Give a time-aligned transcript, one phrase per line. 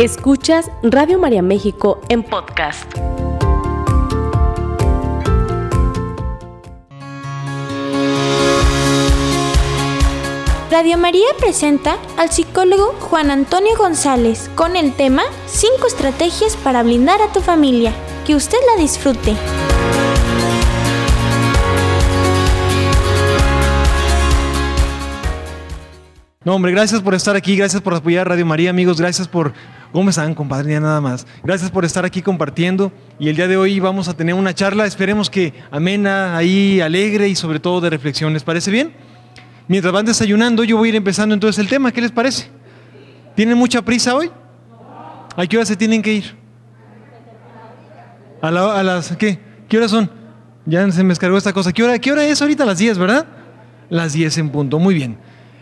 [0.00, 2.90] Escuchas Radio María México en podcast.
[10.70, 17.20] Radio María presenta al psicólogo Juan Antonio González con el tema 5 estrategias para blindar
[17.20, 17.92] a tu familia.
[18.26, 19.36] Que usted la disfrute.
[26.42, 29.52] No, hombre, gracias por estar aquí, gracias por apoyar Radio María, amigos, gracias por...
[29.92, 30.72] ¿Cómo están, compadre?
[30.72, 31.26] Ya nada más.
[31.42, 34.86] Gracias por estar aquí compartiendo y el día de hoy vamos a tener una charla,
[34.86, 38.32] esperemos que amena, ahí, alegre y sobre todo de reflexión.
[38.32, 38.92] ¿Les parece bien?
[39.66, 42.48] Mientras van desayunando, yo voy a ir empezando entonces el tema, ¿qué les parece?
[43.34, 44.30] ¿Tienen mucha prisa hoy?
[45.36, 46.36] ¿A qué hora se tienen que ir?
[48.40, 49.16] ¿A, las...
[49.16, 49.38] ¿Qué?
[49.68, 50.10] ¿Qué horas son?
[50.66, 51.72] Ya se me descargó esta cosa.
[51.72, 52.64] ¿Qué hora, ¿Qué hora es ahorita?
[52.64, 53.26] Las 10, ¿verdad?
[53.88, 55.18] Las 10 en punto, muy bien.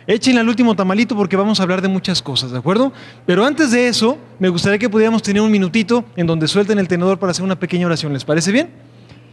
[0.09, 2.95] Échenle al último tamalito porque vamos a hablar de muchas cosas, ¿de acuerdo?
[3.27, 6.89] Pero antes de eso, me gustaría que pudiéramos tener un minutito en donde suelten el
[6.89, 8.15] tenedor para hacer una pequeña oración.
[8.15, 8.71] ¿Les parece bien?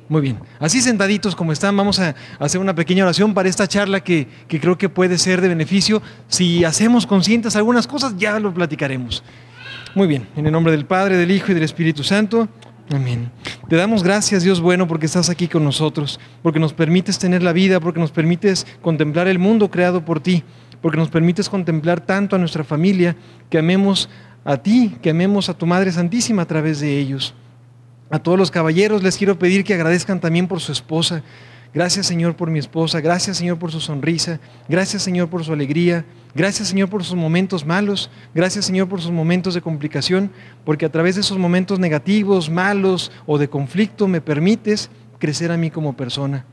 [0.09, 0.37] Muy bien.
[0.59, 4.59] Así sentaditos como están, vamos a hacer una pequeña oración para esta charla que, que
[4.59, 6.01] creo que puede ser de beneficio.
[6.27, 9.23] Si hacemos conscientes algunas cosas, ya lo platicaremos.
[9.95, 10.27] Muy bien.
[10.35, 12.49] En el nombre del Padre, del Hijo y del Espíritu Santo.
[12.93, 13.31] Amén.
[13.69, 17.53] Te damos gracias, Dios bueno, porque estás aquí con nosotros, porque nos permites tener la
[17.53, 20.43] vida, porque nos permites contemplar el mundo creado por ti
[20.81, 23.15] porque nos permites contemplar tanto a nuestra familia,
[23.49, 24.09] que amemos
[24.43, 27.33] a ti, que amemos a tu Madre Santísima a través de ellos.
[28.09, 31.23] A todos los caballeros les quiero pedir que agradezcan también por su esposa.
[31.73, 36.05] Gracias Señor por mi esposa, gracias Señor por su sonrisa, gracias Señor por su alegría,
[36.33, 40.31] gracias Señor por sus momentos malos, gracias Señor por sus momentos de complicación,
[40.63, 45.57] porque a través de esos momentos negativos, malos o de conflicto me permites crecer a
[45.57, 46.45] mí como persona.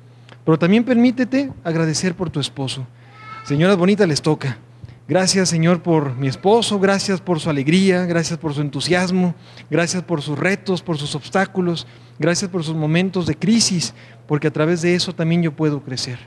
[0.45, 2.85] Pero también permítete agradecer por tu esposo.
[3.45, 4.57] Señoras bonitas les toca.
[5.09, 9.35] Gracias Señor por mi esposo, gracias por su alegría, gracias por su entusiasmo,
[9.69, 11.89] gracias por sus retos, por sus obstáculos,
[12.21, 13.95] gracias por sus momentos de crisis,
[14.29, 16.21] porque a través de eso también yo puedo crecer.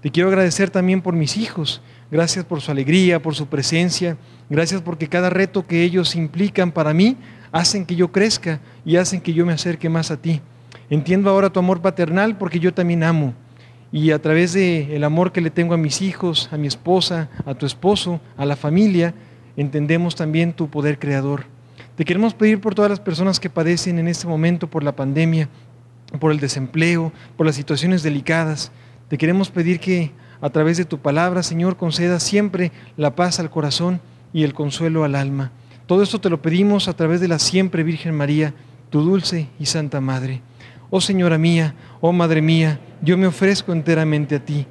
[0.00, 4.16] Te quiero agradecer también por mis hijos, gracias por su alegría, por su presencia,
[4.48, 7.16] gracias porque cada reto que ellos implican para mí
[7.50, 10.40] hacen que yo crezca y hacen que yo me acerque más a ti.
[10.88, 13.34] Entiendo ahora tu amor paternal porque yo también amo
[13.94, 17.30] y a través del el amor que le tengo a mis hijos, a mi esposa,
[17.46, 19.14] a tu esposo, a la familia,
[19.56, 21.44] entendemos también tu poder creador.
[21.94, 25.48] Te queremos pedir por todas las personas que padecen en este momento por la pandemia,
[26.18, 28.72] por el desempleo, por las situaciones delicadas.
[29.06, 30.10] Te queremos pedir que
[30.40, 34.00] a través de tu palabra, Señor, conceda siempre la paz al corazón
[34.32, 35.52] y el consuelo al alma.
[35.86, 38.54] Todo esto te lo pedimos a través de la siempre Virgen María,
[38.90, 40.42] tu dulce y santa Madre.
[40.90, 44.66] Oh Señora mía, oh Madre mía, yo me ofrezco enteramente a ti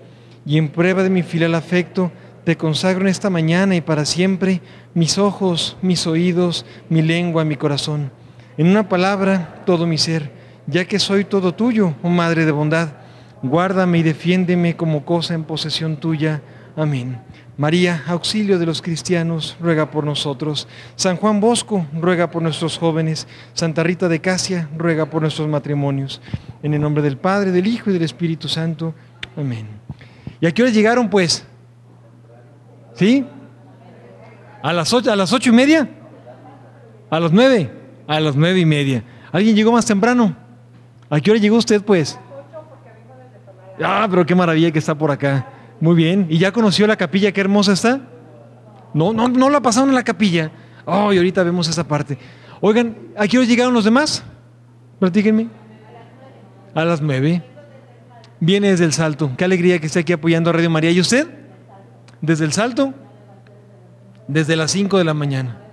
[0.45, 2.11] y en prueba de mi filial afecto
[2.43, 4.61] te consagro en esta mañana y para siempre
[4.93, 8.11] mis ojos, mis oídos, mi lengua, mi corazón.
[8.57, 10.31] En una palabra, todo mi ser,
[10.67, 12.89] ya que soy todo tuyo, oh Madre de bondad.
[13.41, 16.41] Guárdame y defiéndeme como cosa en posesión tuya.
[16.75, 17.19] Amén.
[17.55, 20.67] María, auxilio de los cristianos, ruega por nosotros.
[20.95, 23.27] San Juan Bosco, ruega por nuestros jóvenes.
[23.53, 26.19] Santa Rita de Casia, ruega por nuestros matrimonios.
[26.63, 28.95] En el nombre del Padre, del Hijo y del Espíritu Santo.
[29.37, 29.67] Amén.
[30.41, 31.45] ¿Y a qué hora llegaron, pues?
[32.95, 33.25] ¿Sí?
[34.63, 35.87] ¿A las ocho, a las ocho y media?
[37.09, 37.71] ¿A las nueve?
[38.07, 39.03] A las nueve y media.
[39.31, 40.35] ¿Alguien llegó más temprano?
[41.07, 42.19] ¿A qué hora llegó usted, pues?
[43.83, 45.52] Ah, pero qué maravilla que está por acá.
[45.83, 46.27] Muy bien.
[46.29, 47.33] ¿Y ya conoció la capilla?
[47.33, 47.99] ¿Qué hermosa está?
[48.93, 50.49] No, no, no la pasaron en la capilla.
[50.85, 52.17] Oh, y ahorita vemos esa parte.
[52.61, 54.23] Oigan, ¿a qué hora llegaron los demás?
[55.01, 55.49] Platíquenme.
[56.73, 57.43] A las nueve.
[58.39, 59.33] Viene desde el Salto.
[59.35, 60.89] Qué alegría que esté aquí apoyando a Radio María.
[60.89, 61.27] ¿Y usted?
[62.21, 62.93] ¿Desde el Salto?
[64.29, 65.63] Desde las cinco de la mañana.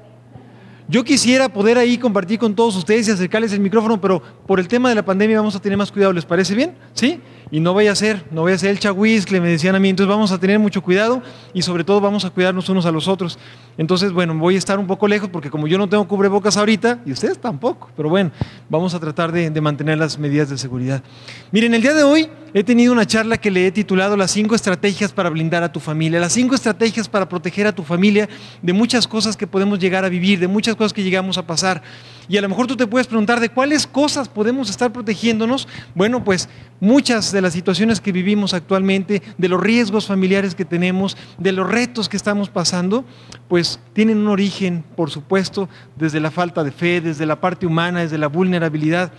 [0.89, 4.67] Yo quisiera poder ahí compartir con todos ustedes y acercarles el micrófono, pero por el
[4.67, 6.13] tema de la pandemia vamos a tener más cuidado.
[6.13, 6.75] ¿Les parece bien?
[6.95, 7.21] ¿Sí?
[7.51, 9.89] Y no vaya a ser, no vaya a ser el que me decían a mí,
[9.89, 11.23] entonces vamos a tener mucho cuidado
[11.53, 13.39] y sobre todo vamos a cuidarnos unos a los otros.
[13.77, 17.01] Entonces, bueno, voy a estar un poco lejos porque como yo no tengo cubrebocas ahorita,
[17.05, 18.31] y ustedes tampoco, pero bueno,
[18.69, 21.03] vamos a tratar de, de mantener las medidas de seguridad.
[21.51, 24.55] Miren, el día de hoy he tenido una charla que le he titulado Las cinco
[24.55, 28.29] estrategias para blindar a tu familia, las cinco estrategias para proteger a tu familia
[28.63, 31.83] de muchas cosas que podemos llegar a vivir, de muchas cosas que llegamos a pasar.
[32.31, 35.67] Y a lo mejor tú te puedes preguntar de cuáles cosas podemos estar protegiéndonos.
[35.97, 36.49] Bueno, pues
[36.79, 41.69] muchas de las situaciones que vivimos actualmente, de los riesgos familiares que tenemos, de los
[41.69, 43.05] retos que estamos pasando,
[43.49, 48.03] pues tienen un origen, por supuesto, desde la falta de fe, desde la parte humana,
[48.03, 49.13] desde la vulnerabilidad.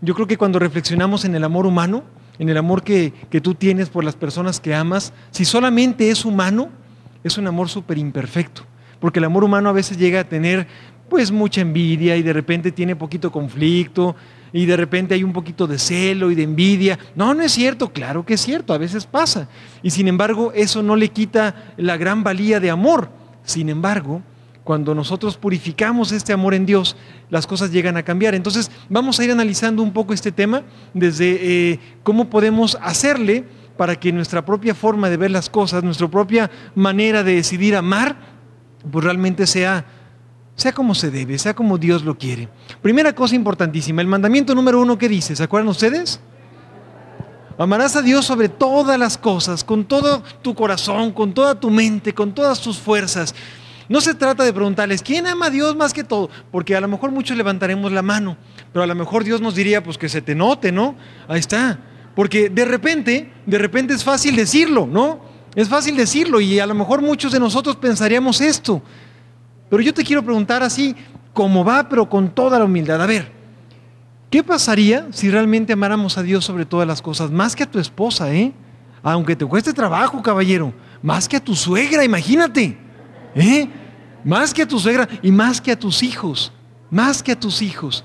[0.00, 2.02] Yo creo que cuando reflexionamos en el amor humano,
[2.38, 6.24] en el amor que, que tú tienes por las personas que amas, si solamente es
[6.24, 6.70] humano,
[7.24, 8.64] es un amor súper imperfecto
[9.04, 10.66] porque el amor humano a veces llega a tener
[11.08, 14.16] pues mucha envidia y de repente tiene poquito conflicto
[14.52, 16.98] y de repente hay un poquito de celo y de envidia.
[17.16, 19.48] No, no es cierto, claro que es cierto, a veces pasa.
[19.82, 23.10] Y sin embargo, eso no le quita la gran valía de amor.
[23.42, 24.22] Sin embargo,
[24.62, 26.96] cuando nosotros purificamos este amor en Dios,
[27.30, 28.34] las cosas llegan a cambiar.
[28.34, 30.62] Entonces, vamos a ir analizando un poco este tema
[30.94, 33.44] desde eh, cómo podemos hacerle
[33.76, 38.16] para que nuestra propia forma de ver las cosas, nuestra propia manera de decidir amar,
[38.90, 39.84] pues realmente sea,
[40.56, 42.48] sea como se debe, sea como Dios lo quiere.
[42.82, 46.20] Primera cosa importantísima, el mandamiento número uno que dice, ¿se acuerdan ustedes?
[47.58, 52.12] Amarás a Dios sobre todas las cosas, con todo tu corazón, con toda tu mente,
[52.12, 53.34] con todas tus fuerzas.
[53.88, 56.30] No se trata de preguntarles, ¿quién ama a Dios más que todo?
[56.50, 58.36] Porque a lo mejor muchos levantaremos la mano,
[58.72, 60.96] pero a lo mejor Dios nos diría, pues que se te note, ¿no?
[61.28, 61.78] Ahí está.
[62.16, 65.20] Porque de repente, de repente es fácil decirlo, ¿no?
[65.54, 68.82] Es fácil decirlo y a lo mejor muchos de nosotros pensaríamos esto.
[69.74, 70.94] Pero yo te quiero preguntar así,
[71.32, 73.02] como va, pero con toda la humildad.
[73.02, 73.32] A ver,
[74.30, 77.32] ¿qué pasaría si realmente amáramos a Dios sobre todas las cosas?
[77.32, 78.52] Más que a tu esposa, ¿eh?
[79.02, 80.72] Aunque te cueste trabajo, caballero.
[81.02, 82.78] Más que a tu suegra, imagínate.
[83.34, 83.68] ¿Eh?
[84.22, 86.52] Más que a tu suegra y más que a tus hijos,
[86.88, 88.04] más que a tus hijos.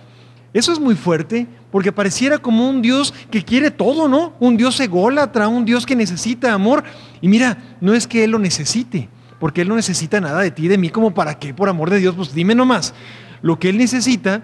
[0.52, 4.34] Eso es muy fuerte porque pareciera como un Dios que quiere todo, ¿no?
[4.40, 6.84] Un Dios ególatra, un Dios que necesita amor.
[7.22, 9.08] Y mira, no es que Él lo necesite,
[9.40, 12.00] porque Él no necesita nada de ti, de mí, como para qué, por amor de
[12.00, 12.94] Dios, pues dime nomás.
[13.42, 14.44] Lo que Él necesita,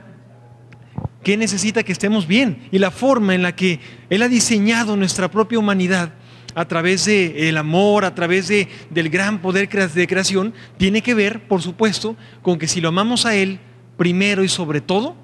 [1.24, 2.68] que necesita que estemos bien.
[2.71, 6.13] Y la forma en la que Él ha diseñado nuestra propia humanidad
[6.56, 11.48] a través del amor, a través de, del gran poder de creación, tiene que ver,
[11.48, 13.59] por supuesto, con que si lo amamos a Él
[13.98, 15.15] primero y sobre todo,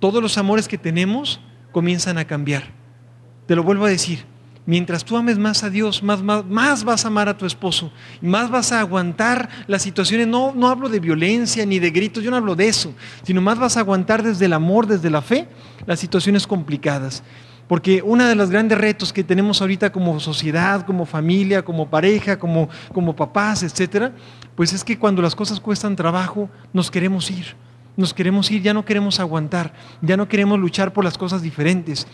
[0.00, 1.40] todos los amores que tenemos
[1.70, 2.64] comienzan a cambiar.
[3.46, 4.24] Te lo vuelvo a decir,
[4.66, 8.50] mientras tú ames más a Dios, más, más, vas a amar a tu esposo, más
[8.50, 10.26] vas a aguantar las situaciones.
[10.26, 13.58] No, no hablo de violencia ni de gritos, yo no hablo de eso, sino más
[13.58, 15.48] vas a aguantar desde el amor, desde la fe,
[15.86, 17.22] las situaciones complicadas.
[17.66, 22.38] Porque uno de los grandes retos que tenemos ahorita como sociedad, como familia, como pareja,
[22.38, 24.12] como, como papás, etcétera,
[24.54, 27.56] pues es que cuando las cosas cuestan trabajo, nos queremos ir.
[27.96, 29.72] Nos queremos ir, ya no queremos aguantar,
[30.02, 32.06] ya no queremos luchar por las cosas diferentes.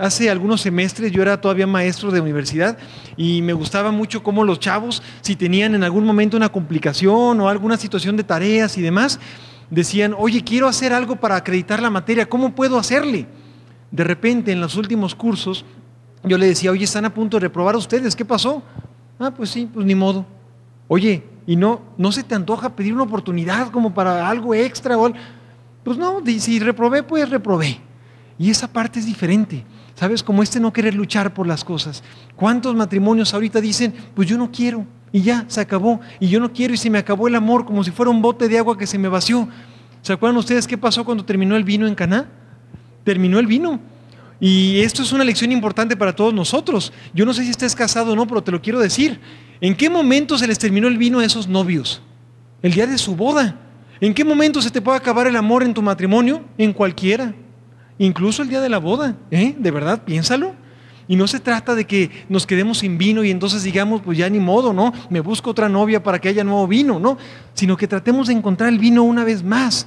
[0.00, 2.76] Hace algunos semestres yo era todavía maestro de universidad
[3.16, 7.48] y me gustaba mucho cómo los chavos, si tenían en algún momento una complicación o
[7.48, 9.20] alguna situación de tareas y demás,
[9.70, 13.26] decían, oye, quiero hacer algo para acreditar la materia, ¿cómo puedo hacerle?
[13.90, 15.64] de repente en los últimos cursos
[16.24, 18.62] yo le decía, oye, están a punto de reprobar ustedes, ¿qué pasó?
[19.18, 20.26] Ah, pues sí, pues ni modo.
[20.88, 24.98] Oye, ¿y no, no se te antoja pedir una oportunidad como para algo extra?
[24.98, 25.12] O
[25.84, 27.78] Pues no, si reprobé, pues reprobé.
[28.38, 29.64] Y esa parte es diferente.
[29.96, 30.22] ¿Sabes?
[30.22, 32.04] Como este no querer luchar por las cosas.
[32.36, 36.00] ¿Cuántos matrimonios ahorita dicen, pues yo no quiero y ya, se acabó.
[36.20, 38.48] Y yo no quiero y se me acabó el amor como si fuera un bote
[38.48, 39.48] de agua que se me vació.
[40.02, 42.28] ¿Se acuerdan ustedes qué pasó cuando terminó el vino en Caná?
[43.04, 43.80] terminó el vino.
[44.38, 46.92] Y esto es una lección importante para todos nosotros.
[47.14, 49.20] Yo no sé si estés casado o no, pero te lo quiero decir.
[49.60, 52.02] ¿En qué momento se les terminó el vino a esos novios?
[52.60, 53.58] El día de su boda.
[54.00, 56.44] ¿En qué momento se te puede acabar el amor en tu matrimonio?
[56.58, 57.32] En cualquiera.
[57.98, 59.16] Incluso el día de la boda.
[59.30, 59.54] ¿eh?
[59.58, 60.54] De verdad, piénsalo.
[61.08, 64.28] Y no se trata de que nos quedemos sin vino y entonces digamos, pues ya
[64.28, 64.92] ni modo, ¿no?
[65.08, 67.16] Me busco otra novia para que haya nuevo vino, ¿no?
[67.54, 69.86] Sino que tratemos de encontrar el vino una vez más.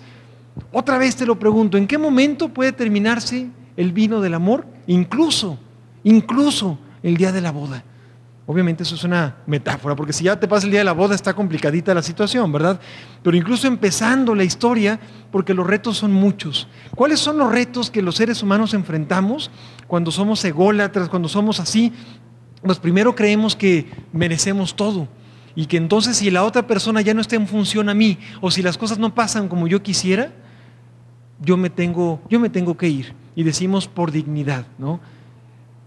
[0.71, 4.65] Otra vez te lo pregunto, ¿en qué momento puede terminarse el vino del amor?
[4.87, 5.59] Incluso,
[6.05, 7.83] incluso el día de la boda.
[8.51, 11.13] Obviamente eso es una metáfora, porque si ya te pasa el día de la boda
[11.13, 12.79] está complicadita la situación, ¿verdad?
[13.21, 14.99] Pero incluso empezando la historia,
[15.31, 16.67] porque los retos son muchos.
[16.95, 19.51] ¿Cuáles son los retos que los seres humanos enfrentamos
[19.85, 21.93] cuando somos ególatras, cuando somos así?
[22.63, 25.07] Pues primero creemos que merecemos todo
[25.53, 28.49] y que entonces si la otra persona ya no está en función a mí o
[28.49, 30.33] si las cosas no pasan como yo quisiera,
[31.39, 33.13] yo me tengo, yo me tengo que ir.
[33.35, 34.99] Y decimos por dignidad, ¿no?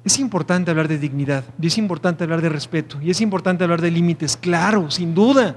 [0.05, 3.81] Es importante hablar de dignidad, y es importante hablar de respeto, y es importante hablar
[3.81, 5.57] de límites, claro, sin duda.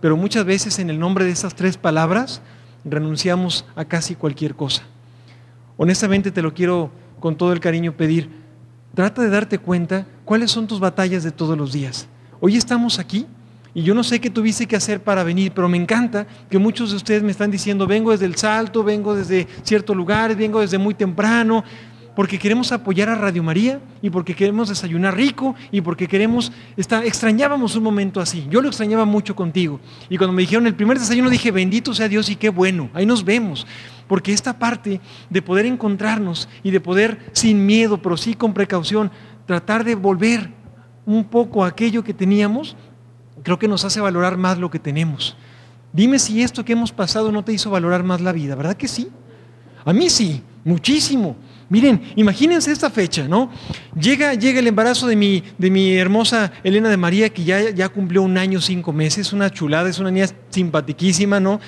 [0.00, 2.40] Pero muchas veces en el nombre de esas tres palabras
[2.84, 4.82] renunciamos a casi cualquier cosa.
[5.76, 8.30] Honestamente te lo quiero con todo el cariño pedir,
[8.94, 12.08] trata de darte cuenta cuáles son tus batallas de todos los días.
[12.40, 13.26] Hoy estamos aquí
[13.74, 16.90] y yo no sé qué tuviste que hacer para venir, pero me encanta que muchos
[16.90, 20.78] de ustedes me están diciendo, vengo desde el Salto, vengo desde ciertos lugares, vengo desde
[20.78, 21.62] muy temprano,
[22.14, 27.74] porque queremos apoyar a Radio María y porque queremos desayunar rico y porque queremos, extrañábamos
[27.74, 28.46] un momento así.
[28.50, 29.80] Yo lo extrañaba mucho contigo.
[30.10, 33.06] Y cuando me dijeron el primer desayuno dije, bendito sea Dios y qué bueno, ahí
[33.06, 33.66] nos vemos.
[34.08, 35.00] Porque esta parte
[35.30, 39.10] de poder encontrarnos y de poder sin miedo, pero sí con precaución,
[39.46, 40.50] tratar de volver
[41.06, 42.76] un poco a aquello que teníamos,
[43.42, 45.36] creo que nos hace valorar más lo que tenemos.
[45.94, 48.88] Dime si esto que hemos pasado no te hizo valorar más la vida, ¿verdad que
[48.88, 49.08] sí?
[49.84, 51.36] A mí sí, muchísimo.
[51.72, 53.50] Miren, imagínense esta fecha, ¿no?
[53.98, 57.88] Llega, llega el embarazo de mi, de mi hermosa Elena de María, que ya, ya
[57.88, 61.60] cumplió un año, cinco meses, una chulada, es una niña simpatiquísima, ¿no?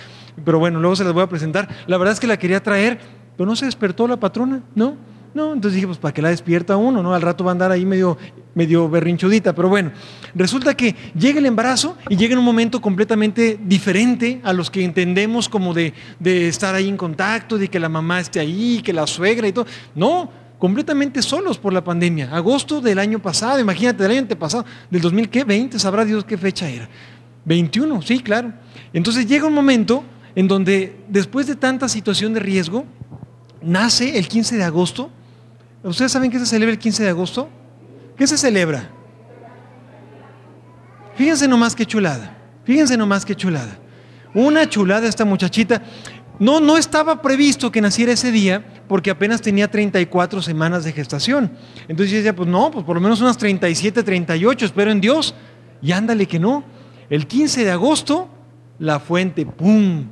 [0.44, 1.70] Pero bueno, luego se las voy a presentar.
[1.86, 3.00] La verdad es que la quería traer,
[3.34, 4.98] pero no se despertó la patrona, ¿no?
[5.34, 7.12] No, entonces dije, pues para que la despierta uno, ¿no?
[7.12, 8.16] Al rato va a andar ahí medio,
[8.54, 9.90] medio berrinchudita, pero bueno,
[10.32, 14.84] resulta que llega el embarazo y llega en un momento completamente diferente a los que
[14.84, 18.92] entendemos como de, de estar ahí en contacto, de que la mamá esté ahí, que
[18.92, 19.66] la suegra y todo.
[19.96, 22.30] No, completamente solos por la pandemia.
[22.32, 26.88] Agosto del año pasado, imagínate, del año antepasado, del 2020, sabrá Dios qué fecha era.
[27.44, 28.52] 21, sí, claro.
[28.92, 30.04] Entonces llega un momento
[30.36, 32.84] en donde después de tanta situación de riesgo,
[33.60, 35.10] nace el 15 de agosto
[35.84, 37.48] ¿Ustedes saben qué se celebra el 15 de agosto?
[38.16, 38.90] ¿Qué se celebra?
[41.14, 42.36] Fíjense nomás qué chulada.
[42.64, 43.78] Fíjense nomás qué chulada.
[44.32, 45.82] Una chulada esta muchachita.
[46.38, 51.52] No, no estaba previsto que naciera ese día porque apenas tenía 34 semanas de gestación.
[51.86, 55.34] Entonces yo decía, pues no, pues por lo menos unas 37, 38, espero en Dios.
[55.82, 56.64] Y ándale que no.
[57.10, 58.28] El 15 de agosto,
[58.78, 60.08] la fuente, ¡pum!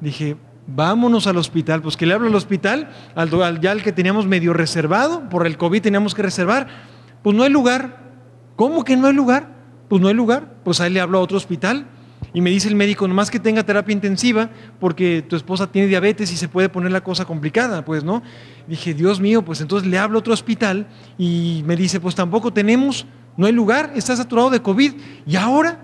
[0.00, 1.82] Dije, vámonos al hospital.
[1.82, 5.56] Pues que le hablo al hospital, al, ya al que teníamos medio reservado, por el
[5.56, 6.68] COVID teníamos que reservar.
[7.22, 8.04] Pues no hay lugar.
[8.56, 9.54] ¿Cómo que no hay lugar?
[9.88, 10.56] Pues no hay lugar.
[10.64, 11.86] Pues ahí le hablo a otro hospital.
[12.32, 16.30] Y me dice el médico, nomás que tenga terapia intensiva, porque tu esposa tiene diabetes
[16.32, 18.22] y se puede poner la cosa complicada, pues, ¿no?
[18.66, 22.52] Dije, Dios mío, pues entonces le hablo a otro hospital y me dice, pues tampoco
[22.52, 23.06] tenemos,
[23.36, 24.92] no hay lugar, está saturado de COVID.
[25.26, 25.78] Y ahora,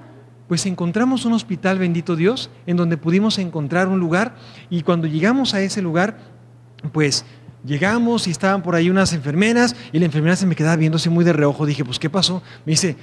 [0.53, 4.35] pues encontramos un hospital, bendito Dios, en donde pudimos encontrar un lugar
[4.69, 6.19] y cuando llegamos a ese lugar,
[6.93, 7.25] pues
[7.65, 11.25] llegamos y estaban por ahí unas enfermeras y la enfermera se me quedaba viéndose muy
[11.25, 11.65] de reojo.
[11.65, 12.43] Dije, pues ¿qué pasó?
[12.67, 12.97] Me dice,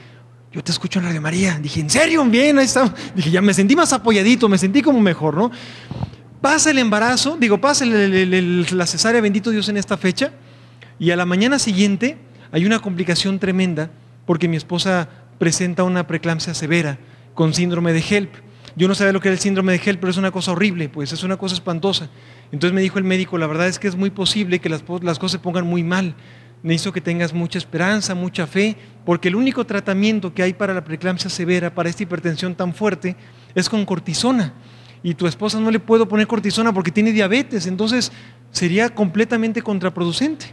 [0.51, 1.57] yo te escucho en Radio María.
[1.57, 2.23] Dije, ¿en serio?
[2.25, 2.93] Bien, ahí está.
[3.15, 5.49] Dije, ya me sentí más apoyadito, me sentí como mejor, ¿no?
[6.41, 10.33] Pasa el embarazo, digo, pasa la cesárea, bendito Dios, en esta fecha,
[10.99, 12.19] y a la mañana siguiente
[12.51, 13.89] hay una complicación tremenda
[14.27, 16.99] porque mi esposa presenta una preeclampsia severa
[17.39, 18.33] con síndrome de HELP.
[18.75, 20.89] Yo no sabía lo que era el síndrome de HELP, pero es una cosa horrible,
[20.89, 22.09] pues es una cosa espantosa.
[22.51, 25.31] Entonces me dijo el médico, la verdad es que es muy posible que las, cosas
[25.31, 26.15] se pongan muy mal.
[26.63, 30.83] Necesito que tengas mucha esperanza, mucha fe, porque el único tratamiento que hay para la
[30.83, 33.15] preeclampsia severa, para esta hipertensión tan fuerte,
[33.55, 34.51] es con cortisona.
[35.01, 38.11] Y tu esposa no le puedo poner cortisona porque tiene diabetes, entonces
[38.51, 40.47] sería completamente contraproducente.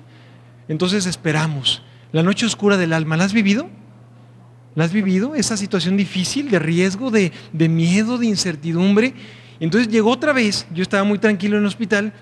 [0.69, 1.83] Entonces esperamos.
[2.13, 3.69] La noche oscura del alma, ¿la has vivido?
[4.77, 5.35] ¿La has vivido?
[5.35, 7.33] Esa situación difícil, de riesgo, de,
[7.69, 9.15] miedo, de incertidumbre.
[9.59, 12.13] Entonces llegó otra vez, yo estaba muy tranquilo en el hospital,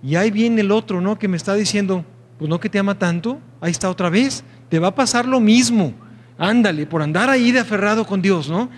[0.00, 1.18] y ahí viene el otro, ¿no?
[1.18, 2.04] Que me está diciendo,
[2.38, 5.40] pues no que te ama tanto, ahí está otra vez, te va a pasar lo
[5.40, 5.92] mismo.
[6.38, 8.70] Ándale, por andar ahí de aferrado con Dios, ¿no?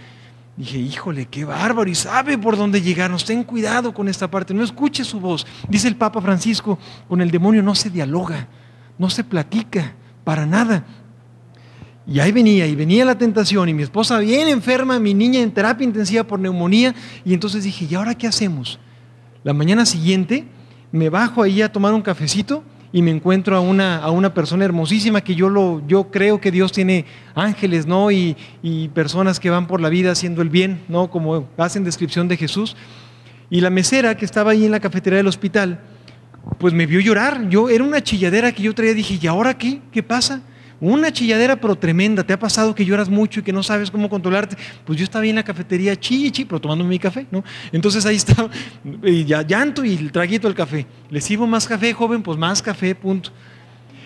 [0.57, 4.65] Dije, híjole, qué bárbaro, y sabe por dónde llegarnos, ten cuidado con esta parte, no
[4.65, 5.47] escuche su voz.
[5.69, 8.49] Dice el Papa Francisco, con el demonio no se dialoga,
[8.97, 9.93] no se platica,
[10.25, 10.87] para nada.
[12.09, 15.51] Y ahí venía, y venía la tentación, y mi esposa bien enferma, mi niña en
[15.51, 16.95] terapia intensiva por neumonía,
[17.25, 18.79] y entonces dije, ¿y ahora qué hacemos?
[19.43, 20.45] La mañana siguiente
[20.93, 24.65] me bajo ahí a tomar un cafecito y me encuentro a una, a una persona
[24.65, 28.11] hermosísima que yo, lo, yo creo que Dios tiene ángeles, ¿no?
[28.11, 31.11] Y, y personas que van por la vida haciendo el bien, ¿no?
[31.11, 32.77] Como hacen descripción de Jesús.
[33.51, 35.81] Y la mesera que estaba ahí en la cafetería del hospital,
[36.59, 37.49] pues me vio llorar.
[37.49, 39.81] Yo era una chilladera que yo traía, dije, ¿y ahora qué?
[39.93, 40.41] ¿Qué pasa?
[40.81, 42.23] Una chilladera pero tremenda.
[42.25, 44.57] ¿Te ha pasado que lloras mucho y que no sabes cómo controlarte?
[44.85, 47.43] Pues yo estaba en la cafetería, chi, chi, pero tomando mi café, ¿no?
[47.73, 48.51] Entonces ahí estaba,
[49.03, 50.87] y ya llanto y el traguito del café.
[51.11, 52.23] ¿Le sirvo más café, joven?
[52.23, 53.31] Pues más café, punto.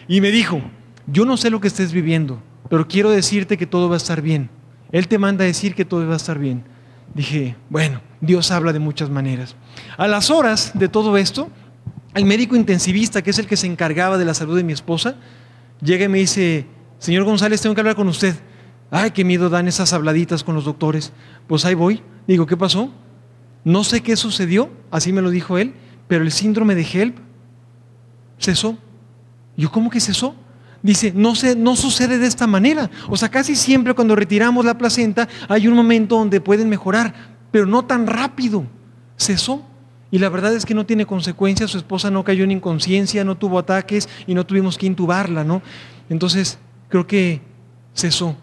[0.07, 0.61] Y me dijo,
[1.07, 4.23] yo no sé lo que estés viviendo, pero quiero decirte que todo va a estar
[4.23, 4.49] bien.
[4.93, 6.65] Él te manda a decir que todo va a estar bien.
[7.15, 9.57] Dije, bueno, Dios habla de muchas maneras.
[9.97, 11.51] A las horas de todo esto,
[12.15, 15.17] el médico intensivista, que es el que se encargaba de la salud de mi esposa,
[15.83, 16.67] llega y me dice,
[16.99, 18.35] señor González, tengo que hablar con usted.
[18.91, 21.13] Ay, qué miedo dan esas habladitas con los doctores.
[21.47, 22.03] Pues ahí voy.
[22.27, 22.91] Digo, ¿qué pasó?
[23.65, 25.75] No sé qué sucedió, así me lo dijo él,
[26.09, 27.19] pero el síndrome de HELP
[28.39, 28.79] cesó.
[29.57, 30.35] Yo, ¿cómo que cesó?
[30.83, 32.91] Dice, no, se, no sucede de esta manera.
[33.09, 37.15] O sea, casi siempre cuando retiramos la placenta hay un momento donde pueden mejorar,
[37.51, 38.65] pero no tan rápido.
[39.19, 39.67] Cesó.
[40.11, 43.37] Y la verdad es que no tiene consecuencias, su esposa no cayó en inconsciencia, no
[43.37, 45.63] tuvo ataques y no tuvimos que intubarla, ¿no?
[46.09, 47.41] Entonces, creo que
[47.95, 48.37] cesó.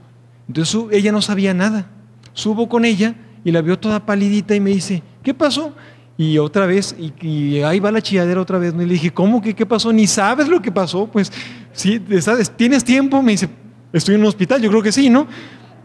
[0.47, 1.87] Entonces ella no sabía nada.
[2.33, 5.75] Subo con ella y la vio toda palidita y me dice, ¿qué pasó?
[6.17, 8.81] Y otra vez, y, ahí va la chilladera otra vez, ¿no?
[8.81, 9.93] Y le dije, ¿cómo que qué pasó?
[9.93, 11.05] Ni sabes lo que pasó.
[11.07, 11.31] Pues,
[11.73, 12.49] sí, ¿sabes?
[12.49, 13.21] ¿Tienes tiempo?
[13.21, 13.49] Me dice,
[13.93, 15.27] estoy en un hospital, yo creo que sí, ¿no?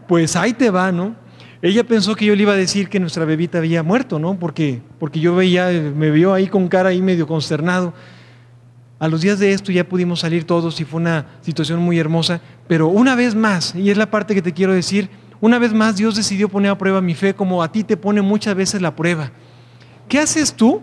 [0.07, 1.15] Pues ahí te va, ¿no?
[1.69, 4.37] Ella pensó que yo le iba a decir que nuestra bebita había muerto, ¿no?
[4.37, 7.93] Porque, porque yo veía, me vio ahí con cara ahí medio consternado.
[8.99, 12.41] A los días de esto ya pudimos salir todos y fue una situación muy hermosa,
[12.67, 15.95] pero una vez más, y es la parte que te quiero decir, una vez más
[15.95, 18.93] Dios decidió poner a prueba mi fe como a ti te pone muchas veces la
[18.93, 19.31] prueba.
[20.09, 20.81] ¿Qué haces tú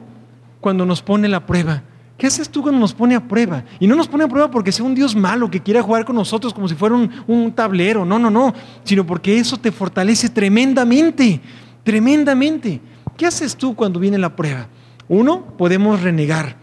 [0.62, 1.82] cuando nos pone la prueba?
[2.20, 3.64] ¿Qué haces tú cuando nos pone a prueba?
[3.78, 6.16] Y no nos pone a prueba porque sea un Dios malo que quiera jugar con
[6.16, 8.04] nosotros como si fuera un, un, tablero.
[8.04, 8.52] No, no, no.
[8.84, 11.40] Sino porque eso te fortalece tremendamente,
[11.82, 12.82] tremendamente.
[13.16, 14.68] ¿Qué haces tú cuando viene la prueba?
[15.08, 16.56] Uno, podemos renegar.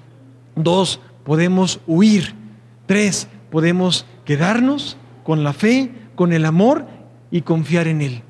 [0.56, 2.36] Dos, podemos huir.
[2.86, 6.86] Tres, podemos quedarnos con la fe, con el amor
[7.32, 8.22] y confiar en Él.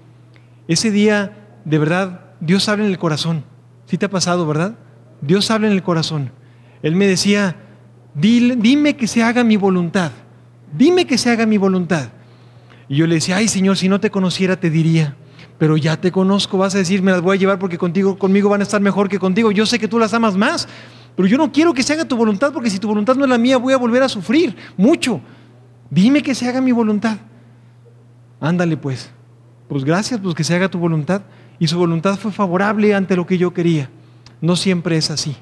[0.69, 3.43] Ese día, de verdad, Dios habla en el corazón.
[3.85, 4.75] ¿Sí te ha pasado, verdad?
[5.19, 6.31] Dios habla en el corazón.
[6.81, 7.55] Él me decía,
[8.13, 10.11] dime que se haga mi voluntad,
[10.75, 12.09] dime que se haga mi voluntad.
[12.89, 15.15] Y yo le decía, ay Señor, si no te conociera te diría,
[15.57, 18.49] pero ya te conozco, vas a decir, me las voy a llevar porque contigo, conmigo
[18.49, 19.51] van a estar mejor que contigo.
[19.51, 20.67] Yo sé que tú las amas más,
[21.15, 23.29] pero yo no quiero que se haga tu voluntad porque si tu voluntad no es
[23.29, 25.19] la mía voy a volver a sufrir mucho.
[25.89, 27.17] Dime que se haga mi voluntad.
[28.39, 29.09] Ándale pues.
[29.67, 31.23] Pues gracias, pues que se haga tu voluntad.
[31.59, 33.89] Y su voluntad fue favorable ante lo que yo quería.
[34.41, 35.35] No siempre es así.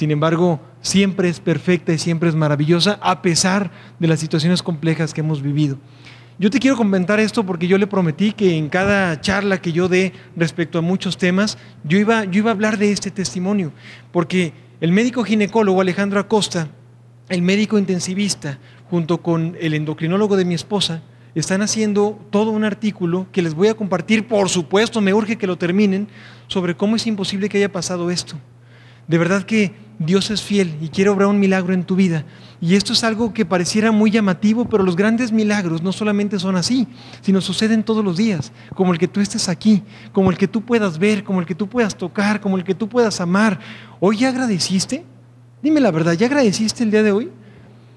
[0.00, 5.12] Sin embargo, siempre es perfecta y siempre es maravillosa a pesar de las situaciones complejas
[5.12, 5.76] que hemos vivido.
[6.38, 9.88] Yo te quiero comentar esto porque yo le prometí que en cada charla que yo
[9.90, 13.74] dé respecto a muchos temas, yo iba, yo iba a hablar de este testimonio,
[14.10, 16.68] porque el médico ginecólogo Alejandro Acosta,
[17.28, 21.02] el médico intensivista, junto con el endocrinólogo de mi esposa,
[21.34, 25.46] están haciendo todo un artículo que les voy a compartir, por supuesto, me urge que
[25.46, 26.08] lo terminen,
[26.46, 28.36] sobre cómo es imposible que haya pasado esto.
[29.06, 32.24] De verdad que Dios es fiel y quiere obrar un milagro en tu vida.
[32.58, 36.56] Y esto es algo que pareciera muy llamativo, pero los grandes milagros no solamente son
[36.56, 36.88] así,
[37.20, 40.62] sino suceden todos los días, como el que tú estés aquí, como el que tú
[40.62, 43.60] puedas ver, como el que tú puedas tocar, como el que tú puedas amar.
[44.00, 45.04] ¿Hoy ya agradeciste?
[45.62, 47.30] Dime la verdad, ¿ya agradeciste el día de hoy?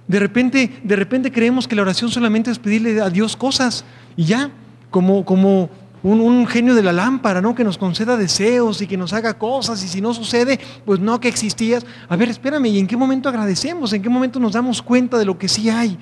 [0.05, 3.85] De repente, de repente creemos que la oración solamente es pedirle a Dios cosas
[4.17, 4.51] y ya,
[4.91, 5.69] como, como
[6.03, 7.55] un, genio de la lámpara, ¿no?
[7.55, 11.19] Que nos conceda deseos y que nos haga cosas y si no sucede, pues no
[11.19, 11.85] que existías.
[12.09, 13.93] A ver, espérame, ¿y en qué momento agradecemos?
[13.93, 15.97] ¿En qué momento nos damos cuenta de lo que sí hay?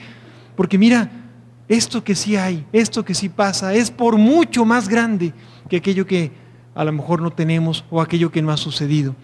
[0.56, 1.10] Porque mira,
[1.68, 5.34] esto que sí hay, esto que sí pasa, es por mucho más grande
[5.70, 6.32] que aquello que
[6.74, 9.16] a lo mejor no tenemos o aquello que no ha sucedido.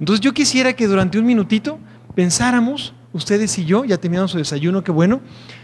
[0.00, 1.78] Entonces yo quisiera que durante un minutito
[2.14, 5.20] pensáramos ustedes y yo, ya terminamos su desayuno, qué bueno.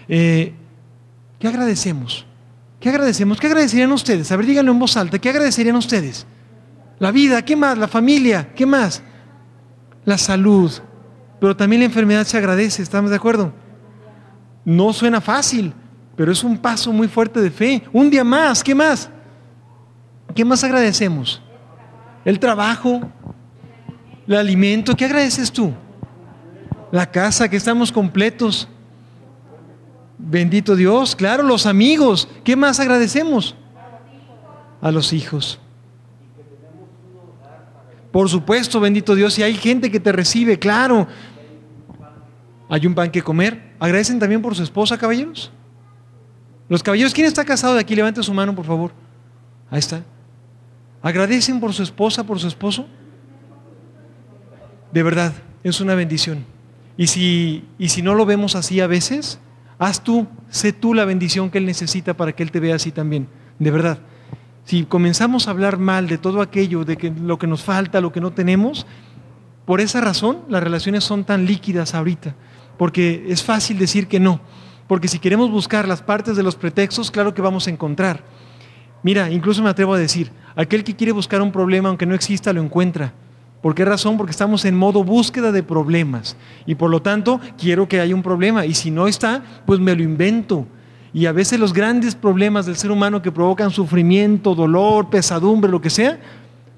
[0.08, 0.52] Eh,
[1.38, 2.27] ¿Qué agradecemos?
[2.80, 3.40] ¿Qué agradecemos?
[3.40, 4.30] ¿Qué agradecerían ustedes?
[4.30, 5.18] A ver, díganlo en voz alta.
[5.18, 6.26] ¿Qué agradecerían ustedes?
[6.98, 7.76] La vida, ¿qué más?
[7.78, 9.02] La familia, ¿qué más?
[10.04, 10.70] La salud.
[11.40, 13.52] Pero también la enfermedad se agradece, ¿estamos de acuerdo?
[14.64, 15.72] No suena fácil,
[16.16, 17.82] pero es un paso muy fuerte de fe.
[17.92, 19.08] Un día más, ¿qué más?
[20.34, 21.42] ¿Qué más agradecemos?
[22.24, 23.00] El trabajo,
[24.26, 25.72] el alimento, ¿qué agradeces tú?
[26.90, 28.68] la casa, que estamos completos.
[30.18, 32.28] Bendito Dios, claro, los amigos.
[32.42, 33.54] ¿Qué más agradecemos?
[34.80, 35.60] A los hijos.
[38.10, 41.06] Por supuesto, bendito Dios, si hay gente que te recibe, claro.
[42.68, 43.74] Hay un pan que comer.
[43.78, 45.52] ¿Agradecen también por su esposa, caballeros?
[46.68, 47.94] Los caballeros, ¿quién está casado de aquí?
[47.94, 48.92] Levante su mano, por favor.
[49.70, 50.02] Ahí está.
[51.00, 52.86] ¿Agradecen por su esposa, por su esposo?
[54.92, 56.44] De verdad, es una bendición.
[56.96, 59.38] Y si, y si no lo vemos así a veces,
[59.78, 62.92] haz tú, sé tú la bendición que Él necesita para que Él te vea así
[62.92, 63.28] también.
[63.58, 63.98] De verdad.
[64.64, 68.20] Si comenzamos a hablar mal de todo aquello, de lo que nos falta, lo que
[68.20, 68.86] no tenemos,
[69.64, 72.34] por esa razón las relaciones son tan líquidas ahorita,
[72.76, 74.42] porque es fácil decir que no,
[74.86, 78.24] porque si queremos buscar las partes de los pretextos, claro que vamos a encontrar.
[79.02, 82.52] Mira, incluso me atrevo a decir, aquel que quiere buscar un problema aunque no exista,
[82.52, 83.14] lo encuentra.
[83.62, 84.16] ¿Por qué razón?
[84.16, 86.36] Porque estamos en modo búsqueda de problemas.
[86.64, 88.64] Y por lo tanto, quiero que haya un problema.
[88.66, 90.66] Y si no está, pues me lo invento.
[91.12, 95.80] Y a veces los grandes problemas del ser humano que provocan sufrimiento, dolor, pesadumbre, lo
[95.80, 96.20] que sea,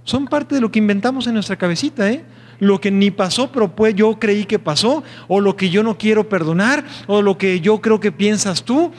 [0.05, 2.11] son parte de lo que inventamos en nuestra cabecita.
[2.11, 2.25] ¿eh?
[2.61, 5.99] Lo que ni pasó, pero pues yo creí que pasó, o lo que yo no
[5.99, 8.91] quiero perdonar, o lo que yo creo que piensas tú,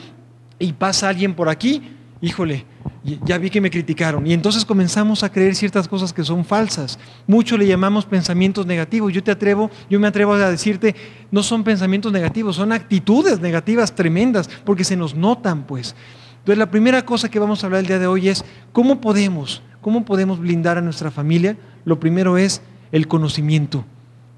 [0.58, 1.82] y pasa alguien por aquí,
[2.20, 2.64] híjole,
[3.04, 4.26] ya vi que me criticaron.
[4.26, 6.98] Y entonces comenzamos a creer ciertas cosas que son falsas.
[7.26, 9.12] Mucho le llamamos pensamientos negativos.
[9.12, 10.94] Yo te atrevo, yo me atrevo a decirte,
[11.30, 15.96] no son pensamientos negativos, son actitudes negativas tremendas, porque se nos notan, pues.
[16.38, 19.62] Entonces, la primera cosa que vamos a hablar el día de hoy es cómo podemos,
[19.80, 21.56] cómo podemos blindar a nuestra familia.
[21.84, 22.62] Lo primero es
[22.92, 23.84] el conocimiento.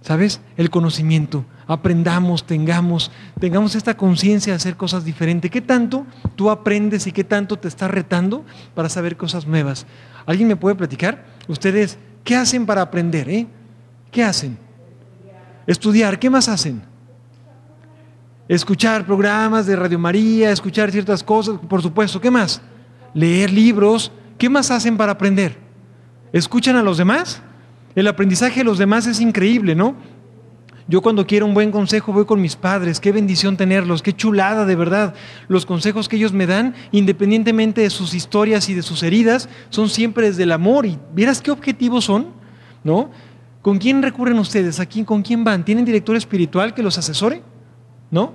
[0.04, 0.42] ¿Sabes?
[0.58, 1.46] El conocimiento.
[1.66, 5.50] Aprendamos, tengamos, tengamos esta conciencia de hacer cosas diferentes.
[5.50, 6.04] ¿Qué tanto
[6.36, 9.86] tú aprendes y qué tanto te estás retando para saber cosas nuevas?
[10.26, 11.24] ¿Alguien me puede platicar?
[11.48, 13.30] Ustedes, ¿qué hacen para aprender?
[13.30, 13.46] Eh?
[14.10, 14.58] ¿Qué hacen?
[15.66, 16.18] Estudiar.
[16.18, 16.82] ¿Qué más hacen?
[18.46, 22.20] Escuchar programas de Radio María, escuchar ciertas cosas, por supuesto.
[22.20, 22.60] ¿Qué más?
[23.14, 24.12] Leer libros.
[24.36, 25.56] ¿Qué más hacen para aprender?
[26.30, 27.40] ¿Escuchan a los demás?
[27.94, 29.94] El aprendizaje de los demás es increíble, ¿no?
[30.86, 34.66] Yo cuando quiero un buen consejo voy con mis padres, qué bendición tenerlos, qué chulada
[34.66, 35.14] de verdad.
[35.48, 39.88] Los consejos que ellos me dan, independientemente de sus historias y de sus heridas, son
[39.88, 40.84] siempre desde el amor.
[40.84, 42.26] Y vieras qué objetivos son,
[42.82, 43.10] ¿no?
[43.62, 44.78] ¿Con quién recurren ustedes?
[44.78, 45.64] ¿A quién, ¿Con quién van?
[45.64, 47.42] ¿Tienen director espiritual que los asesore?
[48.10, 48.34] ¿No?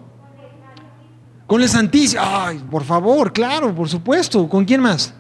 [1.46, 2.24] Con el Santísimo.
[2.26, 4.50] Ay, por favor, claro, por supuesto.
[4.50, 5.14] ¿Con quién más?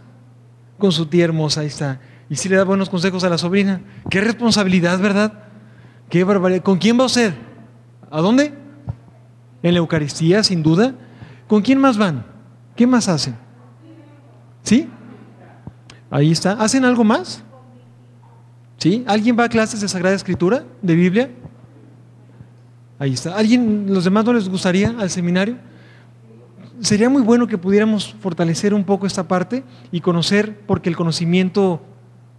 [0.79, 1.99] Con su tía hermosa, ahí está.
[2.29, 3.81] Y si le da buenos consejos a la sobrina.
[4.09, 5.33] Qué responsabilidad, ¿verdad?
[6.09, 6.61] Qué barbaridad.
[6.61, 7.33] ¿Con quién va usted?
[8.11, 8.53] ¿A dónde?
[9.63, 10.93] En la Eucaristía, sin duda.
[11.47, 12.25] ¿Con quién más van?
[12.75, 13.35] ¿Qué más hacen?
[14.63, 14.87] ¿Sí?
[16.11, 16.53] Ahí está.
[16.53, 17.43] ¿Hacen algo más?
[18.77, 19.03] ¿Sí?
[19.07, 21.31] ¿Alguien va a clases de Sagrada Escritura, de Biblia?
[22.99, 23.35] Ahí está.
[23.35, 25.57] ¿Alguien, los demás no les gustaría al seminario?
[26.79, 31.81] Sería muy bueno que pudiéramos fortalecer un poco esta parte y conocer, porque el conocimiento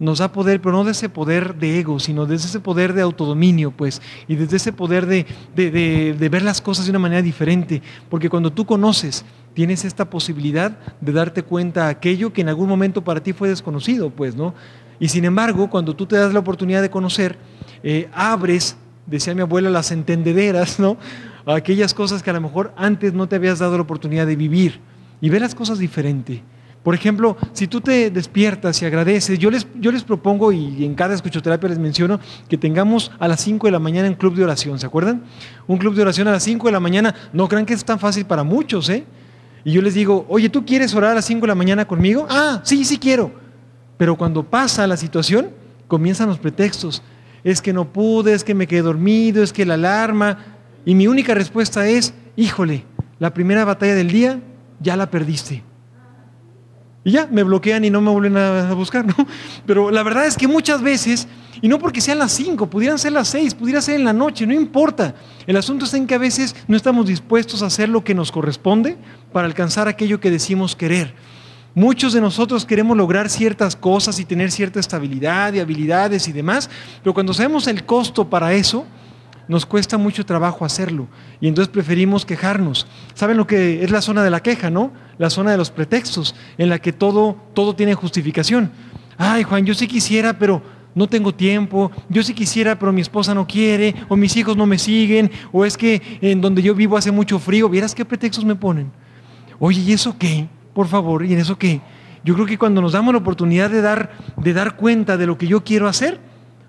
[0.01, 3.03] nos da poder, pero no de ese poder de ego, sino desde ese poder de
[3.03, 7.83] autodominio, pues, y desde ese poder de, de, ver las cosas de una manera diferente.
[8.09, 12.67] Porque cuando tú conoces, tienes esta posibilidad de darte cuenta de aquello que en algún
[12.67, 14.55] momento para ti fue desconocido, pues, ¿no?
[14.99, 17.37] Y sin embargo, cuando tú te das la oportunidad de conocer,
[17.83, 20.97] eh, abres, decía mi abuela, las entendederas, ¿no?
[21.45, 24.79] Aquellas cosas que a lo mejor antes no te habías dado la oportunidad de vivir
[25.21, 26.41] y ver las cosas diferente.
[26.83, 30.95] Por ejemplo, si tú te despiertas y agradeces, yo les, yo les propongo, y en
[30.95, 34.43] cada escuchoterapia les menciono, que tengamos a las 5 de la mañana un club de
[34.43, 35.23] oración, ¿se acuerdan?
[35.67, 37.99] Un club de oración a las 5 de la mañana, no crean que es tan
[37.99, 39.05] fácil para muchos, ¿eh?
[39.63, 42.25] Y yo les digo, oye, ¿tú quieres orar a las 5 de la mañana conmigo?
[42.27, 43.31] Ah, sí, sí quiero.
[43.97, 45.51] Pero cuando pasa la situación,
[45.87, 47.03] comienzan los pretextos.
[47.43, 50.39] Es que no pude, es que me quedé dormido, es que la alarma.
[50.83, 52.85] Y mi única respuesta es, híjole,
[53.19, 54.39] la primera batalla del día
[54.79, 55.63] ya la perdiste
[57.03, 59.15] y ya, me bloquean y no me vuelven a buscar, ¿no?
[59.65, 61.27] Pero la verdad es que muchas veces,
[61.61, 64.45] y no porque sean las 5, pudieran ser las 6, pudiera ser en la noche,
[64.45, 65.15] no importa.
[65.47, 68.31] El asunto está en que a veces no estamos dispuestos a hacer lo que nos
[68.31, 68.97] corresponde
[69.33, 71.15] para alcanzar aquello que decimos querer.
[71.73, 76.69] Muchos de nosotros queremos lograr ciertas cosas y tener cierta estabilidad y habilidades y demás,
[77.01, 78.85] pero cuando sabemos el costo para eso,
[79.51, 81.09] nos cuesta mucho trabajo hacerlo
[81.41, 82.87] y entonces preferimos quejarnos.
[83.15, 84.93] ¿Saben lo que es la zona de la queja, no?
[85.17, 88.71] La zona de los pretextos, en la que todo, todo tiene justificación.
[89.17, 90.61] Ay, Juan, yo sí quisiera, pero
[90.95, 94.65] no tengo tiempo, yo sí quisiera, pero mi esposa no quiere, o mis hijos no
[94.65, 98.45] me siguen, o es que en donde yo vivo hace mucho frío, ¿vieras qué pretextos
[98.45, 98.89] me ponen?
[99.59, 100.47] Oye, ¿y eso qué?
[100.73, 101.81] Por favor, ¿y en eso qué?
[102.23, 105.37] Yo creo que cuando nos damos la oportunidad de dar, de dar cuenta de lo
[105.37, 106.21] que yo quiero hacer,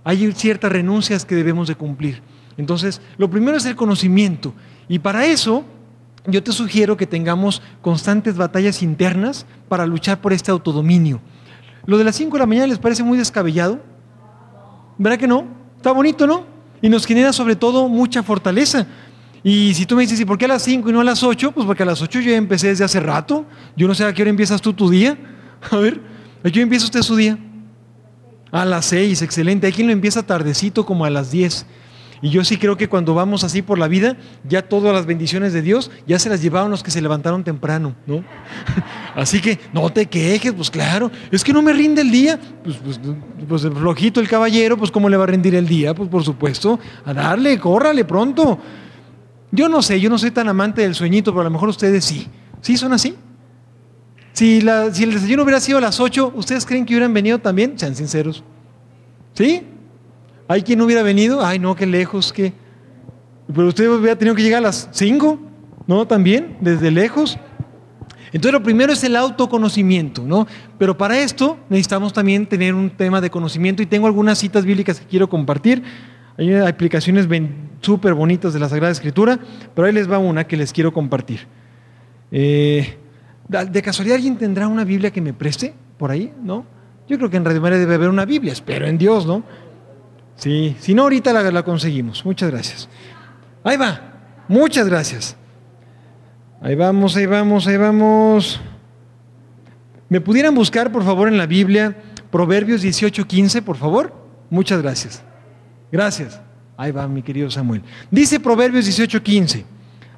[0.03, 2.32] hay ciertas renuncias que debemos de cumplir.
[2.57, 4.53] Entonces, lo primero es el conocimiento.
[4.89, 5.65] Y para eso,
[6.27, 11.21] yo te sugiero que tengamos constantes batallas internas para luchar por este autodominio.
[11.87, 13.81] Lo de las 5 de la mañana les parece muy descabellado.
[14.99, 15.47] ¿Verdad que no?
[15.77, 16.45] Está bonito, ¿no?
[16.81, 18.87] Y nos genera sobre todo mucha fortaleza.
[19.43, 21.23] Y si tú me dices, ¿y por qué a las 5 y no a las
[21.23, 21.51] 8?
[21.53, 23.45] Pues porque a las 8 yo ya empecé desde hace rato.
[23.77, 25.19] Yo no sé a qué hora empiezas tú tu día.
[25.71, 26.01] A ver,
[26.45, 27.39] ¿a qué hora empieza usted su día?
[28.53, 29.67] A las 6, excelente.
[29.67, 31.67] Hay quien lo empieza tardecito como a las 10.
[32.23, 34.17] Y yo sí creo que cuando vamos así por la vida,
[34.49, 37.97] ya todas las bendiciones de Dios ya se las llevaron los que se levantaron temprano,
[38.07, 38.25] ¿no?
[39.17, 42.77] así que no te quejes, pues claro, es que no me rinde el día, pues,
[42.77, 43.01] pues,
[43.49, 46.23] pues el flojito el caballero, pues cómo le va a rendir el día, pues por
[46.23, 48.57] supuesto, a darle, córrale pronto.
[49.51, 52.05] Yo no sé, yo no soy tan amante del sueñito, pero a lo mejor ustedes
[52.05, 52.29] sí.
[52.61, 53.17] ¿Sí son así?
[54.33, 57.41] Si, la, si el desayuno hubiera sido a las 8, ¿ustedes creen que hubieran venido
[57.41, 57.77] también?
[57.79, 58.45] Sean sinceros.
[59.35, 59.67] ¿Sí?
[60.49, 61.45] ¿Hay quien hubiera venido?
[61.45, 62.53] Ay, no, qué lejos, que.
[63.47, 65.39] Pero usted hubiera tenido que llegar a las 5,
[65.87, 66.07] ¿no?
[66.07, 67.39] También, desde lejos.
[68.33, 70.47] Entonces lo primero es el autoconocimiento, ¿no?
[70.79, 75.01] Pero para esto necesitamos también tener un tema de conocimiento y tengo algunas citas bíblicas
[75.01, 75.83] que quiero compartir.
[76.39, 77.29] Hay aplicaciones
[77.83, 79.39] súper bonitas de la Sagrada Escritura,
[79.75, 81.41] pero ahí les va una que les quiero compartir.
[82.31, 82.97] Eh,
[83.49, 86.33] ¿De casualidad alguien tendrá una Biblia que me preste por ahí?
[86.43, 86.65] ¿No?
[87.07, 89.43] Yo creo que en Radio María debe haber una Biblia, espero en Dios, ¿no?
[90.43, 92.25] Sí, si no, ahorita la, conseguimos.
[92.25, 92.89] Muchas gracias.
[93.63, 94.01] Ahí va.
[94.49, 95.37] Muchas gracias.
[96.61, 98.61] Ahí vamos, ahí vamos, ahí vamos.
[100.09, 101.97] ¿Me pudieran buscar, por favor, en la Biblia
[102.33, 104.13] Proverbios 18:15, por favor?
[104.51, 105.23] Muchas gracias.
[105.93, 106.41] Gracias.
[106.77, 107.83] Ahí va mi querido Samuel.
[108.11, 109.65] Dice Proverbios 18:15.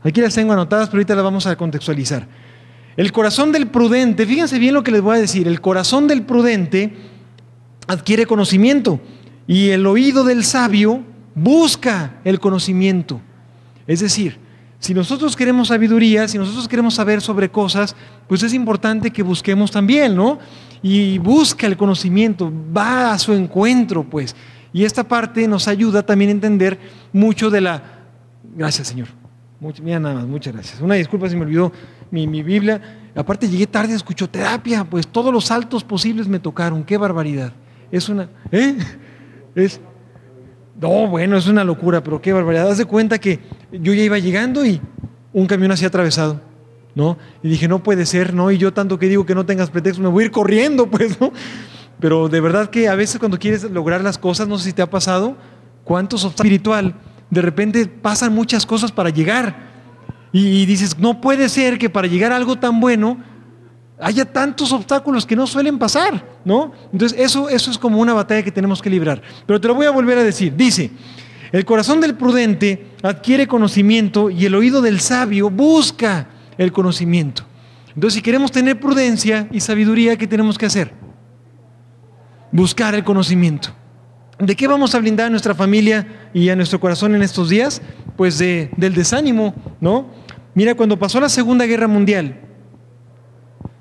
[0.03, 2.27] Aquí las tengo anotadas, pero ahorita las vamos a contextualizar.
[2.97, 6.23] El corazón del prudente, fíjense bien lo que les voy a decir, el corazón del
[6.23, 6.97] prudente
[7.89, 9.03] adquiere conocimiento
[9.47, 11.03] y el oído del sabio
[11.35, 13.21] busca el conocimiento.
[13.87, 14.39] Es decir,
[14.79, 17.97] si nosotros queremos sabiduría, si nosotros queremos saber sobre cosas,
[18.29, 20.39] pues es importante que busquemos también, ¿no?
[20.83, 24.37] Y busca el conocimiento, va a su encuentro, pues.
[24.73, 26.79] Y esta parte nos ayuda también a entender
[27.13, 27.83] mucho de la...
[28.57, 29.09] Gracias, Señor.
[29.83, 30.81] mira nada más, muchas gracias.
[30.81, 31.73] Una disculpa si me olvidó
[32.11, 33.09] mi, mi Biblia.
[33.15, 36.85] Aparte llegué tarde a terapia, pues todos los saltos posibles me tocaron.
[36.85, 37.53] Qué barbaridad.
[37.91, 38.29] Es una...
[38.51, 38.77] ¿Eh?
[39.55, 39.81] Es...
[40.81, 42.69] No, bueno, es una locura, pero qué barbaridad.
[42.69, 43.39] Haz de cuenta que
[43.73, 44.81] yo ya iba llegando y
[45.33, 46.41] un camión así atravesado,
[46.95, 47.17] ¿no?
[47.43, 48.51] Y dije, no puede ser, ¿no?
[48.51, 51.21] Y yo tanto que digo que no tengas pretexto, me voy a ir corriendo, pues,
[51.21, 51.33] ¿no?
[52.01, 54.83] Pero de verdad que a veces cuando quieres lograr las cosas, no sé si te
[54.83, 55.37] ha pasado,
[55.85, 56.95] cuántos espiritual,
[57.31, 59.73] de repente pasan muchas cosas para llegar.
[60.33, 63.19] Y dices, no puede ser que para llegar a algo tan bueno
[63.99, 66.73] haya tantos obstáculos que no suelen pasar, ¿no?
[66.93, 69.23] Entonces eso, eso es como una batalla que tenemos que librar.
[69.47, 70.55] Pero te lo voy a volver a decir.
[70.57, 70.91] Dice,
[71.53, 76.29] el corazón del prudente adquiere conocimiento y el oído del sabio busca
[76.59, 77.45] el conocimiento.
[77.95, 81.05] Entonces si queremos tener prudencia y sabiduría, ¿qué tenemos que hacer?
[82.55, 83.71] buscar el conocimiento.
[84.39, 87.83] ¿De qué vamos a blindar a nuestra familia y a nuestro corazón en estos días?
[88.17, 90.07] Pues de, del desánimo, ¿no?
[90.55, 92.41] Mira, cuando pasó la Segunda Guerra Mundial,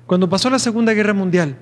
[0.06, 1.56] cuando pasó la Segunda Guerra Mundial,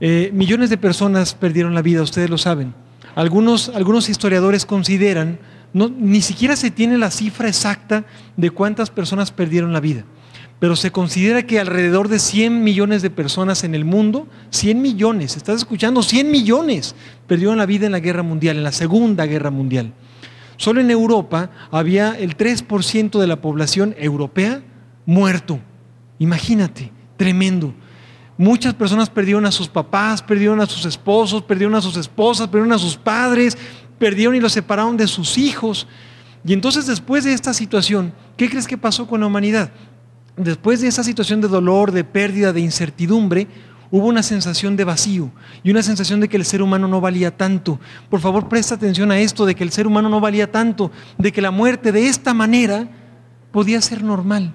[0.00, 2.74] eh, millones de personas perdieron la vida, ustedes lo saben.
[3.14, 5.38] Algunos, algunos historiadores consideran,
[5.72, 8.04] no, ni siquiera se tiene la cifra exacta
[8.36, 10.04] de cuántas personas perdieron la vida
[10.60, 15.36] pero se considera que alrededor de 100 millones de personas en el mundo, 100 millones,
[15.38, 16.94] estás escuchando, 100 millones
[17.26, 19.94] perdieron la vida en la guerra mundial, en la Segunda Guerra Mundial.
[20.58, 24.62] Solo en Europa había el 3% de la población europea
[25.06, 25.60] muerto.
[26.18, 27.74] Imagínate, tremendo.
[28.38, 32.72] Muchas personas perdieron a sus papás, perdieron a sus esposos, perdieron a sus esposas, perdieron
[32.72, 33.58] a sus padres,
[33.98, 35.86] perdieron y los separaron de sus hijos.
[36.46, 39.70] Y entonces después de esta situación, ¿qué crees que pasó con la humanidad?
[40.36, 43.46] después de esa situación de dolor, de pérdida, de incertidumbre,
[43.90, 45.30] hubo una sensación de vacío
[45.62, 47.78] y una sensación de que el ser humano no valía tanto.
[48.08, 51.30] Por favor, presta atención a esto, de que el ser humano no valía tanto, de
[51.30, 52.88] que la muerte de esta manera
[53.52, 54.54] podía ser normal.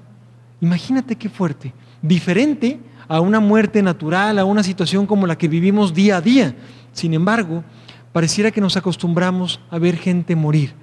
[0.60, 5.94] Imagínate qué fuerte, diferente a una muerte natural, a una situación como la que vivimos
[5.94, 6.56] día a día.
[6.92, 7.64] Sin embargo,
[8.12, 10.74] pareciera que nos acostumbramos a ver gente morir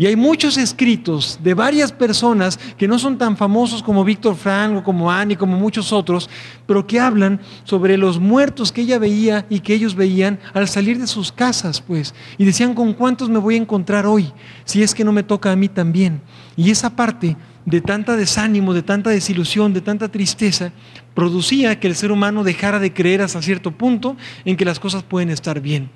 [0.00, 4.78] y hay muchos escritos de varias personas que no son tan famosos como Víctor Frank
[4.78, 6.30] o como Annie, como muchos otros,
[6.64, 10.98] pero que hablan sobre los muertos que ella veía y que ellos veían al salir
[10.98, 12.14] de sus casas, pues.
[12.38, 14.32] Y decían, ¿con cuántos me voy a encontrar hoy?
[14.64, 16.22] Si es que no me toca a mí también.
[16.56, 17.36] Y esa parte
[17.66, 20.72] de tanta desánimo, de tanta desilusión, de tanta tristeza,
[21.12, 25.02] producía que el ser humano dejara de creer hasta cierto punto en que las cosas
[25.02, 25.90] pueden estar bien.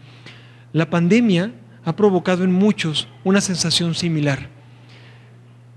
[0.75, 1.53] La pandemia
[1.85, 4.49] ha provocado en muchos una sensación similar.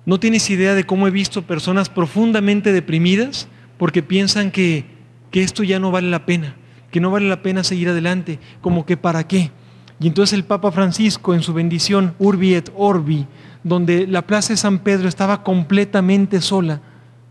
[0.05, 4.85] No tienes idea de cómo he visto personas profundamente deprimidas porque piensan que,
[5.31, 6.55] que esto ya no vale la pena,
[6.91, 9.51] que no vale la pena seguir adelante, como que para qué.
[9.99, 13.25] Y entonces el Papa Francisco en su bendición Urbi et Orbi,
[13.63, 16.81] donde la plaza de San Pedro estaba completamente sola,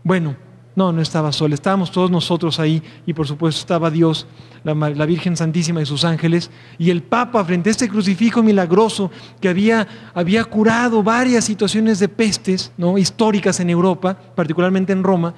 [0.03, 0.35] bueno,
[0.77, 4.27] no, no estaba sola, estábamos todos nosotros ahí y por supuesto estaba Dios,
[4.63, 9.09] la, Virgen Santísima y sus ángeles y el Papa frente a este crucifijo milagroso
[9.41, 12.95] que había, había curado varias situaciones de pestes ¿no?
[12.99, 15.33] históricas en Europa, particularmente en Roma.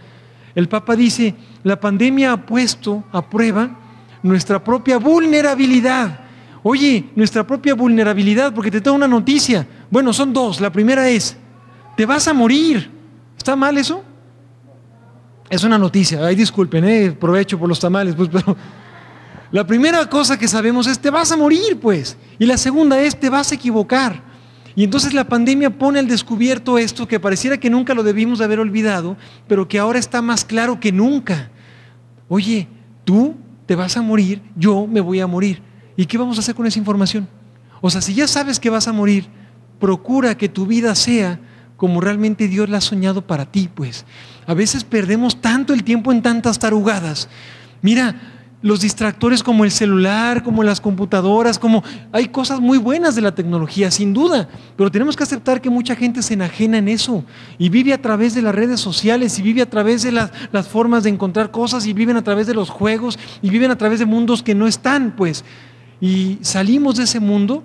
[0.55, 3.79] El Papa dice, la pandemia ha puesto a prueba
[4.21, 6.19] nuestra propia vulnerabilidad.
[6.63, 9.65] Oye, nuestra propia vulnerabilidad, porque te tengo una noticia.
[9.89, 10.59] Bueno, son dos.
[10.59, 11.37] La primera es,
[11.95, 12.91] te vas a morir.
[13.37, 14.03] ¿Está mal eso?
[15.49, 18.55] Es una noticia, ay disculpen, eh, provecho por los tamales, pues, pero
[19.51, 22.17] la primera cosa que sabemos es te vas a morir, pues.
[22.37, 24.29] Y la segunda es te vas a equivocar.
[24.75, 28.45] Y entonces la pandemia pone al descubierto esto que pareciera que nunca lo debimos de
[28.45, 31.49] haber olvidado, pero que ahora está más claro que nunca.
[32.27, 32.67] Oye,
[33.03, 33.35] tú
[33.65, 35.61] te vas a morir, yo me voy a morir.
[35.97, 37.27] ¿Y qué vamos a hacer con esa información?
[37.81, 39.27] O sea, si ya sabes que vas a morir,
[39.79, 41.39] procura que tu vida sea
[41.79, 44.05] como realmente Dios la ha soñado para ti, pues.
[44.45, 47.29] A veces perdemos tanto el tiempo en tantas tarugadas.
[47.81, 48.15] Mira,
[48.61, 53.33] los distractores como el celular, como las computadoras, como hay cosas muy buenas de la
[53.33, 57.23] tecnología, sin duda, pero tenemos que aceptar que mucha gente se enajena en eso
[57.57, 60.67] y vive a través de las redes sociales y vive a través de las, las
[60.67, 63.99] formas de encontrar cosas y viven a través de los juegos y viven a través
[63.99, 65.45] de mundos que no están, pues.
[66.01, 67.63] Y salimos de ese mundo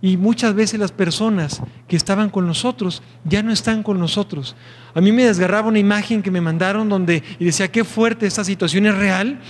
[0.00, 4.54] Y muchas veces las personas que estaban con nosotros ya no están con nosotros.
[4.94, 8.44] A mí me desgarraba una imagen que me mandaron donde y decía qué fuerte esta
[8.44, 9.40] situación es real,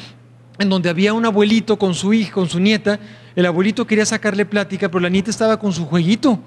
[0.58, 2.98] en donde había un abuelito con su hija, con su nieta.
[3.36, 6.40] El abuelito quería sacarle plática, pero la nieta estaba con su jueguito.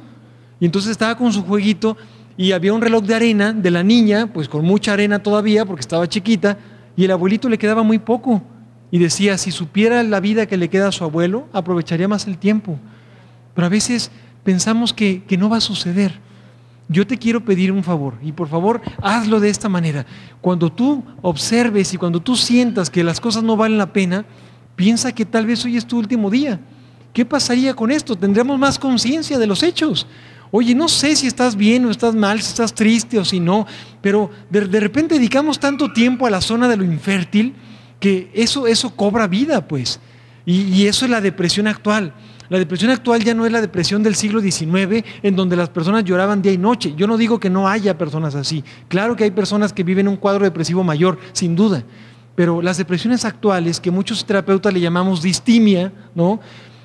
[0.59, 1.95] Y entonces estaba con su jueguito
[2.37, 5.81] y había un reloj de arena de la niña, pues con mucha arena todavía porque
[5.81, 6.57] estaba chiquita,
[6.95, 8.41] y el abuelito le quedaba muy poco.
[8.89, 12.37] Y decía, si supiera la vida que le queda a su abuelo, aprovecharía más el
[12.37, 12.77] tiempo.
[13.53, 14.11] Pero a veces
[14.43, 16.19] pensamos que, que no va a suceder.
[16.87, 20.05] Yo te quiero pedir un favor y por favor hazlo de esta manera.
[20.41, 24.25] Cuando tú observes y cuando tú sientas que las cosas no valen la pena,
[24.75, 26.59] piensa que tal vez hoy es tu último día.
[27.13, 28.17] ¿Qué pasaría con esto?
[28.17, 30.05] Tendremos más conciencia de los hechos.
[30.51, 33.65] Oye, no sé si estás bien o estás mal, si estás triste o si no,
[34.01, 37.53] pero de, de repente dedicamos tanto tiempo a la zona de lo infértil
[38.01, 40.01] que eso, eso cobra vida, pues.
[40.45, 42.13] Y, y eso es la depresión actual.
[42.51, 46.03] La depresión actual ya no es la depresión del siglo XIX, en donde las personas
[46.03, 46.93] lloraban día y noche.
[46.97, 48.61] Yo no digo que no haya personas así.
[48.89, 51.85] Claro que hay personas que viven un cuadro depresivo mayor, sin duda.
[52.35, 56.41] Pero las depresiones actuales, que muchos terapeutas le llamamos distimia, ¿no?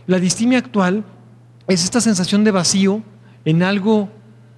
[0.07, 1.03] La distimia actual
[1.67, 3.03] es esta sensación de vacío
[3.45, 4.09] en algo,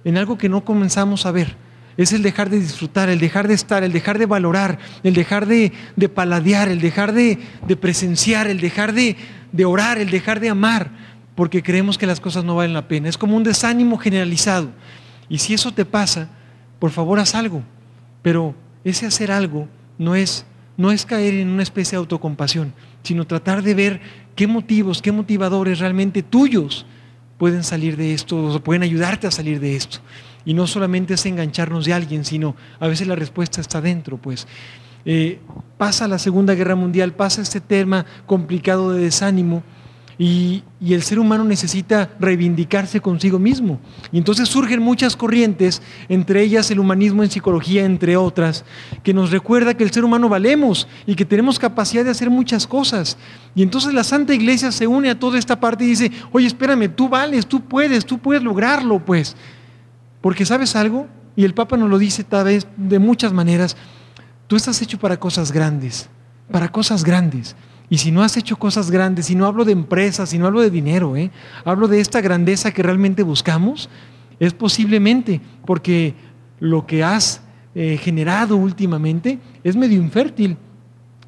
[0.03, 1.57] en algo que no comenzamos a ver.
[1.97, 5.47] Es el dejar de disfrutar, el dejar de estar, el dejar de valorar, el dejar
[5.47, 9.17] de, de paladear, el dejar de, de presenciar, el dejar de,
[9.51, 10.91] de orar, el dejar de amar,
[11.35, 13.09] porque creemos que las cosas no valen la pena.
[13.09, 14.69] Es como un desánimo generalizado.
[15.29, 16.29] Y si eso te pasa,
[16.79, 17.63] por favor haz algo.
[18.21, 20.45] Pero ese hacer algo no es,
[20.77, 24.01] no es caer en una especie de autocompasión, sino tratar de ver
[24.35, 26.85] qué motivos, qué motivadores realmente tuyos
[27.37, 29.99] pueden salir de esto, o pueden ayudarte a salir de esto.
[30.45, 34.47] Y no solamente es engancharnos de alguien, sino a veces la respuesta está dentro, pues.
[35.11, 35.39] Eh,
[35.79, 39.63] pasa la Segunda Guerra Mundial, pasa este tema complicado de desánimo
[40.19, 43.79] y, y, el ser humano necesita reivindicarse consigo mismo.
[44.11, 48.65] Y entonces surgen muchas corrientes, entre ellas el humanismo en psicología, entre otras,
[49.01, 52.67] que nos recuerda que el ser humano valemos y que tenemos capacidad de hacer muchas
[52.67, 53.17] cosas.
[53.55, 56.87] Y entonces la Santa Iglesia se une a toda esta parte y dice, oye, espérame,
[56.87, 59.35] tú vales, tú puedes, tú puedes lograrlo, pues.
[60.21, 63.75] Porque sabes algo, y el Papa nos lo dice tal vez de muchas maneras,
[64.49, 66.09] Tú estás hecho para cosas grandes,
[66.51, 67.55] para cosas grandes.
[67.87, 70.61] Y si no has hecho cosas grandes, si no hablo de empresas, si no hablo
[70.61, 71.29] de dinero, ¿eh?
[71.63, 73.91] hablo de esta grandeza que realmente buscamos,
[74.39, 76.15] es posiblemente porque
[76.59, 77.41] lo que has
[77.75, 80.57] eh, generado últimamente es medio infértil.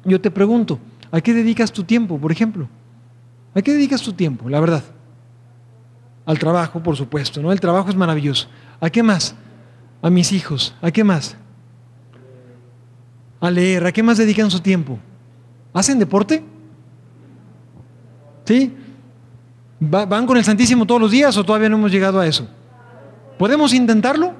[0.04, 0.80] Yo te pregunto,
[1.12, 2.68] ¿a qué dedicas tu tiempo, por ejemplo?
[3.54, 4.82] ¿A qué dedicas tu tiempo, la verdad?
[6.26, 7.52] Al trabajo, por supuesto, ¿no?
[7.52, 8.48] El trabajo es maravilloso.
[8.80, 9.36] ¿A qué más?
[10.02, 10.74] A mis hijos.
[10.82, 11.36] ¿A qué más?
[13.42, 13.84] A leer.
[13.84, 14.98] ¿A qué más dedican su tiempo?
[15.74, 16.42] ¿Hacen deporte?
[18.44, 18.72] ¿Sí?
[19.80, 22.48] ¿Van con el Santísimo todos los días o todavía no hemos llegado a eso?
[23.36, 24.32] ¿Podemos intentarlo?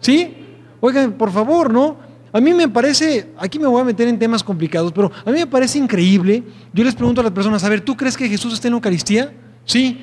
[0.00, 0.34] ¿Sí?
[0.80, 1.96] Oigan, por favor, ¿no?
[2.32, 5.38] A mí me parece, aquí me voy a meter en temas complicados, pero a mí
[5.38, 6.42] me parece increíble.
[6.72, 9.32] Yo les pregunto a las personas, a ver, ¿tú crees que Jesús está en Eucaristía?
[9.64, 9.96] Sí.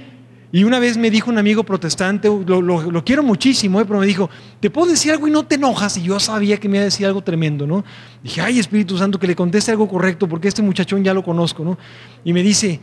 [0.53, 4.29] Y una vez me dijo un amigo protestante, lo, quiero muchísimo, eh, pero me dijo,
[4.59, 5.95] ¿te puedo decir algo y no te enojas?
[5.97, 7.85] Y yo sabía que me iba a decir algo tremendo, ¿no?
[8.21, 11.63] Dije, ay Espíritu Santo, que le conteste algo correcto, porque este muchachón ya lo conozco,
[11.63, 11.77] ¿no?
[12.25, 12.81] Y me dice,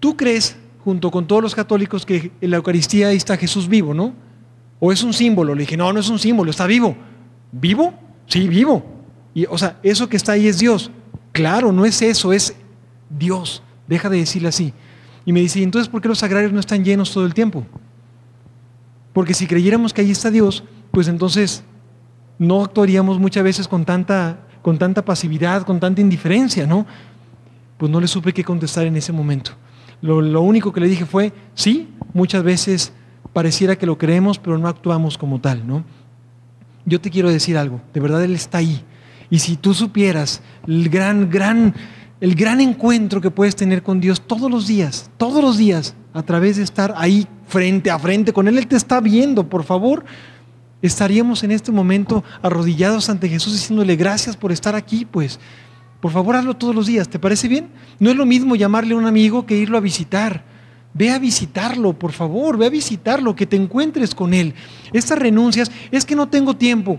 [0.00, 3.94] ¿tú crees, junto con todos los católicos, que en la Eucaristía ahí está Jesús vivo,
[3.94, 4.12] ¿no?
[4.80, 5.54] ¿O es un símbolo?
[5.54, 6.96] Le dije, no, no es un símbolo, está vivo.
[7.52, 7.94] ¿Vivo?
[8.26, 8.84] Sí, vivo.
[9.34, 10.90] Y, o sea, eso que está ahí es Dios.
[11.30, 12.56] Claro, no es eso, es
[13.08, 13.62] Dios.
[13.86, 14.72] Deja de decirle así.
[15.28, 17.66] Y me dice, ¿y entonces por qué los sagrarios no están llenos todo el tiempo?
[19.12, 21.64] Porque si creyéramos que ahí está Dios, pues entonces
[22.38, 26.86] no actuaríamos muchas veces con tanta, con tanta pasividad, con tanta indiferencia, ¿no?
[27.76, 29.50] Pues no le supe qué contestar en ese momento.
[30.00, 32.94] Lo, lo único que le dije fue, sí, muchas veces
[33.34, 35.84] pareciera que lo creemos, pero no actuamos como tal, ¿no?
[36.86, 38.82] Yo te quiero decir algo, de verdad Él está ahí.
[39.28, 41.74] Y si tú supieras el gran, gran
[42.20, 46.22] el gran encuentro que puedes tener con Dios todos los días, todos los días, a
[46.22, 48.58] través de estar ahí frente a frente con Él.
[48.58, 50.04] Él te está viendo, por favor.
[50.82, 55.38] Estaríamos en este momento arrodillados ante Jesús diciéndole gracias por estar aquí, pues.
[56.00, 57.08] Por favor, hazlo todos los días.
[57.08, 57.68] ¿Te parece bien?
[57.98, 60.44] No es lo mismo llamarle a un amigo que irlo a visitar.
[60.94, 64.54] Ve a visitarlo, por favor, ve a visitarlo, que te encuentres con Él.
[64.92, 66.98] Estas renuncias, es que no tengo tiempo.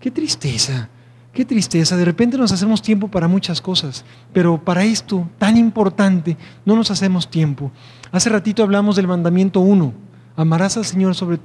[0.00, 0.88] Qué tristeza.
[1.34, 6.36] Qué tristeza, de repente nos hacemos tiempo para muchas cosas, pero para esto tan importante
[6.64, 7.72] no nos hacemos tiempo.
[8.12, 9.92] Hace ratito hablamos del mandamiento uno,
[10.36, 11.40] amarás al Señor sobre,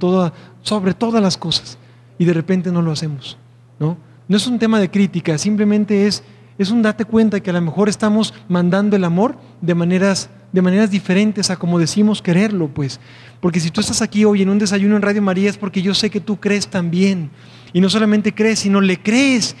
[0.62, 1.76] sobre todas las cosas,
[2.18, 3.36] y de repente no lo hacemos.
[3.80, 3.96] ¿no?
[4.28, 6.22] no es un tema de crítica, simplemente es,
[6.56, 10.62] es un date cuenta que a lo mejor estamos mandando el amor de maneras de
[10.62, 13.00] maneras diferentes a como decimos quererlo, pues.
[13.40, 15.94] Porque si tú estás aquí hoy en un desayuno en Radio María es porque yo
[15.94, 17.30] sé que tú crees también.
[17.72, 19.54] Y no solamente crees, sino le crees.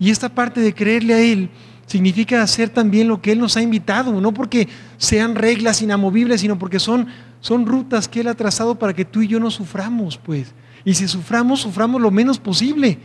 [0.00, 1.50] Y esta parte de creerle a Él
[1.86, 6.58] significa hacer también lo que Él nos ha invitado, no porque sean reglas inamovibles, sino
[6.58, 7.06] porque son,
[7.40, 10.54] son rutas que Él ha trazado para que tú y yo no suframos, pues.
[10.84, 12.98] Y si suframos, suframos lo menos posible.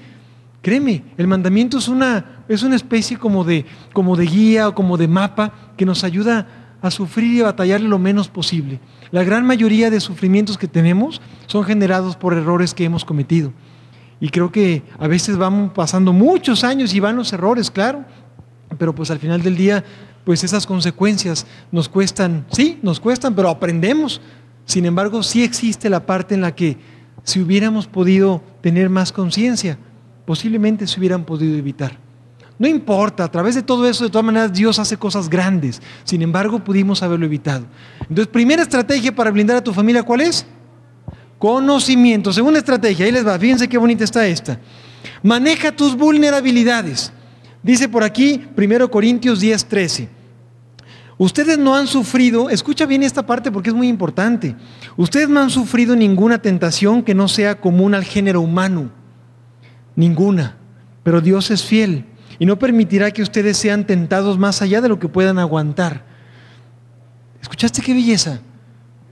[0.62, 4.98] Créeme, el mandamiento es una, es una especie como de, como de guía o como
[4.98, 6.48] de mapa que nos ayuda
[6.82, 8.80] a sufrir y a batallar lo menos posible.
[9.12, 13.52] La gran mayoría de sufrimientos que tenemos son generados por errores que hemos cometido.
[14.20, 18.05] Y creo que a veces vamos pasando muchos años y van los errores, claro,
[18.78, 19.84] pero pues al final del día,
[20.24, 24.22] pues esas consecuencias nos cuestan, sí, nos cuestan, pero aprendemos.
[24.66, 26.78] Sin embargo, sí existe la parte en la que
[27.24, 29.78] si hubiéramos podido tener más conciencia,
[30.26, 31.97] posiblemente se hubieran podido evitar.
[32.57, 35.82] No importa, a través de todo eso, de todas maneras, Dios hace cosas grandes.
[36.05, 37.66] Sin embargo, pudimos haberlo evitado.
[38.01, 40.45] Entonces, primera estrategia para blindar a tu familia, ¿cuál es?
[41.40, 42.32] Conocimiento.
[42.34, 44.60] Segunda estrategia, ahí les va, fíjense qué bonita está esta.
[45.22, 47.12] Maneja tus vulnerabilidades.
[47.62, 50.10] Dice por aquí, 1 Corintios 10, 13.
[51.18, 54.56] Ustedes no han sufrido, escucha bien esta parte porque es muy importante.
[54.98, 58.92] Ustedes no han sufrido ninguna tentación que no sea común al género humano
[59.96, 60.58] ninguna.
[61.04, 62.06] Pero Dios es fiel
[62.40, 66.06] y no permitirá que ustedes sean tentados más allá de lo que puedan aguantar.
[67.42, 68.40] ¿Escuchaste qué belleza?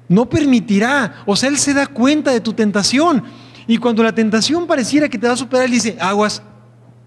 [0.10, 1.24] No permitirá.
[1.26, 3.24] O sea, Él se da cuenta de tu tentación.
[3.68, 6.44] Y cuando la tentación pareciera que te va a superar, Él dice, aguas,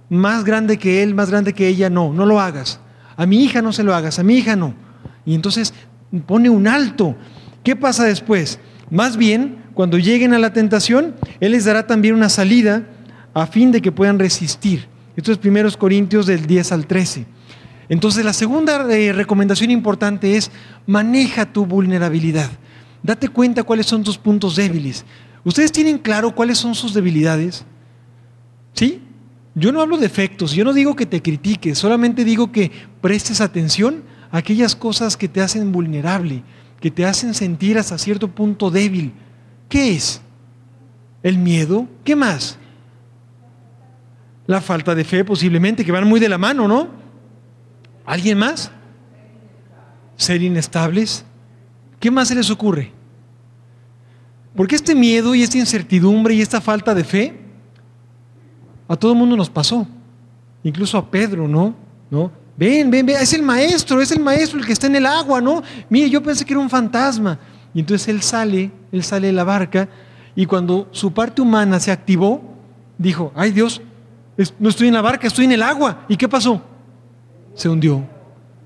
[0.09, 2.81] más grande que Él, más grande que ella, no, no lo hagas.
[3.17, 4.75] A mi hija no se lo hagas, a mi hija no.
[5.25, 5.75] Y entonces
[6.27, 7.17] pone un alto.
[7.63, 8.61] ¿Qué pasa después?
[8.91, 12.85] Más bien, cuando lleguen a la tentación, Él les dará también una salida
[13.35, 14.89] a fin de que puedan resistir.
[15.17, 17.27] Esto es primeros Corintios del 10 al 13.
[17.89, 20.51] Entonces la segunda eh, recomendación importante es
[20.87, 22.51] maneja tu vulnerabilidad.
[23.07, 25.05] Date cuenta cuáles son tus puntos débiles.
[25.45, 27.65] ¿Ustedes tienen claro cuáles son sus debilidades?
[28.73, 29.01] ¿Sí?
[29.55, 33.41] Yo no hablo de efectos, yo no digo que te critiques, solamente digo que prestes
[33.41, 34.03] atención
[34.33, 36.43] a aquellas cosas que te hacen vulnerable,
[36.81, 39.13] que te hacen sentir hasta cierto punto débil.
[39.69, 40.21] ¿Qué es?
[41.23, 41.87] ¿El miedo?
[42.03, 42.59] ¿Qué más?
[44.49, 46.89] La falta de fe posiblemente, que van muy de la mano, ¿no?
[48.05, 48.73] ¿Alguien más?
[50.17, 51.25] Ser inestables.
[52.01, 52.96] ¿Qué más se les ocurre?
[54.57, 57.39] Porque este miedo y esta incertidumbre y esta falta de fe
[58.89, 59.87] a todo el mundo nos pasó.
[60.63, 61.75] Incluso a Pedro, ¿no?
[62.11, 62.31] ¿No?
[62.57, 65.41] Ven, ven, ven, es el maestro, es el maestro el que está en el agua,
[65.41, 65.63] ¿no?
[65.91, 67.39] Mire, yo pensé que era un fantasma.
[67.75, 69.89] Y entonces él sale, él sale de la barca
[70.35, 72.41] y cuando su parte humana se activó,
[72.97, 73.83] dijo, ay Dios,
[74.59, 76.05] no estoy en la barca, estoy en el agua.
[76.09, 76.63] ¿Y qué pasó?
[77.55, 78.05] Se hundió.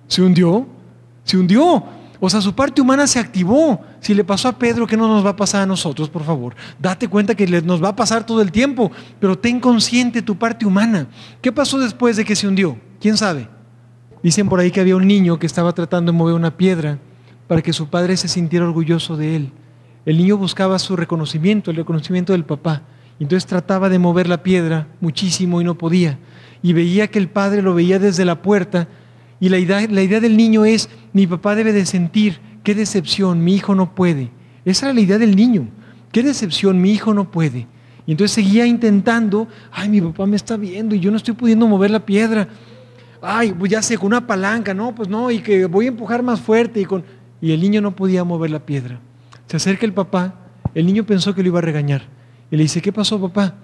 [0.07, 0.66] Se hundió.
[1.24, 1.84] Se hundió.
[2.20, 3.80] O sea, su parte humana se activó.
[4.00, 6.54] Si le pasó a Pedro, ¿qué no nos va a pasar a nosotros, por favor?
[6.78, 10.66] Date cuenta que nos va a pasar todo el tiempo, pero ten consciente tu parte
[10.66, 11.06] humana.
[11.40, 12.78] ¿Qué pasó después de que se hundió?
[13.00, 13.48] ¿Quién sabe?
[14.22, 16.98] Dicen por ahí que había un niño que estaba tratando de mover una piedra
[17.46, 19.52] para que su padre se sintiera orgulloso de él.
[20.04, 22.82] El niño buscaba su reconocimiento, el reconocimiento del papá.
[23.18, 26.18] Entonces trataba de mover la piedra muchísimo y no podía.
[26.62, 28.88] Y veía que el padre lo veía desde la puerta.
[29.41, 33.43] Y la idea, la idea del niño es, mi papá debe de sentir, qué decepción,
[33.43, 34.30] mi hijo no puede.
[34.64, 35.68] Esa era la idea del niño.
[36.12, 37.66] Qué decepción, mi hijo no puede.
[38.07, 41.66] Y entonces seguía intentando, ay, mi papá me está viendo y yo no estoy pudiendo
[41.66, 42.49] mover la piedra.
[43.22, 46.22] Ay, pues ya sé, con una palanca, no, pues no, y que voy a empujar
[46.22, 46.80] más fuerte.
[46.80, 47.05] Y, con...
[47.41, 49.01] y el niño no podía mover la piedra.
[49.47, 50.34] Se acerca el papá,
[50.74, 52.03] el niño pensó que lo iba a regañar.
[52.51, 53.55] Y le dice, ¿qué pasó papá?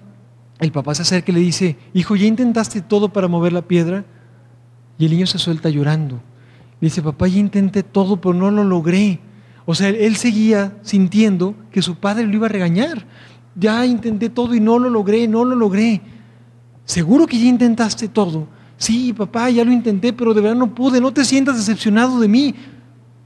[0.59, 4.05] El papá se acerca y le dice, hijo, ¿ya intentaste todo para mover la piedra?
[4.97, 6.15] Y el niño se suelta llorando.
[6.79, 9.19] Le dice, papá, ya intenté todo, pero no lo logré.
[9.65, 13.05] O sea, él seguía sintiendo que su padre lo iba a regañar.
[13.55, 16.01] Ya intenté todo y no lo logré, no lo logré.
[16.85, 18.47] ¿Seguro que ya intentaste todo?
[18.77, 22.27] Sí, papá, ya lo intenté, pero de verdad no pude, no te sientas decepcionado de
[22.27, 22.55] mí.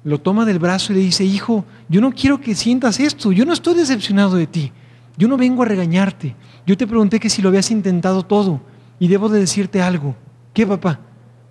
[0.04, 3.46] Lo toma del brazo y le dice, hijo, yo no quiero que sientas esto, yo
[3.46, 4.72] no estoy decepcionado de ti.
[5.18, 6.36] Yo no vengo a regañarte.
[6.66, 8.62] Yo te pregunté que si lo habías intentado todo
[8.98, 10.16] y debo de decirte algo.
[10.54, 11.00] ¿Qué, papá?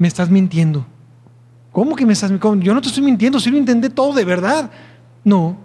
[0.01, 0.85] Me estás mintiendo.
[1.71, 2.65] ¿Cómo que me estás mintiendo?
[2.65, 4.71] Yo no te estoy mintiendo, si lo intenté todo de verdad.
[5.23, 5.59] No,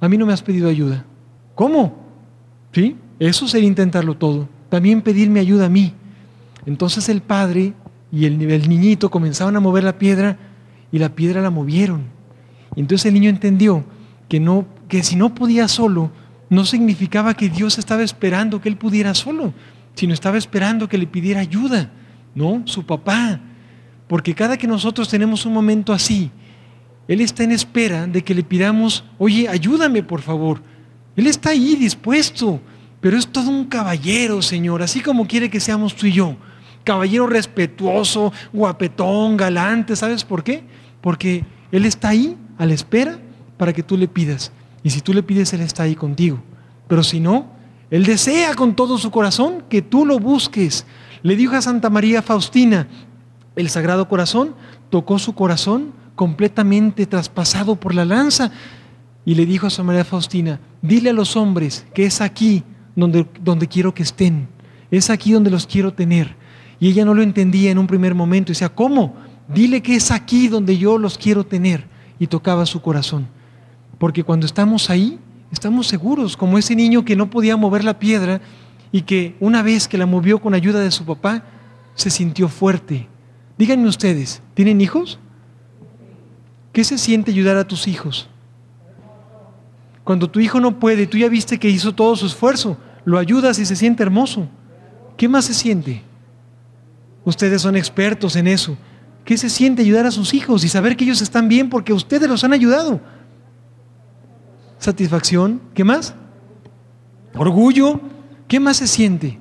[0.00, 1.04] a mí no me has pedido ayuda.
[1.54, 1.98] ¿Cómo?
[2.72, 2.96] ¿Sí?
[3.18, 4.48] Eso sería intentarlo todo.
[4.68, 5.92] También pedirme ayuda a mí.
[6.66, 7.74] Entonces el padre
[8.12, 10.38] y el, niñito comenzaban a mover la piedra
[10.92, 12.04] y la piedra la movieron.
[12.76, 13.84] Entonces el niño entendió
[14.28, 16.12] que, no, que si no podía solo,
[16.48, 19.52] no significaba que Dios estaba esperando que él pudiera solo,
[19.94, 21.90] sino estaba esperando que le pidiera ayuda,
[22.34, 22.62] ¿no?
[22.66, 23.40] Su papá.
[24.08, 26.30] Porque cada que nosotros tenemos un momento así,
[27.06, 30.62] Él está en espera de que le pidamos, oye, ayúdame por favor.
[31.14, 32.60] Él está ahí dispuesto,
[33.00, 36.36] pero es todo un caballero, Señor, así como quiere que seamos tú y yo.
[36.84, 40.64] Caballero respetuoso, guapetón, galante, ¿sabes por qué?
[41.00, 43.18] Porque Él está ahí a la espera
[43.58, 44.52] para que tú le pidas.
[44.82, 46.42] Y si tú le pides, Él está ahí contigo.
[46.88, 47.50] Pero si no,
[47.90, 50.86] Él desea con todo su corazón que tú lo busques.
[51.22, 52.88] Le dijo a Santa María Faustina,
[53.58, 54.54] el Sagrado Corazón
[54.88, 58.52] tocó su corazón completamente traspasado por la lanza
[59.24, 62.62] y le dijo a Santa María Faustina, dile a los hombres que es aquí
[62.94, 64.48] donde, donde quiero que estén,
[64.92, 66.36] es aquí donde los quiero tener.
[66.78, 69.16] Y ella no lo entendía en un primer momento, decía, ¿cómo?
[69.48, 71.84] Dile que es aquí donde yo los quiero tener.
[72.20, 73.28] Y tocaba su corazón.
[73.98, 75.18] Porque cuando estamos ahí,
[75.50, 78.40] estamos seguros, como ese niño que no podía mover la piedra
[78.92, 81.44] y que una vez que la movió con ayuda de su papá,
[81.94, 83.08] se sintió fuerte.
[83.58, 85.18] Díganme ustedes, ¿tienen hijos?
[86.72, 88.28] ¿Qué se siente ayudar a tus hijos?
[90.04, 93.58] Cuando tu hijo no puede, tú ya viste que hizo todo su esfuerzo, lo ayudas
[93.58, 94.48] y se siente hermoso.
[95.16, 96.02] ¿Qué más se siente?
[97.24, 98.78] Ustedes son expertos en eso.
[99.24, 102.28] ¿Qué se siente ayudar a sus hijos y saber que ellos están bien porque ustedes
[102.28, 103.00] los han ayudado?
[104.78, 105.60] Satisfacción.
[105.74, 106.14] ¿Qué más?
[107.34, 108.00] Orgullo.
[108.46, 109.38] ¿Qué más se siente?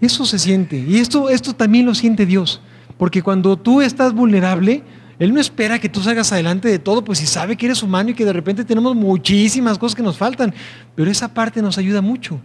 [0.00, 0.78] Eso se siente.
[0.78, 2.62] Y esto, esto también lo siente Dios.
[2.98, 4.82] Porque cuando tú estás vulnerable,
[5.18, 8.10] Él no espera que tú salgas adelante de todo, pues si sabe que eres humano
[8.10, 10.52] y que de repente tenemos muchísimas cosas que nos faltan.
[10.94, 12.40] Pero esa parte nos ayuda mucho.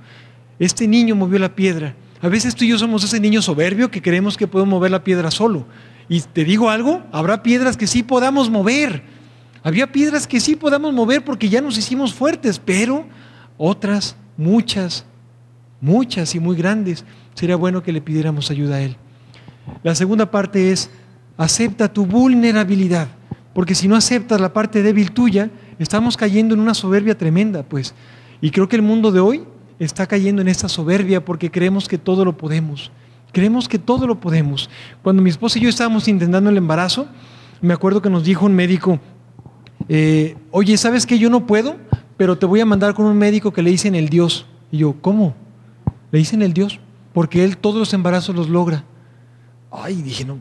[0.60, 1.96] Este niño movió la piedra.
[2.22, 5.04] A veces tú y yo somos ese niño soberbio que creemos que podemos mover la
[5.04, 5.66] piedra solo.
[6.08, 9.04] Y te digo algo, habrá piedras que sí podamos mover.
[9.64, 13.06] Había piedras que sí podamos mover porque ya nos hicimos fuertes, pero
[13.58, 15.06] otras, muchas,
[15.82, 18.98] muchas y muy grandes, sería bueno que le pidiéramos ayuda a Él.
[19.84, 20.90] La segunda parte es,
[21.38, 23.08] acepta tu vulnerabilidad,
[23.54, 25.50] porque si no aceptas la parte débil tuya,
[25.80, 27.94] estamos cayendo en una soberbia tremenda, pues.
[28.42, 29.44] Y creo que el mundo de hoy
[29.80, 32.92] está cayendo en esta soberbia porque creemos que todo lo podemos.
[33.32, 34.70] Creemos que todo lo podemos.
[35.02, 37.08] Cuando mi esposa y yo estábamos intentando el embarazo,
[37.62, 39.00] me acuerdo que nos dijo un médico,
[39.90, 41.78] eh, oye, ¿sabes que yo no puedo?
[42.18, 44.46] Pero te voy a mandar con un médico que le dicen el Dios.
[44.72, 45.36] Y yo, ¿cómo?
[46.12, 46.80] Le dicen el Dios,
[47.12, 48.84] porque él todos los embarazos los logra.
[49.74, 50.40] Ay, dije, no,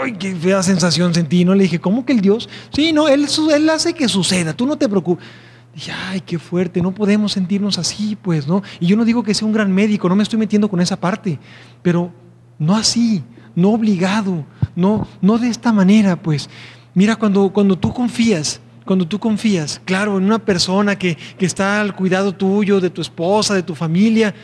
[0.00, 1.54] ay, qué fea sensación sentí, ¿no?
[1.54, 2.48] Le dije, ¿cómo que el Dios?
[2.72, 5.26] Sí, no, él, él hace que suceda, tú no te preocupes.
[5.74, 8.62] Dije, ay, qué fuerte, no podemos sentirnos así, pues, ¿no?
[8.78, 10.98] Y yo no digo que sea un gran médico, no me estoy metiendo con esa
[10.98, 11.38] parte,
[11.82, 12.12] pero
[12.58, 13.22] no así,
[13.54, 14.44] no obligado,
[14.76, 16.48] no, no de esta manera, pues.
[16.94, 21.80] Mira, cuando, cuando tú confías, cuando tú confías, claro, en una persona que, que está
[21.80, 24.34] al cuidado tuyo, de tu esposa, de tu familia,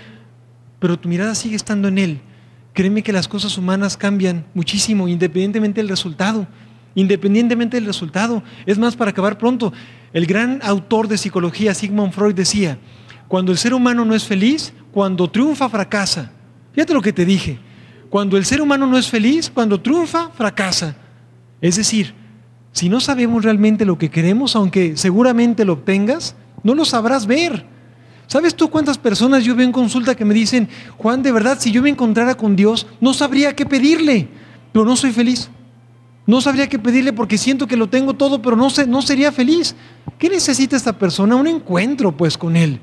[0.79, 2.21] pero tu mirada sigue estando en Él,
[2.77, 6.47] créeme que las cosas humanas cambian muchísimo, independientemente del resultado.
[6.95, 8.43] Independientemente del resultado.
[8.67, 9.73] Es más, para acabar pronto,
[10.13, 12.79] el gran autor de psicología, Sigmund Freud, decía,
[13.29, 16.31] cuando el ser humano no es feliz, cuando triunfa, fracasa.
[16.73, 17.59] Fíjate lo que te dije.
[18.11, 20.97] Cuando el ser humano no es feliz, cuando triunfa, fracasa.
[21.63, 22.15] Es decir,
[22.73, 27.65] si no sabemos realmente lo que queremos, aunque seguramente lo obtengas, no lo sabrás ver.
[28.27, 30.69] ¿Sabes tú cuántas personas yo veo en consulta que me dicen,
[30.99, 34.29] Juan, de verdad, si yo me encontrara con Dios, no sabría qué pedirle,
[34.73, 35.49] pero no soy feliz?
[36.27, 39.77] No sabría qué pedirle porque siento que lo tengo todo, pero no, no sería feliz.
[40.19, 41.37] ¿Qué necesita esta persona?
[41.37, 42.81] Un encuentro pues con Él.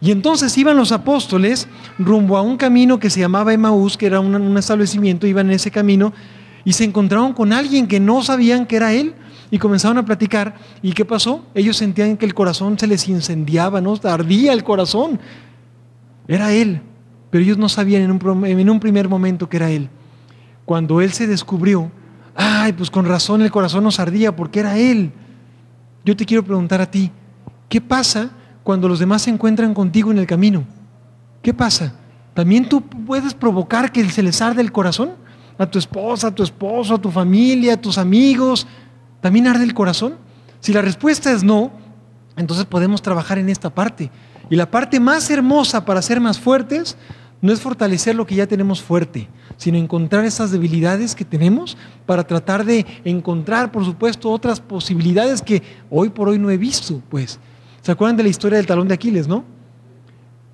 [0.00, 1.66] Y entonces iban los apóstoles
[1.98, 5.56] rumbo a un camino que se llamaba Emaús, que era un, un establecimiento, iban en
[5.56, 6.12] ese camino
[6.64, 9.14] y se encontraron con alguien que no sabían que era Él
[9.50, 10.56] y comenzaron a platicar.
[10.82, 11.44] ¿Y qué pasó?
[11.54, 13.94] Ellos sentían que el corazón se les incendiaba, ¿no?
[14.02, 15.20] Ardía el corazón.
[16.28, 16.80] Era Él,
[17.30, 19.88] pero ellos no sabían en un, en un primer momento que era Él.
[20.64, 21.90] Cuando Él se descubrió,
[22.34, 25.12] ay, pues con razón el corazón nos ardía porque era Él.
[26.04, 27.10] Yo te quiero preguntar a ti,
[27.68, 28.30] ¿qué pasa
[28.62, 30.64] cuando los demás se encuentran contigo en el camino?
[31.42, 31.94] ¿Qué pasa?
[32.34, 35.12] ¿También tú puedes provocar que se les arde el corazón?
[35.58, 38.66] A tu esposa, a tu esposo, a tu familia, a tus amigos.
[39.20, 40.14] ¿También arde el corazón?
[40.60, 41.70] Si la respuesta es no,
[42.36, 44.10] entonces podemos trabajar en esta parte.
[44.50, 46.96] Y la parte más hermosa para ser más fuertes
[47.40, 52.24] no es fortalecer lo que ya tenemos fuerte, sino encontrar esas debilidades que tenemos para
[52.24, 57.38] tratar de encontrar, por supuesto, otras posibilidades que hoy por hoy no he visto, pues.
[57.82, 59.44] ¿Se acuerdan de la historia del talón de Aquiles, no?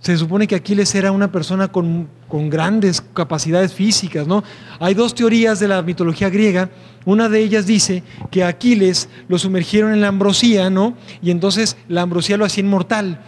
[0.03, 4.42] Se supone que Aquiles era una persona con, con, grandes capacidades físicas, ¿no?
[4.80, 6.70] Hay dos teorías de la mitología griega.
[7.05, 10.94] Una de ellas dice que Aquiles lo sumergieron en la ambrosía, ¿no?
[11.22, 13.20] Y entonces la ambrosía lo hacía inmortal.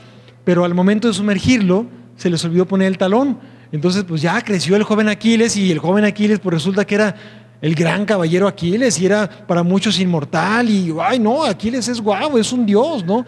[0.42, 3.38] Pero al momento de sumergirlo, se les olvidó poner el talón.
[3.70, 7.14] Entonces, pues ya creció el joven Aquiles y el joven Aquiles, pues resulta que era
[7.62, 12.36] el gran caballero Aquiles y era para muchos inmortal y, ay no, Aquiles es guau,
[12.36, 13.24] es un dios, ¿no?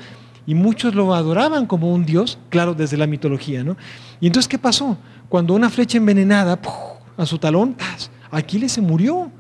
[0.46, 3.76] Y muchos lo adoraban como un dios, claro, desde la mitología, ¿no?
[4.20, 4.96] Y entonces, ¿qué pasó?
[5.28, 6.58] Cuando una flecha envenenada
[7.16, 7.76] a su talón,
[8.30, 9.30] Aquiles se murió.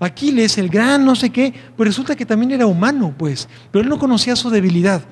[0.00, 3.88] Aquiles, el gran no sé qué, pues resulta que también era humano, pues, pero él
[3.88, 5.02] no conocía su debilidad.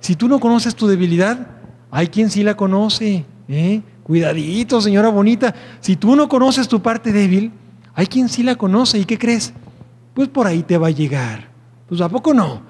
[0.00, 1.46] Si tú no conoces tu debilidad,
[1.90, 3.26] hay quien sí la conoce.
[3.48, 3.82] ¿eh?
[4.02, 5.54] Cuidadito, señora bonita.
[5.80, 7.52] Si tú no conoces tu parte débil,
[7.94, 8.98] hay quien sí la conoce.
[8.98, 9.52] ¿Y qué crees?
[10.14, 11.50] Pues por ahí te va a llegar.
[11.86, 12.62] Pues ¿a poco no?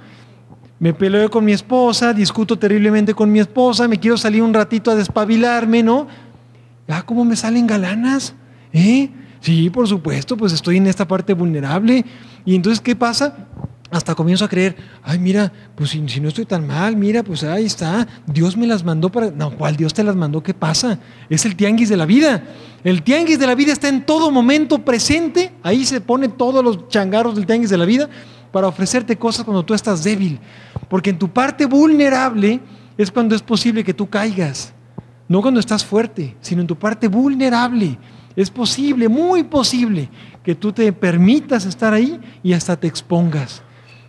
[0.80, 4.90] Me peleo con mi esposa, discuto terriblemente con mi esposa, me quiero salir un ratito
[4.90, 6.08] a despabilarme, ¿no?
[6.88, 8.34] Ah, ¿cómo me salen galanas?
[8.72, 9.10] ¿Eh?
[9.40, 12.02] Sí, por supuesto, pues estoy en esta parte vulnerable.
[12.46, 13.46] Y entonces, ¿qué pasa?
[13.90, 17.66] Hasta comienzo a creer, ay, mira, pues si, no estoy tan mal, mira, pues ahí
[17.66, 19.30] está, Dios me las mandó para...
[19.32, 20.42] No, ¿cuál Dios te las mandó?
[20.42, 20.98] ¿Qué pasa?
[21.28, 22.42] Es el tianguis de la vida.
[22.84, 26.88] El tianguis de la vida está en todo momento presente, ahí se pone todos los
[26.88, 28.08] changarros del tianguis de la vida
[28.52, 30.40] para ofrecerte cosas cuando tú estás débil.
[30.88, 32.60] Porque en tu parte vulnerable
[32.98, 34.74] es cuando es posible que tú caigas,
[35.28, 37.98] no cuando estás fuerte, sino en tu parte vulnerable.
[38.36, 40.08] Es posible, muy posible,
[40.42, 43.62] que tú te permitas estar ahí y hasta te expongas.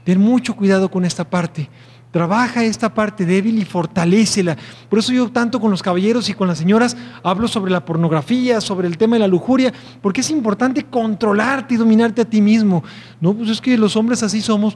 [0.04, 1.70] Ten mucho cuidado con esta parte.
[2.12, 4.58] Trabaja esta parte débil y fortalécela.
[4.90, 8.60] Por eso yo tanto con los caballeros y con las señoras hablo sobre la pornografía,
[8.60, 12.84] sobre el tema de la lujuria, porque es importante controlarte y dominarte a ti mismo.
[13.22, 14.76] No, pues es que los hombres así somos.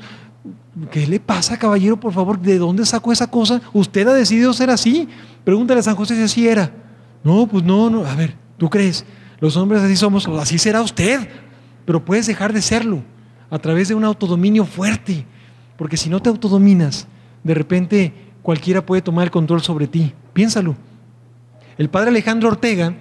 [0.91, 1.99] ¿Qué le pasa, caballero?
[1.99, 3.61] Por favor, ¿de dónde sacó esa cosa?
[3.73, 5.09] Usted ha decidido ser así.
[5.43, 6.71] Pregúntale a San José si así era.
[7.21, 8.05] No, pues no, no.
[8.05, 9.05] A ver, ¿tú crees?
[9.39, 11.27] Los hombres así somos, así será usted,
[11.86, 13.03] pero puedes dejar de serlo
[13.49, 15.25] a través de un autodominio fuerte,
[15.77, 17.07] porque si no te autodominas,
[17.45, 20.11] de repente cualquiera puede tomar el control sobre ti.
[20.33, 20.75] Piénsalo.
[21.77, 22.95] El padre Alejandro Ortega,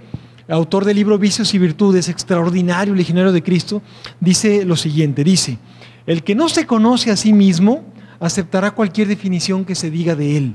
[0.48, 3.82] autor del libro Vicios y Virtudes, extraordinario legionario de Cristo,
[4.20, 5.58] dice lo siguiente, dice,
[6.06, 7.84] el que no se conoce a sí mismo
[8.20, 10.54] aceptará cualquier definición que se diga de él.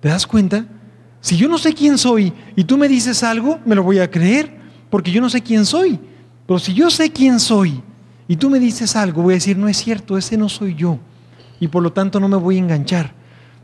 [0.00, 0.66] ¿Te das cuenta?
[1.20, 4.08] Si yo no sé quién soy y tú me dices algo, me lo voy a
[4.08, 4.56] creer,
[4.90, 5.98] porque yo no sé quién soy.
[6.46, 7.82] Pero si yo sé quién soy
[8.28, 11.00] y tú me dices algo, voy a decir, no es cierto, ese no soy yo.
[11.60, 13.12] Y por lo tanto no me voy a enganchar.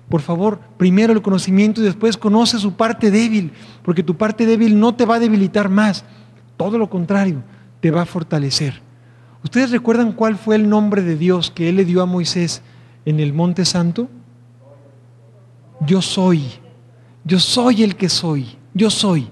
[0.09, 4.79] Por favor, primero el conocimiento y después conoce su parte débil, porque tu parte débil
[4.79, 6.05] no te va a debilitar más,
[6.57, 7.43] todo lo contrario,
[7.81, 8.83] te va a fortalecer.
[9.43, 12.63] ¿Ustedes recuerdan cuál fue el nombre de Dios que Él le dio a Moisés
[13.05, 14.09] en el Monte Santo?
[15.81, 16.45] Yo soy.
[17.25, 19.29] Yo soy el que soy, yo soy.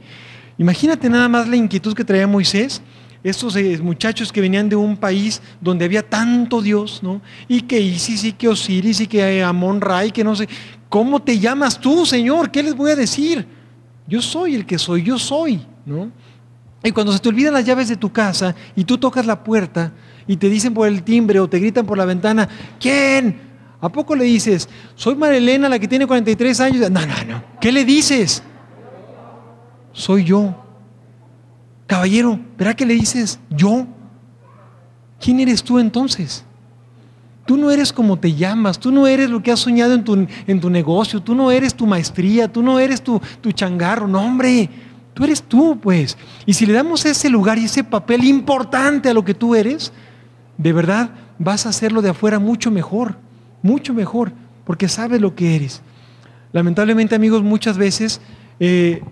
[0.57, 2.81] Imagínate nada más la inquietud que traía Moisés,
[3.25, 7.21] estos eh, muchachos que venían de un país donde había tanto Dios, ¿no?
[7.49, 10.49] Y que Isis y que Osiris y que Amon Ray, que no sé,
[10.89, 12.51] ¿cómo te llamas tú, Señor?
[12.51, 13.47] ¿Qué les voy a decir?
[14.07, 16.11] Yo soy el que soy, yo soy, ¿no?
[16.85, 19.93] Y cuando se te olvidan las llaves de tu casa y tú tocas la puerta
[20.27, 22.49] y te dicen por el timbre o te gritan por la ventana,
[22.81, 23.53] ¿quién?
[23.81, 26.91] ¿A poco le dices, soy Marilena, la que tiene 43 años?
[26.91, 27.45] No, no, no.
[27.61, 28.43] ¿Qué le dices?
[29.93, 30.62] Soy yo.
[31.93, 33.87] Caballero, ¿verá que le dices yo?
[35.21, 36.43] ¿Quién eres tú entonces?
[37.45, 40.27] Tú no eres como te llamas, tú no eres lo que has soñado en tu,
[40.47, 44.23] en tu negocio, tú no eres tu maestría, tú no eres tu, tu changarro, no
[44.23, 44.71] hombre,
[45.13, 46.17] tú eres tú pues.
[46.47, 49.93] Y si le damos ese lugar y ese papel importante a lo que tú eres,
[50.57, 53.17] de verdad vas a hacerlo de afuera mucho mejor
[53.63, 54.33] mucho mejor,
[54.65, 55.83] porque sabes lo que eres.
[56.53, 58.21] Lamentablemente, amigos, muchas veces
[58.61, 59.03] eh,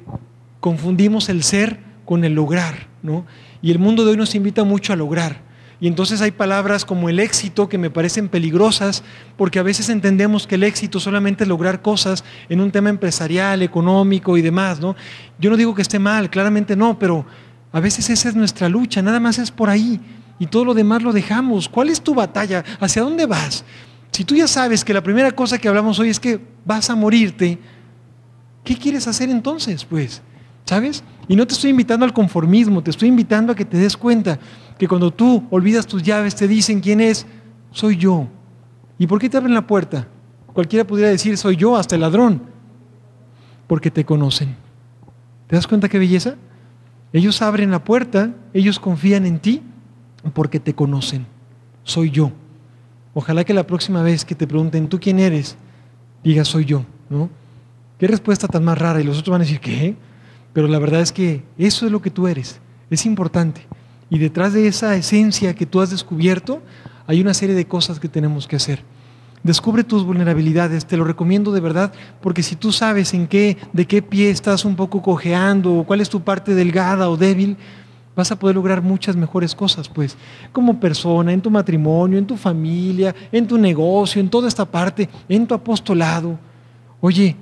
[0.61, 3.25] confundimos el ser con el lograr, ¿no?
[3.63, 5.43] Y el mundo de hoy nos invita mucho a lograr.
[5.81, 9.05] Y entonces hay palabras como el éxito que me parecen peligrosas,
[9.37, 13.63] porque a veces entendemos que el éxito solamente es lograr cosas en un tema empresarial,
[13.63, 14.97] económico y demás, ¿no?
[15.39, 17.25] Yo no digo que esté mal, claramente no, pero
[17.71, 20.01] a veces esa es nuestra lucha, nada más es por ahí.
[20.41, 21.69] Y todo lo demás lo dejamos.
[21.69, 22.65] ¿Cuál es tu batalla?
[22.81, 23.65] ¿Hacia dónde vas?
[24.11, 26.97] Si tú ya sabes que la primera cosa que hablamos hoy es que vas a
[26.97, 27.61] morirte,
[28.65, 29.85] ¿qué quieres hacer entonces?
[29.85, 30.23] Pues,
[30.65, 31.03] ¿sabes?
[31.29, 34.39] Y no te estoy invitando al conformismo, te estoy invitando a que te des cuenta
[34.79, 37.27] que cuando tú olvidas tus llaves te dicen quién es,
[37.71, 38.27] soy yo.
[38.99, 40.09] ¿Y por qué te abren la puerta?
[40.53, 42.43] Cualquiera pudiera decir, soy yo, hasta el ladrón.
[43.67, 44.57] Porque te conocen.
[45.47, 46.35] ¿Te das cuenta qué belleza?
[47.13, 49.63] Ellos abren la puerta, ellos confían en ti
[50.33, 51.27] porque te conocen.
[51.83, 52.33] Soy yo.
[53.15, 55.57] Ojalá que la próxima vez que te pregunten, ¿tú quién eres?
[56.23, 57.29] Digas, soy yo, ¿no?
[57.99, 59.01] Qué respuesta tan más rara.
[59.01, 59.97] Y los otros van a decir, ¿qué?
[60.53, 62.61] Pero la verdad es que eso es lo que tú eres.
[62.91, 63.67] Es importante.
[64.09, 66.63] Y detrás de esa esencia que tú has descubierto,
[67.07, 68.83] hay una serie de cosas que tenemos que hacer.
[69.43, 73.87] Descubre tus vulnerabilidades, te lo recomiendo de verdad, porque si tú sabes en qué, de
[73.87, 77.57] qué pie estás un poco cojeando, o cuál es tu parte delgada o débil,
[78.15, 80.17] vas a poder lograr muchas mejores cosas, pues,
[80.53, 85.09] como persona, en tu matrimonio, en tu familia, en tu negocio, en toda esta parte,
[85.27, 86.39] en tu apostolado.
[87.01, 87.35] Oye,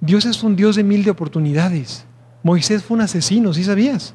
[0.00, 2.06] Dios es un Dios de mil de oportunidades.
[2.44, 4.14] Moisés fue un asesino, ¿sí sabías?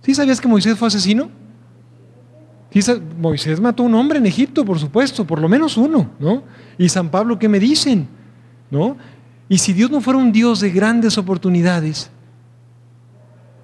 [0.00, 1.28] ¿Sí sabías que Moisés fue asesino?
[3.18, 6.42] Moisés mató a un hombre en Egipto, por supuesto, por lo menos uno, ¿no?
[6.78, 8.08] Y San Pablo, ¿qué me dicen?
[8.70, 8.96] ¿No?
[9.48, 12.10] Y si Dios no fuera un Dios de grandes oportunidades,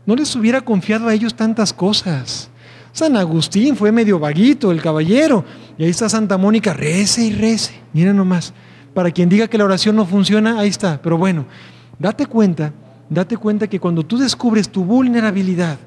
[0.04, 2.50] no les hubiera confiado a ellos tantas cosas.
[2.92, 5.44] San Agustín fue medio vaguito, el caballero.
[5.78, 7.80] Y ahí está Santa Mónica, rece y rece.
[7.94, 8.52] Mira nomás.
[8.92, 11.00] Para quien diga que la oración no funciona, ahí está.
[11.00, 11.46] Pero bueno,
[11.98, 12.72] date cuenta,
[13.10, 15.78] date cuenta que cuando tú descubres tu vulnerabilidad,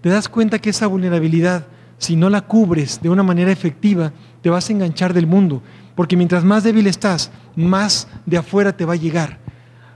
[0.00, 1.66] te das cuenta que esa vulnerabilidad
[2.02, 5.62] si no la cubres de una manera efectiva, te vas a enganchar del mundo,
[5.94, 9.38] porque mientras más débil estás, más de afuera te va a llegar.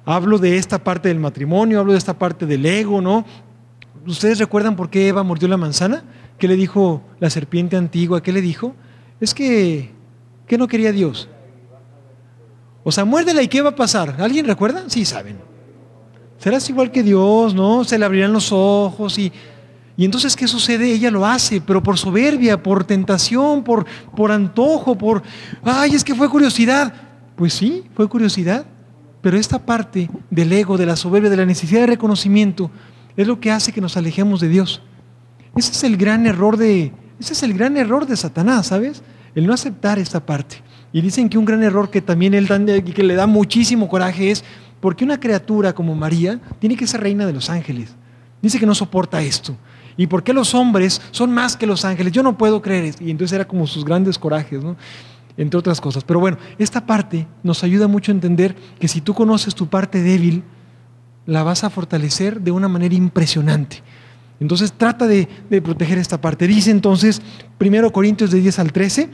[0.05, 3.27] Hablo de esta parte del matrimonio, hablo de esta parte del ego, ¿no?
[4.07, 6.05] ¿Ustedes recuerdan por qué Eva mordió la manzana?
[6.39, 8.23] ¿Qué le dijo la serpiente antigua?
[8.23, 8.77] ¿Qué le dijo?
[9.19, 9.93] Es que,
[10.47, 11.29] ¿qué no quería Dios?
[12.85, 14.15] O sea, muérdela y ¿qué va a pasar?
[14.21, 14.85] ¿Alguien recuerda?
[14.87, 15.39] Sí, saben.
[16.39, 17.85] Serás igual que Dios, ¿no?
[17.85, 19.33] Se le abrirán los ojos y
[19.97, 20.93] y entonces, ¿qué sucede?
[20.93, 25.23] Ella lo hace, pero por soberbia, por tentación, por, por antojo, por,
[25.65, 26.93] ay, es que fue curiosidad.
[27.35, 28.67] Pues sí, fue curiosidad,
[29.23, 32.71] pero esta parte del ego, de la soberbia, de la necesidad de reconocimiento,
[33.17, 34.83] es lo que hace que nos alejemos de Dios.
[35.57, 39.03] Ese es el gran error de, ese es el gran error de Satanás, ¿sabes?
[39.35, 40.63] El no aceptar esta parte.
[40.93, 42.49] Y dicen que un gran error que también él
[42.95, 44.45] que le da muchísimo coraje es
[44.81, 47.95] porque una criatura como María tiene que ser reina de los ángeles.
[48.43, 49.57] Dice que no soporta esto.
[49.97, 52.13] ¿Y por qué los hombres son más que los ángeles?
[52.13, 52.95] Yo no puedo creer.
[53.01, 54.77] Y entonces era como sus grandes corajes, ¿no?
[55.37, 56.05] Entre otras cosas.
[56.05, 60.03] Pero bueno, esta parte nos ayuda mucho a entender que si tú conoces tu parte
[60.03, 60.43] débil,
[61.25, 63.83] la vas a fortalecer de una manera impresionante.
[64.39, 66.47] Entonces trata de, de proteger esta parte.
[66.47, 67.23] Dice entonces,
[67.59, 69.11] 1 Corintios de 10 al 13,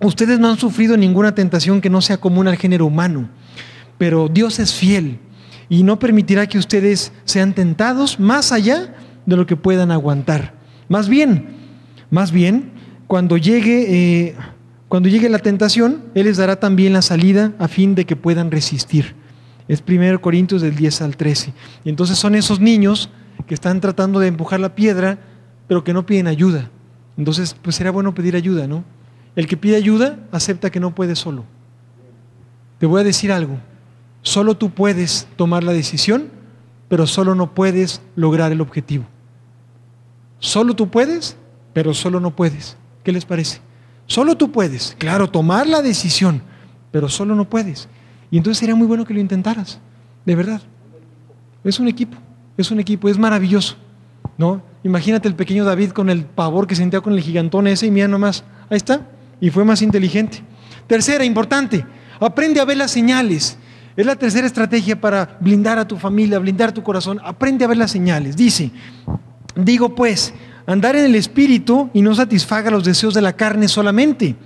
[0.00, 3.28] ustedes no han sufrido ninguna tentación que no sea común al género humano,
[3.98, 5.18] pero Dios es fiel
[5.68, 8.94] y no permitirá que ustedes sean tentados más allá
[9.26, 10.54] de lo que puedan aguantar.
[10.88, 11.48] Más bien,
[12.10, 12.72] más bien,
[13.06, 14.34] cuando llegue, eh,
[14.88, 18.50] cuando llegue la tentación, Él les dará también la salida a fin de que puedan
[18.50, 19.14] resistir.
[19.66, 21.52] Es 1 Corintios del 10 al 13.
[21.84, 23.10] Y entonces son esos niños
[23.46, 25.18] que están tratando de empujar la piedra,
[25.66, 26.70] pero que no piden ayuda.
[27.18, 28.84] Entonces, pues será bueno pedir ayuda, ¿no?
[29.36, 31.44] El que pide ayuda acepta que no puede solo.
[32.78, 33.58] Te voy a decir algo.
[34.22, 36.30] Solo tú puedes tomar la decisión,
[36.88, 39.04] pero solo no puedes lograr el objetivo.
[40.38, 41.36] Solo tú puedes,
[41.72, 42.76] pero solo no puedes.
[43.04, 43.60] ¿Qué les parece?
[44.06, 46.42] Solo tú puedes, claro, tomar la decisión,
[46.90, 47.88] pero solo no puedes.
[48.30, 49.78] Y entonces sería muy bueno que lo intentaras,
[50.24, 50.62] de verdad.
[51.64, 52.16] Es un equipo,
[52.56, 53.76] es un equipo, es maravilloso.
[54.38, 54.62] ¿no?
[54.84, 58.08] Imagínate el pequeño David con el pavor que sentía con el gigantón ese y mira
[58.08, 59.06] nomás, ahí está,
[59.40, 60.42] y fue más inteligente.
[60.86, 61.84] Tercera, importante,
[62.20, 63.58] aprende a ver las señales.
[63.98, 67.18] Es la tercera estrategia para blindar a tu familia, blindar tu corazón.
[67.24, 68.36] Aprende a ver las señales.
[68.36, 68.70] Dice,
[69.56, 70.32] Digo pues,
[70.66, 74.36] andar en el espíritu y no satisfaga los deseos de la carne solamente.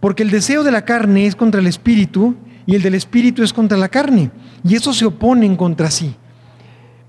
[0.00, 2.34] Porque el deseo de la carne es contra el espíritu
[2.64, 4.30] y el del espíritu es contra la carne.
[4.64, 6.14] Y eso se oponen contra sí.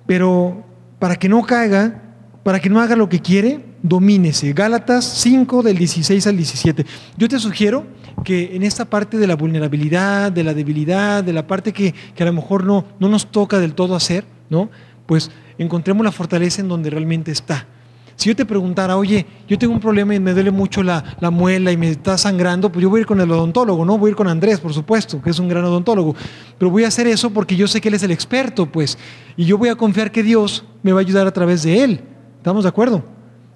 [0.05, 0.65] Pero
[0.99, 2.01] para que no caiga,
[2.43, 4.51] para que no haga lo que quiere, domínese.
[4.51, 6.85] Gálatas 5 del 16 al 17.
[7.15, 7.85] Yo te sugiero
[8.23, 12.23] que en esta parte de la vulnerabilidad, de la debilidad, de la parte que, que
[12.23, 14.69] a lo mejor no, no nos toca del todo hacer, ¿no?
[15.05, 17.67] Pues encontremos la fortaleza en donde realmente está.
[18.21, 21.71] Si yo te preguntara, oye, yo tengo un problema y me duele mucho la, muela
[21.71, 23.97] y me está sangrando, pues yo voy a ir con el odontólogo, ¿no?
[23.97, 26.15] Voy a ir con Andrés, por supuesto, que es un gran odontólogo.
[26.59, 28.99] Pero voy a hacer eso porque yo sé que él es el experto, pues.
[29.37, 32.01] Y yo voy a confiar que Dios me va a ayudar a través de él.
[32.37, 33.03] ¿Estamos de acuerdo?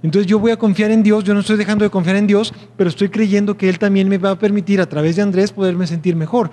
[0.05, 2.53] Entonces yo voy a confiar en Dios, yo no estoy dejando de confiar en Dios,
[2.77, 5.87] pero estoy creyendo que Él también me va a permitir a través de Andrés poderme
[5.87, 6.51] sentir mejor.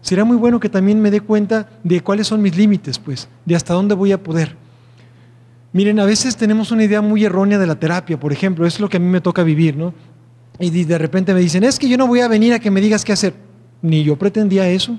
[0.00, 3.54] Será muy bueno que también me dé cuenta de cuáles son mis límites, pues, de
[3.54, 4.56] hasta dónde voy a poder.
[5.74, 8.88] Miren, a veces tenemos una idea muy errónea de la terapia, por ejemplo, es lo
[8.88, 9.92] que a mí me toca vivir, ¿no?
[10.58, 12.80] Y de repente me dicen, es que yo no voy a venir a que me
[12.80, 13.34] digas qué hacer.
[13.82, 14.98] Ni yo pretendía eso.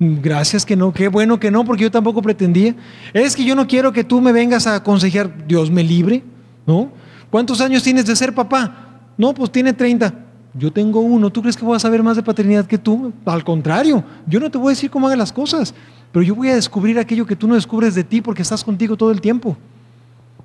[0.00, 2.74] Gracias que no, qué bueno que no, porque yo tampoco pretendía.
[3.12, 6.24] Es que yo no quiero que tú me vengas a aconsejar, Dios me libre,
[6.66, 7.00] ¿no?
[7.32, 9.00] ¿Cuántos años tienes de ser papá?
[9.16, 10.12] No, pues tiene 30.
[10.52, 11.30] Yo tengo uno.
[11.30, 13.10] ¿Tú crees que voy a saber más de paternidad que tú?
[13.24, 15.72] Al contrario, yo no te voy a decir cómo haga las cosas,
[16.12, 18.98] pero yo voy a descubrir aquello que tú no descubres de ti porque estás contigo
[18.98, 19.56] todo el tiempo.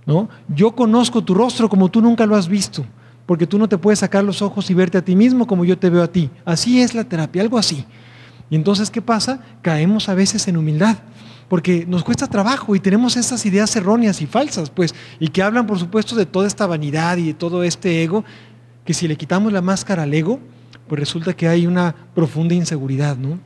[0.06, 0.30] ¿no?
[0.48, 2.86] Yo conozco tu rostro como tú nunca lo has visto,
[3.26, 5.78] porque tú no te puedes sacar los ojos y verte a ti mismo como yo
[5.78, 6.30] te veo a ti.
[6.46, 7.84] Así es la terapia, algo así.
[8.50, 9.42] Y entonces, ¿qué pasa?
[9.62, 10.96] Caemos a veces en humildad.
[11.50, 15.66] Porque nos cuesta trabajo y tenemos estas ideas erróneas y falsas, pues, y que hablan,
[15.66, 18.26] por supuesto, de toda esta vanidad y de todo este ego,
[18.84, 20.40] que si le quitamos la máscara al ego,
[20.88, 23.40] pues resulta que hay una profunda inseguridad, ¿no?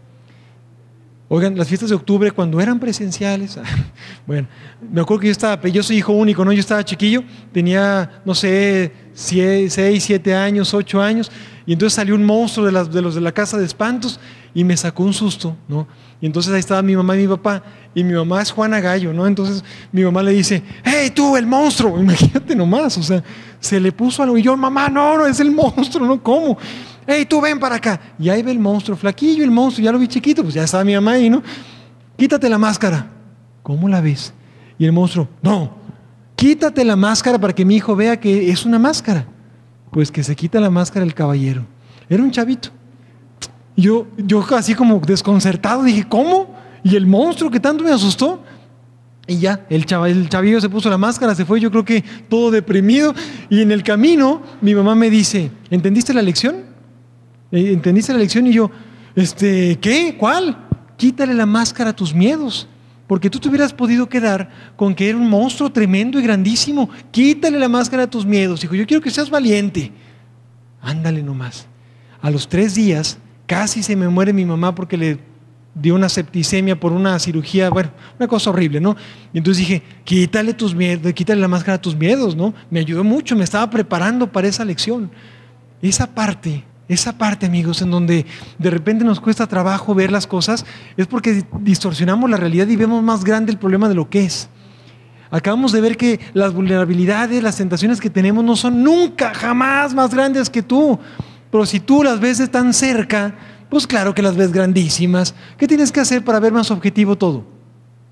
[1.33, 3.57] Oigan, las fiestas de octubre cuando eran presenciales,
[4.27, 4.47] bueno,
[4.91, 6.51] me acuerdo que yo estaba, yo soy hijo único, ¿no?
[6.51, 7.23] Yo estaba chiquillo,
[7.53, 11.31] tenía, no sé, 6, 7 años, 8 años,
[11.65, 14.19] y entonces salió un monstruo de los de la casa de espantos
[14.53, 15.87] y me sacó un susto, ¿no?
[16.19, 17.63] Y entonces ahí estaba mi mamá y mi papá,
[17.95, 19.25] y mi mamá es Juana Gallo, ¿no?
[19.25, 23.23] Entonces mi mamá le dice, hey tú, el monstruo, imagínate nomás, o sea,
[23.59, 26.21] se le puso algo, y yo, mamá, no, no, es el monstruo, ¿no?
[26.21, 26.57] ¿Cómo?
[27.07, 27.99] hey, tú ven para acá.
[28.19, 30.83] Y ahí ve el monstruo, flaquillo, el monstruo, ya lo vi chiquito, pues ya estaba
[30.83, 31.41] mi mamá ahí, ¿no?
[32.17, 33.07] Quítate la máscara.
[33.63, 34.33] ¿Cómo la ves?
[34.77, 35.75] Y el monstruo, no,
[36.35, 39.25] quítate la máscara para que mi hijo vea que es una máscara.
[39.91, 41.65] Pues que se quita la máscara el caballero.
[42.09, 42.69] Era un chavito.
[43.81, 46.55] Yo, yo así como desconcertado dije, ¿cómo?
[46.83, 48.43] Y el monstruo que tanto me asustó.
[49.27, 52.03] Y ya, el, chaval, el chavillo se puso la máscara, se fue, yo creo que
[52.29, 53.13] todo deprimido.
[53.49, 56.57] Y en el camino, mi mamá me dice, ¿entendiste la lección?
[57.51, 58.45] Eh, ¿Entendiste la lección?
[58.47, 58.69] Y yo,
[59.15, 60.15] este, ¿qué?
[60.17, 60.57] ¿Cuál?
[60.97, 62.67] Quítale la máscara a tus miedos.
[63.07, 66.89] Porque tú te hubieras podido quedar con que era un monstruo tremendo y grandísimo.
[67.09, 68.61] Quítale la máscara a tus miedos.
[68.61, 69.91] Dijo, yo quiero que seas valiente.
[70.81, 71.67] Ándale nomás.
[72.21, 73.17] A los tres días
[73.51, 75.19] casi se me muere mi mamá porque le
[75.75, 78.95] dio una septicemia por una cirugía, bueno, una cosa horrible, ¿no?
[79.33, 82.53] Y entonces dije, quítale tus miedos, quítale la máscara a tus miedos, ¿no?
[82.69, 85.11] Me ayudó mucho, me estaba preparando para esa lección.
[85.81, 88.25] Esa parte esa parte, amigos, en donde
[88.57, 90.65] de repente nos cuesta trabajo ver las cosas,
[90.97, 94.49] es porque distorsionamos la realidad y vemos más grande el problema de lo que es.
[95.29, 100.13] Acabamos de ver que las vulnerabilidades, las tentaciones que tenemos no son nunca, jamás más
[100.13, 100.99] grandes que tú.
[101.51, 103.35] Pero si tú las ves tan cerca,
[103.69, 105.35] pues claro que las ves grandísimas.
[105.57, 107.43] ¿Qué tienes que hacer para ver más objetivo todo?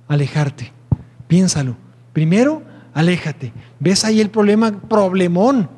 [0.08, 0.72] Alejarte.
[1.28, 1.78] Piénsalo.
[2.14, 2.64] Primero,
[2.94, 3.54] aléjate.
[3.80, 4.72] ¿Ves ahí el problema?
[4.72, 5.70] Problemón.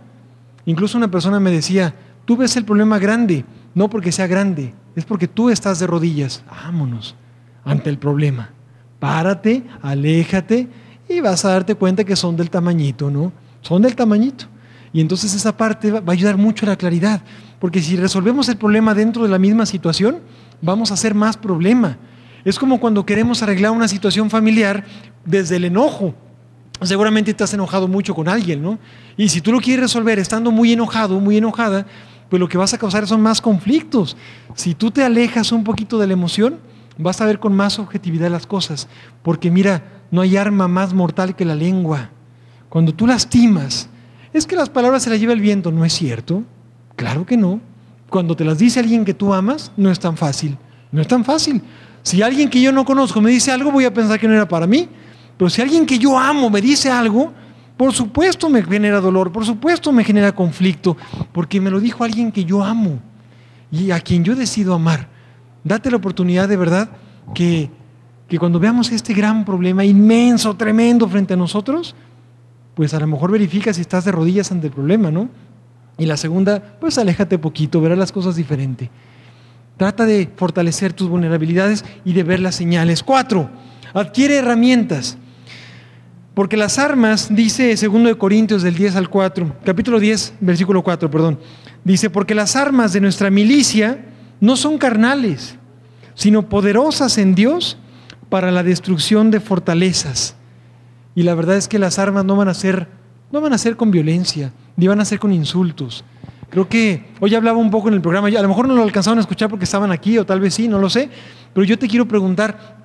[0.66, 1.94] Incluso una persona me decía,
[2.26, 6.44] Tú ves el problema grande, no porque sea grande, es porque tú estás de rodillas.
[6.50, 7.16] Vámonos
[7.66, 8.52] ante el problema.
[9.00, 10.68] Párate, aléjate
[11.10, 13.32] y vas a darte cuenta que son del tamañito, ¿no?
[13.62, 14.46] Son del tamañito.
[14.94, 17.22] Y entonces esa parte va a ayudar mucho a la claridad,
[17.62, 20.18] porque si resolvemos el problema dentro de la misma situación,
[20.64, 21.96] vamos a hacer más problema.
[22.44, 24.84] Es como cuando queremos arreglar una situación familiar
[25.26, 26.16] desde el enojo.
[26.82, 28.80] Seguramente estás enojado mucho con alguien, ¿no?
[29.16, 31.86] Y si tú lo quieres resolver estando muy enojado, muy enojada,
[32.30, 34.18] pues lo que vas a causar son más conflictos.
[34.56, 36.58] Si tú te alejas un poquito de la emoción,
[36.98, 38.88] vas a ver con más objetividad las cosas.
[39.22, 42.10] Porque mira, no hay arma más mortal que la lengua.
[42.70, 43.88] Cuando tú lastimas,
[44.34, 46.44] es que las palabras se las lleva el viento, ¿no es cierto?
[46.96, 47.60] Claro que no.
[48.10, 50.58] Cuando te las dice alguien que tú amas, no es tan fácil.
[50.92, 51.62] No es tan fácil.
[52.04, 54.48] Si alguien que yo no conozco me dice algo, voy a pensar que no era
[54.48, 54.90] para mí.
[55.38, 57.32] Pero si alguien que yo amo me dice algo,
[57.78, 60.98] por supuesto me genera dolor, por supuesto me genera conflicto,
[61.32, 63.00] porque me lo dijo alguien que yo amo
[63.72, 65.08] y a quien yo decido amar.
[65.64, 66.90] Date la oportunidad de verdad
[67.34, 67.72] que,
[68.28, 71.96] que cuando veamos este gran problema inmenso, tremendo frente a nosotros,
[72.76, 75.30] pues a lo mejor verifica si estás de rodillas ante el problema, ¿no?
[75.98, 78.90] Y la segunda, pues aléjate poquito, verás las cosas diferente.
[79.78, 83.04] Trata de fortalecer tus vulnerabilidades y de ver las señales.
[83.04, 83.50] Cuatro,
[83.94, 85.18] adquiere herramientas.
[86.34, 91.40] Porque las armas, dice 2 Corintios del 10 al 4, capítulo 10, versículo 4, perdón,
[91.84, 94.06] dice, porque las armas de nuestra milicia
[94.40, 95.56] no son carnales,
[96.16, 97.78] sino poderosas en Dios
[98.30, 100.36] para la destrucción de fortalezas.
[101.16, 102.88] Y la verdad es que las armas no van a ser,
[103.32, 106.04] no van a ser con violencia, ni van a ser con insultos.
[106.50, 109.18] Creo que hoy hablaba un poco en el programa, a lo mejor no lo alcanzaron
[109.20, 111.10] a escuchar porque estaban aquí, o tal vez sí, no lo sé,
[111.54, 112.78] pero yo te quiero preguntar,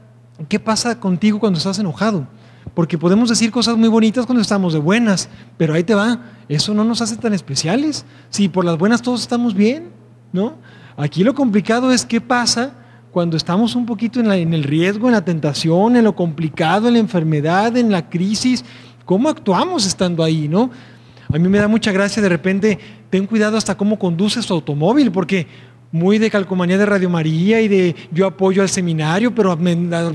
[0.48, 2.28] ¿qué pasa contigo cuando estás enojado?
[2.74, 6.74] Porque podemos decir cosas muy bonitas cuando estamos de buenas, pero ahí te va, eso
[6.74, 8.04] no nos hace tan especiales.
[8.30, 9.90] Si por las buenas todos estamos bien,
[10.32, 10.54] ¿no?
[10.96, 12.72] Aquí lo complicado es qué pasa
[13.10, 16.94] cuando estamos un poquito en, en el riesgo, en la tentación, en lo complicado, en
[16.94, 18.64] la enfermedad, en la crisis,
[19.06, 20.70] ¿cómo actuamos estando ahí, no?
[21.32, 22.78] A mí me da mucha gracia de repente,
[23.08, 25.46] ten cuidado hasta cómo conduces tu automóvil, porque
[25.90, 29.56] muy de calcomanía de Radio María y de yo apoyo al seminario, pero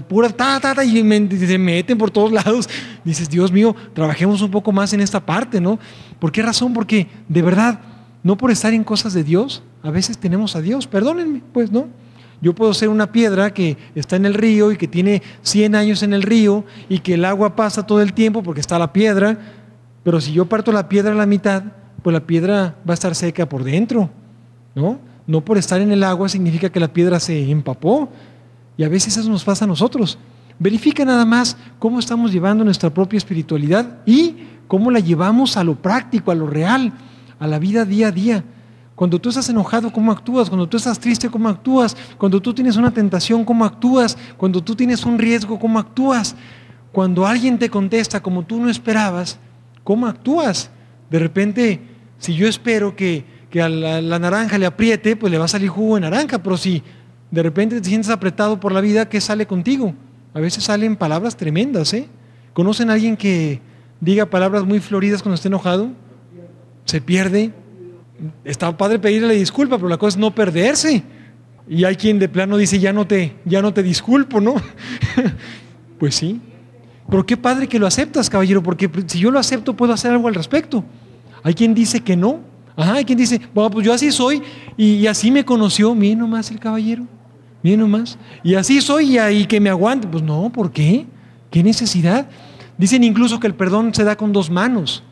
[0.07, 2.69] pura ta, ta, ta, y se meten por todos lados.
[3.03, 5.79] Dices, Dios mío, trabajemos un poco más en esta parte, ¿no?
[6.19, 6.73] ¿Por qué razón?
[6.73, 7.79] Porque de verdad,
[8.21, 11.87] no por estar en cosas de Dios, a veces tenemos a Dios, perdónenme, pues, ¿no?
[12.41, 16.01] Yo puedo ser una piedra que está en el río y que tiene 100 años
[16.03, 19.37] en el río y que el agua pasa todo el tiempo porque está la piedra,
[20.03, 21.63] pero si yo parto la piedra a la mitad,
[22.01, 24.09] pues la piedra va a estar seca por dentro,
[24.73, 24.99] ¿no?
[25.27, 28.09] No por estar en el agua significa que la piedra se empapó.
[28.75, 30.17] Y a veces eso nos pasa a nosotros.
[30.57, 34.35] Verifica nada más cómo estamos llevando nuestra propia espiritualidad y
[34.67, 36.91] cómo la llevamos a lo práctico, a lo real,
[37.39, 38.43] a la vida día a día.
[39.01, 40.47] Cuando tú estás enojado, ¿cómo actúas?
[40.47, 41.97] Cuando tú estás triste, ¿cómo actúas?
[42.19, 44.15] Cuando tú tienes una tentación, ¿cómo actúas?
[44.37, 46.35] Cuando tú tienes un riesgo, ¿cómo actúas?
[46.91, 49.39] Cuando alguien te contesta como tú no esperabas,
[49.83, 50.69] ¿cómo actúas?
[51.09, 51.81] De repente,
[52.19, 53.25] si yo espero que,
[53.59, 56.55] a la, la, naranja le apriete, pues le va a salir jugo de naranja, pero
[56.55, 56.83] si
[57.31, 59.95] de repente te sientes apretado por la vida, ¿qué sale contigo?
[60.35, 62.07] A veces salen palabras tremendas, ¿eh?
[62.53, 63.61] ¿Conocen a alguien que
[63.99, 65.89] diga palabras muy floridas cuando esté enojado?
[66.85, 67.51] Se pierde,
[68.43, 71.03] está padre pedirle disculpa, pero la cosa es no perderse.
[71.67, 74.55] Y hay quien de plano dice, ya no te, ya no te disculpo, ¿no?
[75.99, 76.41] pues sí.
[77.09, 80.27] Pero qué padre que lo aceptas, caballero, porque si yo lo acepto puedo hacer algo
[80.27, 80.83] al respecto.
[81.43, 82.39] Hay quien dice que no.
[82.75, 84.41] Ajá, hay quien dice, bueno, pues yo así soy
[84.77, 85.93] y, así me conoció.
[85.93, 87.05] Miren nomás el caballero,
[87.61, 88.17] miren nomás.
[88.43, 90.07] Y así soy y, ahí que me aguante.
[90.07, 91.05] Pues no, ¿por qué?
[91.49, 92.27] ¿Qué necesidad?
[92.77, 95.03] Dicen incluso que el perdón se da con dos manos.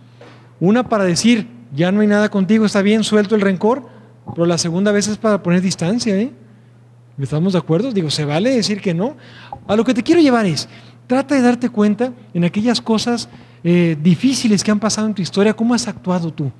[0.60, 3.88] Una para decir, ya no hay nada contigo, está bien, suelto el rencor,
[4.34, 6.32] pero la segunda vez es para poner distancia, ¿eh?
[7.20, 7.92] ¿Estamos de acuerdo?
[7.92, 9.18] Digo, se vale decir que no.
[9.68, 10.70] A lo que te quiero llevar es,
[11.08, 13.28] trata de darte cuenta en aquellas cosas
[13.64, 16.52] eh, difíciles que han pasado en tu historia, cómo has actuado tú.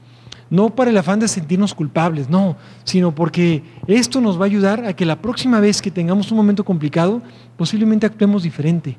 [0.50, 4.84] No para el afán de sentirnos culpables, no, sino porque esto nos va a ayudar
[4.86, 7.22] a que la próxima vez que tengamos un momento complicado,
[7.56, 8.98] posiblemente actuemos diferente.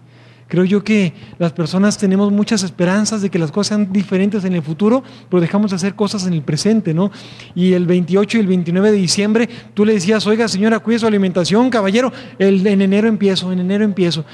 [0.51, 4.53] Creo yo que las personas tenemos muchas esperanzas de que las cosas sean diferentes en
[4.53, 7.12] el futuro, pero dejamos de hacer cosas en el presente, ¿no?
[7.55, 11.07] Y el 28 y el 29 de diciembre tú le decías, oiga señora, cuide su
[11.07, 14.24] alimentación, caballero, el, en enero empiezo, en enero empiezo.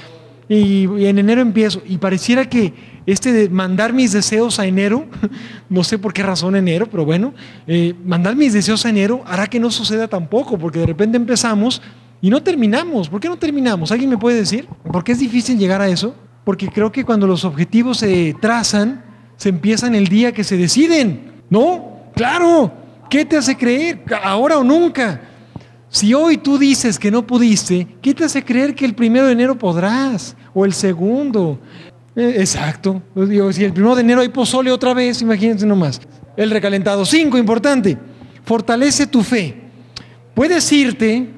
[0.49, 1.83] Y, en enero empiezo.
[1.87, 2.73] Y pareciera que
[3.05, 5.05] este de mandar mis deseos a enero,
[5.69, 7.35] no sé por qué razón enero, pero bueno,
[7.67, 11.79] eh, mandar mis deseos a enero hará que no suceda tampoco, porque de repente empezamos
[12.21, 13.09] y no terminamos.
[13.09, 13.91] ¿Por qué no terminamos?
[13.91, 14.67] ¿Alguien me puede decir?
[14.91, 16.15] ¿Por qué es difícil llegar a eso?
[16.43, 19.03] Porque creo que cuando los objetivos se trazan,
[19.35, 21.43] se empiezan el día que se deciden.
[21.49, 22.11] ¿No?
[22.15, 22.71] Claro.
[23.09, 24.03] ¿Qué te hace creer?
[24.23, 25.21] Ahora o nunca.
[25.89, 29.31] Si hoy tú dices que no pudiste, ¿qué te hace creer que el primero de
[29.31, 30.35] enero podrás?
[30.53, 31.59] O el segundo.
[32.15, 33.01] Eh, exacto.
[33.51, 36.01] si el primero de enero hay pozole otra vez, imagínense nomás.
[36.35, 37.05] El recalentado.
[37.05, 37.97] Cinco, importante.
[38.43, 39.55] Fortalece tu fe.
[40.33, 41.36] Puedes irte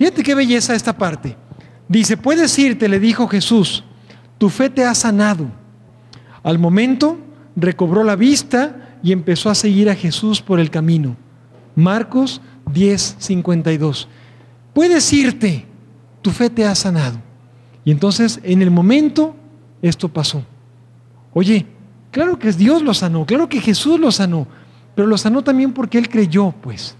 [0.00, 1.36] Fíjate qué belleza esta parte.
[1.86, 3.84] Dice, puedes irte, le dijo Jesús,
[4.38, 5.50] tu fe te ha sanado.
[6.42, 7.18] Al momento
[7.54, 11.18] recobró la vista y empezó a seguir a Jesús por el camino.
[11.76, 12.40] Marcos
[12.72, 14.08] 10, 52.
[14.72, 15.66] Puedes irte,
[16.22, 17.18] tu fe te ha sanado.
[17.84, 19.36] Y entonces en el momento
[19.82, 20.42] esto pasó.
[21.34, 21.66] Oye,
[22.10, 24.46] claro que Dios lo sanó, claro que Jesús lo sanó,
[24.94, 26.96] pero lo sanó también porque Él creyó, pues.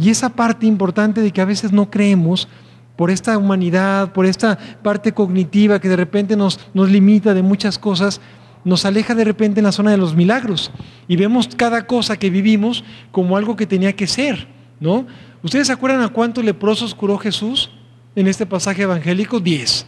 [0.00, 2.48] Y esa parte importante de que a veces no creemos
[2.96, 7.78] por esta humanidad, por esta parte cognitiva que de repente nos, nos limita de muchas
[7.78, 8.18] cosas,
[8.64, 10.70] nos aleja de repente en la zona de los milagros
[11.06, 12.82] y vemos cada cosa que vivimos
[13.12, 14.48] como algo que tenía que ser,
[14.80, 15.06] ¿no?
[15.42, 17.70] ¿Ustedes se acuerdan a cuántos leprosos curó Jesús
[18.16, 19.38] en este pasaje evangélico?
[19.38, 19.86] Diez.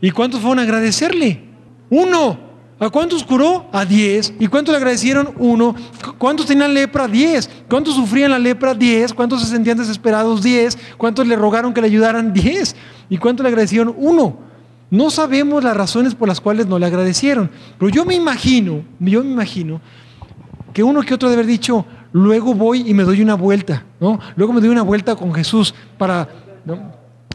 [0.00, 1.42] ¿Y cuántos fueron a agradecerle?
[1.90, 2.47] Uno.
[2.80, 3.66] ¿A cuántos curó?
[3.72, 4.32] A diez.
[4.38, 5.34] ¿Y cuántos le agradecieron?
[5.38, 5.74] Uno.
[6.16, 7.08] ¿Cuántos tenían lepra?
[7.08, 7.50] Diez.
[7.68, 8.74] ¿Cuántos sufrían la lepra?
[8.74, 9.12] Diez.
[9.12, 10.42] ¿Cuántos se sentían desesperados?
[10.42, 10.78] Diez.
[10.96, 12.32] ¿Cuántos le rogaron que le ayudaran?
[12.32, 12.76] Diez.
[13.08, 13.94] ¿Y cuántos le agradecieron?
[13.98, 14.38] Uno.
[14.90, 17.50] No sabemos las razones por las cuales no le agradecieron.
[17.78, 19.80] Pero yo me imagino, yo me imagino
[20.72, 24.18] que uno que otro debe haber dicho, luego voy y me doy una vuelta, ¿no?
[24.36, 26.28] Luego me doy una vuelta con Jesús para,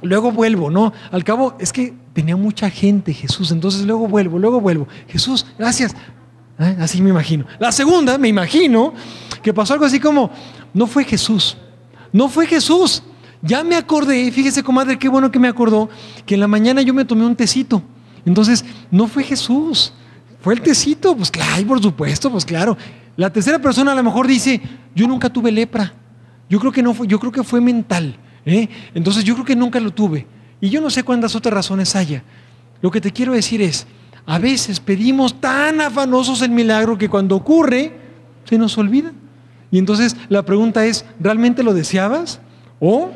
[0.02, 0.94] luego vuelvo, ¿no?
[1.12, 4.88] Al cabo, es que tenía mucha gente Jesús, entonces luego vuelvo, luego vuelvo.
[5.08, 5.96] Jesús, gracias.
[6.60, 6.78] ¿Eh?
[6.80, 7.46] Así me imagino.
[7.60, 8.94] La segunda, me imagino,
[9.42, 10.30] que pasó algo así como,
[10.74, 11.58] no fue Jesús,
[12.12, 13.04] no fue Jesús.
[13.42, 15.90] Ya me acordé, fíjese comadre, qué bueno que me acordó,
[16.26, 17.84] que en la mañana yo me tomé un tecito.
[18.26, 19.92] Entonces, no fue Jesús,
[20.40, 22.78] fue el tecito, pues claro, por supuesto, pues claro.
[23.18, 24.62] La tercera persona a lo mejor dice,
[24.96, 25.94] yo nunca tuve lepra.
[26.50, 28.16] Yo creo que no fue, yo creo que fue mental.
[28.46, 28.68] ¿eh?
[28.94, 30.26] Entonces yo creo que nunca lo tuve.
[30.64, 32.24] Y yo no sé cuántas otras razones haya.
[32.82, 33.86] Lo que te quiero decir es,
[34.26, 37.92] a veces pedimos tan afanosos el milagro que cuando ocurre
[38.46, 39.12] se nos olvida.
[39.72, 42.40] Y entonces la pregunta es, ¿realmente lo deseabas?
[42.80, 43.12] ¿O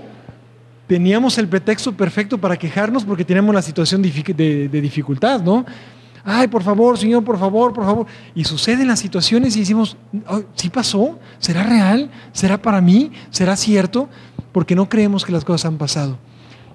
[0.87, 5.65] teníamos el pretexto perfecto para quejarnos porque tenemos la situación de, dificultad, ¿no?
[6.25, 8.07] Ay, por favor, Señor, por favor, por favor.
[8.35, 9.95] Y suceden las situaciones y decimos,
[10.53, 11.17] ¿sí pasó?
[11.39, 12.11] ¿Será real?
[12.33, 13.13] ¿Será para mí?
[13.29, 14.09] ¿Será cierto?
[14.51, 16.26] Porque no creemos que las cosas han pasado.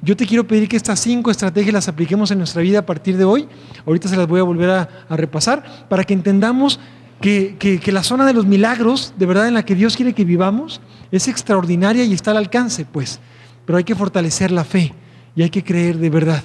[0.02, 3.16] Yo te quiero pedir que estas cinco estrategias las apliquemos en nuestra vida a partir
[3.16, 3.48] de hoy.
[3.86, 6.80] Ahorita se las voy a volver a, repasar para que entendamos
[7.20, 10.24] que, que, la zona de los milagros, de verdad en la que Dios quiere que
[10.24, 10.80] vivamos,
[11.12, 13.20] es extraordinaria y está al alcance, pues.
[13.64, 14.92] Pero hay que fortalecer la fe
[15.36, 16.42] y hay que creer de verdad.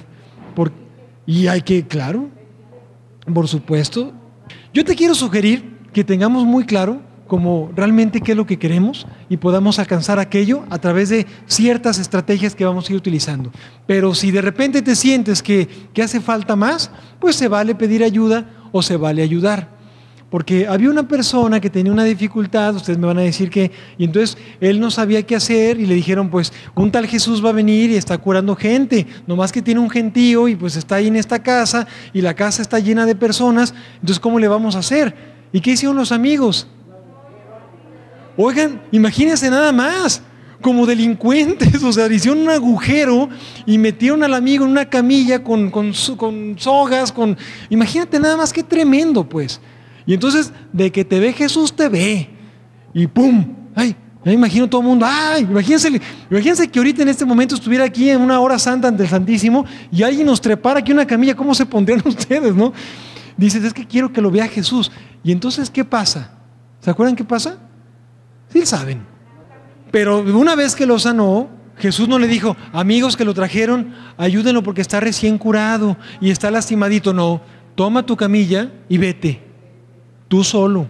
[1.28, 2.30] Y hay que, claro,
[3.34, 4.14] por supuesto.
[4.72, 9.06] Yo te quiero sugerir que tengamos muy claro como realmente qué es lo que queremos
[9.28, 13.52] y podamos alcanzar aquello a través de ciertas estrategias que vamos a ir utilizando.
[13.86, 18.02] Pero si de repente te sientes que, que hace falta más, pues se vale pedir
[18.02, 19.78] ayuda o se vale ayudar.
[20.30, 24.04] Porque había una persona que tenía una dificultad, ustedes me van a decir que, y
[24.04, 27.52] entonces él no sabía qué hacer y le dijeron, pues un tal Jesús va a
[27.52, 31.16] venir y está curando gente, nomás que tiene un gentío y pues está ahí en
[31.16, 35.14] esta casa y la casa está llena de personas, entonces ¿cómo le vamos a hacer?
[35.50, 36.66] ¿Y qué hicieron los amigos?
[38.40, 40.22] Oigan, imagínense nada más,
[40.60, 43.28] como delincuentes, o sea, hicieron un agujero
[43.66, 47.36] y metieron al amigo en una camilla con, con, con sogas, con...
[47.68, 49.60] Imagínate nada más qué tremendo, pues.
[50.06, 52.30] Y entonces, de que te ve Jesús, te ve.
[52.94, 53.44] Y ¡pum!
[53.74, 53.96] ¡Ay!
[54.24, 55.42] Me imagino todo el mundo, ¡ay!
[55.42, 59.08] Imagínense, imagínense que ahorita en este momento estuviera aquí en una hora santa ante el
[59.08, 62.72] Santísimo y alguien nos trepara aquí una camilla, ¿cómo se pondrían ustedes, no?
[63.36, 64.92] Dices, es que quiero que lo vea Jesús.
[65.24, 66.30] Y entonces, ¿qué pasa?
[66.78, 67.58] ¿Se acuerdan qué pasa?
[68.52, 69.06] Sí saben.
[69.90, 74.62] Pero una vez que lo sanó, Jesús no le dijo, amigos que lo trajeron, ayúdenlo
[74.62, 77.12] porque está recién curado y está lastimadito.
[77.12, 77.40] No,
[77.74, 79.48] toma tu camilla y vete
[80.28, 80.88] tú solo.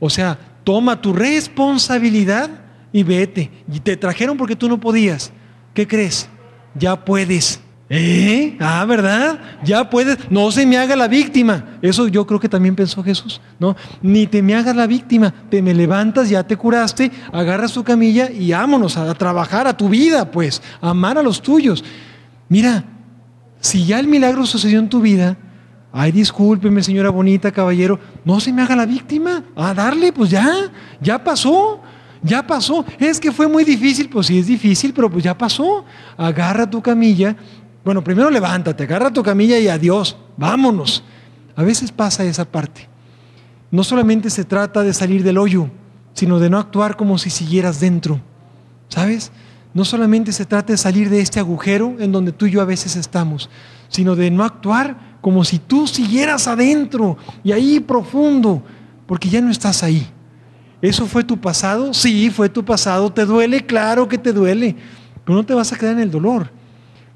[0.00, 2.50] O sea, toma tu responsabilidad
[2.92, 3.50] y vete.
[3.72, 5.32] Y te trajeron porque tú no podías.
[5.74, 6.28] ¿Qué crees?
[6.74, 7.60] Ya puedes.
[7.94, 8.56] ¿Eh?
[8.58, 9.38] Ah, ¿verdad?
[9.62, 10.16] Ya puedes.
[10.30, 11.76] No se me haga la víctima.
[11.82, 13.38] Eso yo creo que también pensó Jesús.
[13.58, 15.30] No, ni te me hagas la víctima.
[15.50, 19.90] Te me levantas, ya te curaste, agarras tu camilla y vámonos a, trabajar a tu
[19.90, 21.84] vida, pues, a amar a los tuyos.
[22.48, 22.82] Mira,
[23.60, 25.36] si ya el milagro sucedió en tu vida,
[25.94, 29.44] Ay, discúlpeme, señora bonita, caballero, no se me haga la víctima.
[29.54, 30.72] A darle, pues ya,
[31.02, 31.82] ya pasó,
[32.22, 32.86] ya pasó.
[32.98, 35.84] Es que fue muy difícil, pues sí es difícil, pero pues ya pasó.
[36.16, 37.36] Agarra tu camilla.
[37.84, 41.02] Bueno, primero levántate, agarra tu camilla y adiós, vámonos.
[41.56, 42.88] A veces pasa esa parte.
[43.70, 45.68] No solamente se trata de salir del hoyo,
[46.14, 48.20] sino de no actuar como si siguieras dentro.
[48.88, 49.32] ¿Sabes?
[49.74, 52.66] No solamente se trata de salir de este agujero en donde tú y yo a
[52.66, 53.48] veces estamos,
[53.88, 58.62] sino de no actuar como si tú siguieras adentro y ahí profundo,
[59.06, 60.06] porque ya no estás ahí.
[60.82, 61.94] ¿Eso fue tu pasado?
[61.94, 63.10] Sí, fue tu pasado.
[63.10, 63.64] ¿Te duele?
[63.64, 64.76] Claro que te duele,
[65.24, 66.50] pero no te vas a quedar en el dolor.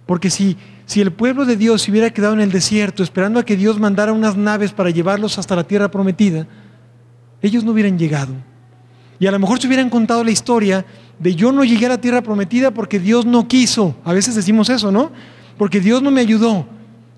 [0.06, 3.44] Porque si, si el pueblo de Dios se hubiera quedado en el desierto esperando a
[3.44, 6.46] que Dios mandara unas naves para llevarlos hasta la tierra prometida,
[7.42, 8.32] ellos no hubieran llegado.
[9.18, 10.86] Y a lo mejor se hubieran contado la historia
[11.18, 13.96] de yo no llegué a la tierra prometida porque Dios no quiso.
[14.04, 15.10] A veces decimos eso, ¿no?
[15.58, 16.66] Porque Dios no me ayudó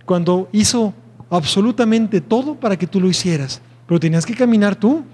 [0.04, 0.94] cuando hizo
[1.28, 3.60] absolutamente todo para que tú lo hicieras.
[3.86, 5.04] Pero tenías que caminar tú.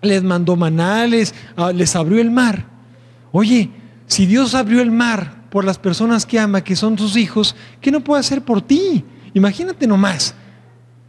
[0.00, 2.66] Les mandó manales, ah, les abrió el mar.
[3.30, 3.70] Oye,
[4.08, 7.90] si Dios abrió el mar por las personas que ama, que son tus hijos, ¿qué
[7.90, 9.04] no puede hacer por ti?
[9.34, 10.34] Imagínate nomás.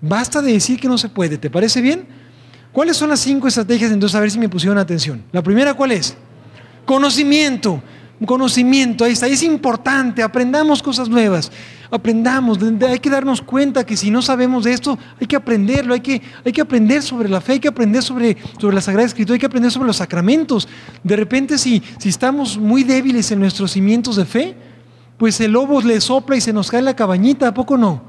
[0.01, 1.37] Basta de decir que no se puede.
[1.37, 2.05] ¿Te parece bien?
[2.73, 3.93] ¿Cuáles son las cinco estrategias?
[3.93, 5.23] Entonces, a ver si me pusieron atención.
[5.31, 6.17] La primera, ¿cuál es?
[6.83, 7.81] Conocimiento
[8.25, 11.51] conocimiento, ahí está, es importante, aprendamos cosas nuevas,
[11.91, 16.01] aprendamos, hay que darnos cuenta que si no sabemos de esto, hay que aprenderlo, hay
[16.01, 19.35] que, hay que aprender sobre la fe, hay que aprender sobre, sobre la Sagrada Escritura,
[19.35, 20.67] hay que aprender sobre los sacramentos.
[21.03, 24.55] De repente si, si estamos muy débiles en nuestros cimientos de fe,
[25.17, 28.01] pues el lobo le sopla y se nos cae la cabañita, ¿a poco no?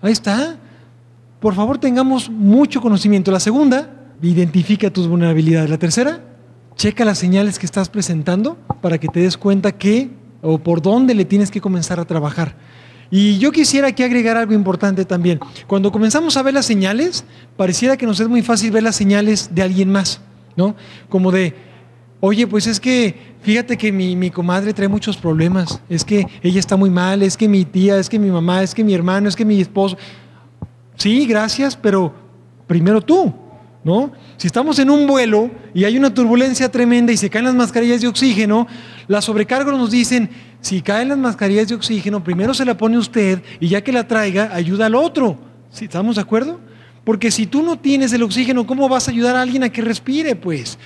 [0.00, 0.56] Ahí está.
[1.40, 3.30] Por favor, tengamos mucho conocimiento.
[3.32, 3.90] La segunda,
[4.22, 5.68] identifica tus vulnerabilidades.
[5.68, 6.20] La tercera,
[6.76, 10.10] checa las señales que estás presentando para que te des cuenta que
[10.42, 12.56] o por dónde le tienes que comenzar a trabajar.
[13.10, 15.38] Y yo quisiera aquí agregar algo importante también.
[15.66, 17.24] Cuando comenzamos a ver las señales,
[17.56, 20.20] pareciera que nos es muy fácil ver las señales de alguien más,
[20.56, 20.74] ¿no?
[21.10, 21.54] Como de,
[22.20, 26.58] oye, pues es que fíjate que mi, mi, comadre trae muchos problemas, es que ella
[26.58, 29.28] está muy mal, es que mi tía, es que mi mamá, es que mi hermano,
[29.28, 29.98] es que mi esposo.
[30.96, 32.14] Sí, gracias, pero
[32.66, 33.34] primero tú,
[33.84, 34.10] ¿no?
[34.36, 38.00] Si estamos en un vuelo y hay una turbulencia tremenda y se caen las mascarillas
[38.00, 38.66] de oxígeno,
[39.06, 40.30] las sobrecargos nos dicen,
[40.60, 44.06] si caen las mascarillas de oxígeno, primero se la pone usted y ya que la
[44.08, 45.38] traiga, ayuda al otro.
[45.70, 46.60] ¿Sí, ¿Estamos de acuerdo?
[47.04, 49.82] Porque si tú no tienes el oxígeno, ¿cómo vas a ayudar a alguien a que
[49.82, 50.36] respire?
[50.36, 50.78] Pues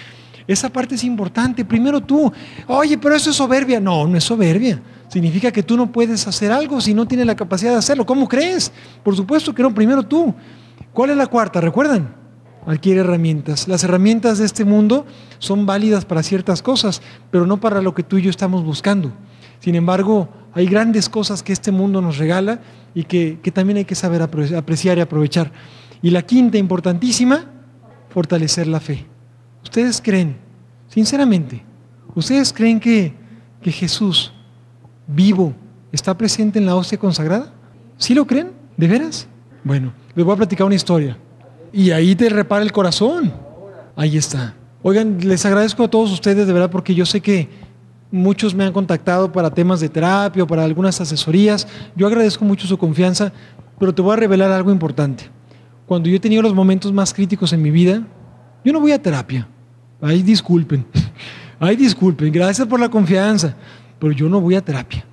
[0.46, 1.64] esa parte es importante.
[1.64, 2.32] Primero tú,
[2.66, 3.80] oye, pero eso es soberbia.
[3.80, 4.80] No, no es soberbia.
[5.08, 8.06] Significa que tú no puedes hacer algo si no tienes la capacidad de hacerlo.
[8.06, 8.72] ¿Cómo crees?
[9.02, 10.34] Por supuesto que no, primero tú.
[10.92, 11.60] ¿Cuál es la cuarta?
[11.60, 12.25] ¿Recuerdan?
[12.66, 13.68] Adquiere herramientas.
[13.68, 15.06] Las herramientas de este mundo
[15.38, 19.12] son válidas para ciertas cosas, pero no para lo que tú y yo estamos buscando.
[19.60, 22.60] Sin embargo, hay grandes cosas que este mundo nos regala
[22.94, 25.52] y que, también hay que saber apreciar y aprovechar.
[26.02, 27.44] Y la quinta, importantísima,
[28.10, 29.06] fortalecer la fe.
[29.62, 30.36] ¿Ustedes creen,
[30.88, 31.64] sinceramente,
[32.14, 33.14] ustedes creen que,
[33.60, 34.32] que Jesús
[35.06, 35.54] vivo
[35.92, 37.52] está presente en la hostia consagrada?
[37.96, 38.52] ¿Sí lo creen?
[38.76, 39.26] ¿De veras?
[39.64, 41.16] Bueno, les voy a platicar una historia.
[41.76, 43.30] Y ahí te repara el corazón.
[43.96, 44.54] Ahí está.
[44.82, 47.50] Oigan, les agradezco a todos ustedes de verdad porque yo sé que
[48.10, 51.68] muchos me han contactado para temas de terapia o para algunas asesorías.
[51.94, 53.30] Yo agradezco mucho su confianza,
[53.78, 55.24] pero te voy a revelar algo importante.
[55.84, 58.02] Cuando yo he tenido los momentos más críticos en mi vida,
[58.64, 59.46] yo no voy a terapia.
[60.00, 60.86] Ay, disculpen.
[61.60, 62.32] Ay, disculpen.
[62.32, 63.54] Gracias por la confianza.
[63.98, 65.04] Pero yo no voy a terapia.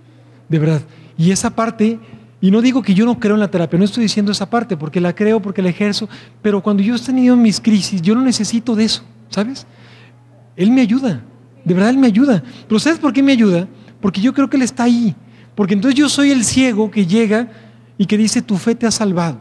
[0.48, 0.81] De verdad.
[1.18, 1.99] Y esa parte,
[2.44, 4.76] y no digo que yo no creo en la terapia, no estoy diciendo esa parte,
[4.76, 6.10] porque la creo, porque la ejerzo,
[6.41, 9.65] pero cuando yo he tenido mis crisis, yo no necesito de eso, ¿sabes?
[10.57, 11.24] Él me ayuda.
[11.64, 12.44] De verdad Él me ayuda.
[12.68, 13.65] Pero ¿sabes por qué me ayuda?
[14.02, 15.15] Porque yo creo que Él está ahí.
[15.56, 17.49] Porque entonces yo soy el ciego que llega
[17.98, 19.40] y que dice, tu fe te ha salvado.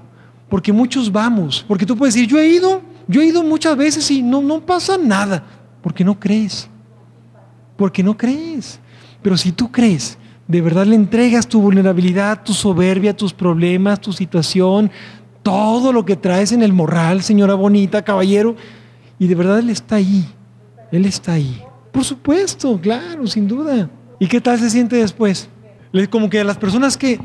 [0.48, 1.64] Porque muchos vamos.
[1.66, 4.64] Porque tú puedes decir, yo he ido, yo he ido muchas veces y no, no
[4.64, 5.42] pasa nada.
[5.82, 6.70] Porque no crees.
[7.76, 8.78] Porque no crees.
[9.22, 10.16] Pero si tú crees,
[10.48, 14.90] de verdad le entregas tu vulnerabilidad, tu soberbia, tus problemas, tu situación,
[15.42, 18.56] todo lo que traes en el morral, señora bonita, caballero,
[19.18, 20.26] y de verdad Él está ahí.
[20.90, 21.62] Él está ahí.
[21.90, 23.88] Por supuesto, claro, sin duda.
[24.18, 25.48] ¿Y qué tal se siente después?
[26.10, 27.20] Como que a las personas que,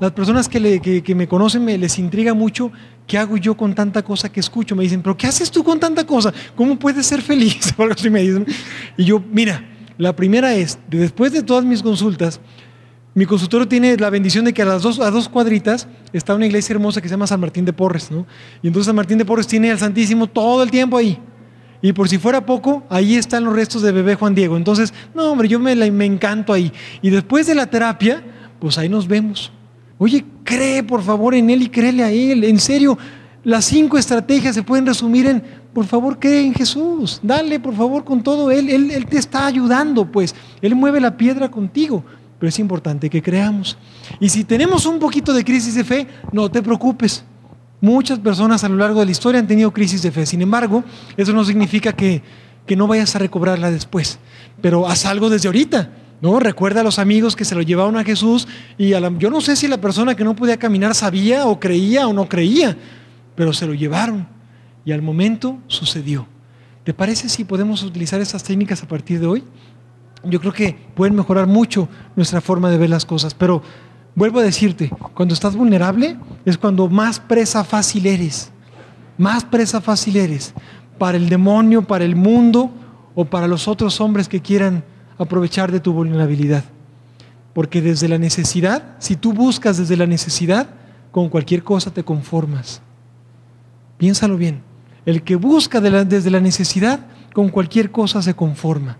[0.00, 2.72] las personas que, me conocen me, les intriga mucho
[3.06, 4.74] qué hago yo con tanta cosa que escucho.
[4.74, 6.32] Me dicen, pero ¿qué haces tú con tanta cosa?
[6.56, 7.74] ¿Cómo puedes ser feliz?
[8.96, 9.64] Y yo, mira,
[10.00, 12.40] la primera es, después de todas mis consultas,
[13.14, 16.46] mi consultorio tiene la bendición de que a las dos, a dos cuadritas está una
[16.46, 18.26] iglesia hermosa que se llama San Martín de Porres, ¿no?
[18.62, 21.18] Y entonces San Martín de Porres tiene al Santísimo todo el tiempo ahí.
[21.82, 24.56] Y por si fuera poco, ahí están los restos de bebé Juan Diego.
[24.56, 26.72] Entonces, no, hombre, yo me, me encanto ahí.
[27.02, 28.22] Y después de la terapia,
[28.58, 29.52] pues ahí nos vemos.
[29.98, 32.44] Oye, cree por favor en él y créele a él.
[32.44, 32.96] En serio,
[33.44, 37.20] las cinco estrategias se pueden resumir en, por favor, cree en Jesús.
[37.22, 38.68] Dale, por favor, con todo él.
[38.68, 40.34] Él, él te está ayudando, pues.
[40.60, 42.04] Él mueve la piedra contigo.
[42.38, 43.76] Pero es importante que creamos.
[44.18, 47.22] Y si tenemos un poquito de crisis de fe, no te preocupes.
[47.80, 50.26] Muchas personas a lo largo de la historia han tenido crisis de fe.
[50.26, 50.82] Sin embargo,
[51.16, 52.22] eso no significa que,
[52.76, 54.18] no vayas a recobrarla después.
[54.62, 55.90] Pero haz algo desde ahorita.
[56.20, 56.38] ¿no?
[56.38, 58.46] Recuerda a los amigos que se lo llevaron a Jesús
[58.78, 62.12] y yo no sé si la persona que no podía caminar sabía o creía o
[62.12, 62.76] no creía,
[63.34, 64.39] pero se lo llevaron
[64.84, 66.26] y al momento sucedió.
[66.84, 69.44] ¿Te parece si podemos utilizar esas técnicas a partir de hoy?
[70.24, 73.62] Yo creo que pueden mejorar mucho nuestra forma de ver las cosas, pero
[74.14, 78.50] Vuelvo a decirte, cuando estás vulnerable es cuando más presa fácil eres.
[79.16, 80.52] Más presa fácil eres
[80.98, 82.70] para el demonio, para el mundo
[83.14, 84.84] o para los otros hombres que quieran
[85.16, 86.64] aprovechar de tu vulnerabilidad.
[87.54, 90.68] Porque desde la necesidad, si tú buscas desde la necesidad,
[91.10, 92.82] con cualquier cosa te conformas.
[93.96, 94.69] Piénsalo bien.
[95.10, 97.00] El que busca desde la necesidad,
[97.32, 98.96] con cualquier cosa se conforma.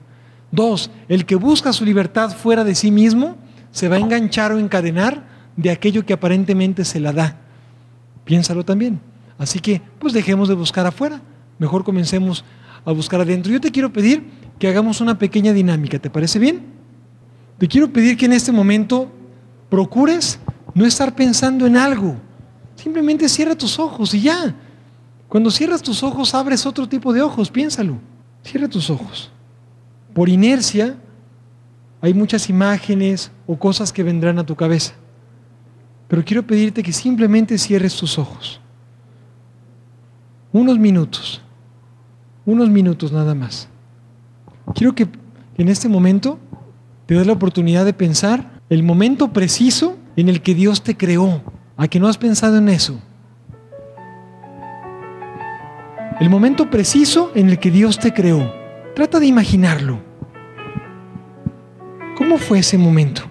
[0.50, 3.36] Dos, el que busca su libertad fuera de sí mismo,
[3.70, 5.24] se va a enganchar o encadenar
[5.56, 7.36] de aquello que aparentemente se la da.
[8.24, 9.00] Piénsalo también.
[9.38, 11.22] Así que, pues dejemos de buscar afuera.
[11.60, 12.44] Mejor comencemos
[12.84, 13.52] a buscar adentro.
[13.52, 14.24] Yo te quiero pedir
[14.58, 16.00] que hagamos una pequeña dinámica.
[16.00, 16.64] ¿Te parece bien?
[17.56, 19.12] Te quiero pedir que en este momento
[19.68, 20.40] procures
[20.74, 22.16] no estar pensando en algo.
[22.74, 24.56] Simplemente cierra tus ojos y ya.
[25.30, 27.52] Cuando cierras tus ojos, abres otro tipo de ojos.
[27.52, 27.98] Piénsalo.
[28.42, 29.30] Cierra tus ojos.
[30.12, 30.96] Por inercia,
[32.00, 34.94] hay muchas imágenes o cosas que vendrán a tu cabeza.
[36.08, 38.60] Pero quiero pedirte que simplemente cierres tus ojos.
[40.52, 41.40] Unos minutos.
[42.44, 43.68] Unos minutos nada más.
[44.74, 45.06] Quiero que
[45.56, 46.40] en este momento
[47.06, 51.44] te des la oportunidad de pensar el momento preciso en el que Dios te creó.
[51.76, 53.00] ¿A que no has pensado en eso?
[56.20, 58.52] El momento preciso en el que Dios te creó.
[58.94, 60.00] Trata de imaginarlo.
[62.14, 63.22] ¿Cómo fue ese momento?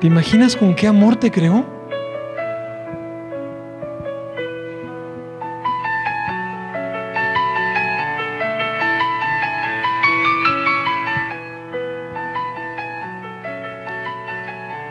[0.00, 1.77] ¿Te imaginas con qué amor te creó?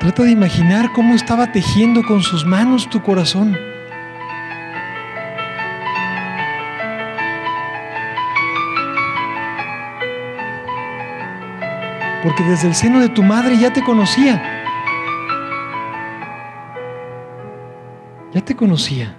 [0.07, 3.57] Trata de imaginar cómo estaba tejiendo con sus manos tu corazón.
[12.23, 14.41] Porque desde el seno de tu madre ya te conocía.
[18.34, 19.13] Ya te conocía.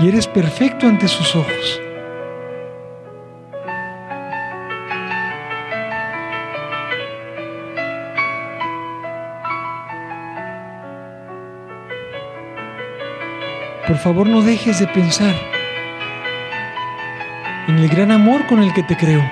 [0.00, 1.80] y eres perfecto ante sus ojos.
[13.86, 15.34] Por favor no dejes de pensar
[17.66, 19.22] en el gran amor con el que te creo.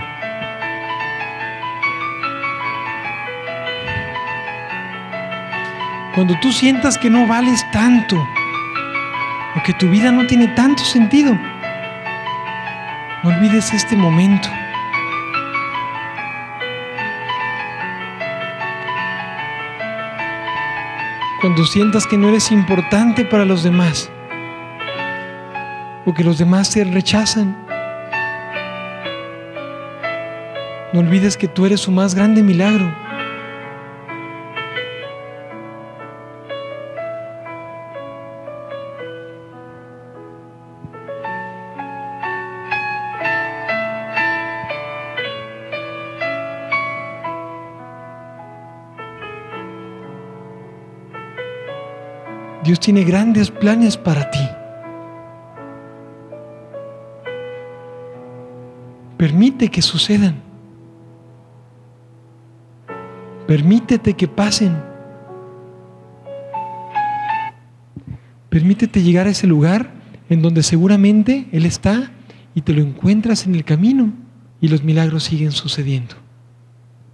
[6.14, 8.16] Cuando tú sientas que no vales tanto,
[9.56, 11.34] o que tu vida no tiene tanto sentido,
[13.22, 14.48] no olvides este momento.
[21.40, 24.10] Cuando sientas que no eres importante para los demás
[26.04, 27.56] o que los demás te rechazan,
[30.92, 33.07] no olvides que tú eres su más grande milagro.
[52.88, 54.48] Tiene grandes planes para ti.
[59.18, 60.36] Permite que sucedan.
[63.46, 64.74] Permítete que pasen.
[68.48, 69.90] Permítete llegar a ese lugar
[70.30, 72.10] en donde seguramente Él está
[72.54, 74.14] y te lo encuentras en el camino
[74.62, 76.14] y los milagros siguen sucediendo.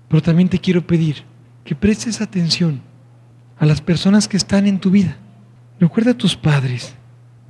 [0.06, 1.24] Pero también te quiero pedir
[1.64, 2.80] que prestes atención
[3.58, 5.18] a las personas que están en tu vida.
[5.84, 6.94] Recuerda a tus padres.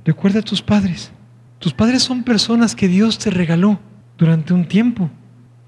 [0.03, 1.09] Recuerda a tus padres.
[1.57, 3.79] Tus padres son personas que Dios te regaló
[4.17, 5.09] durante un tiempo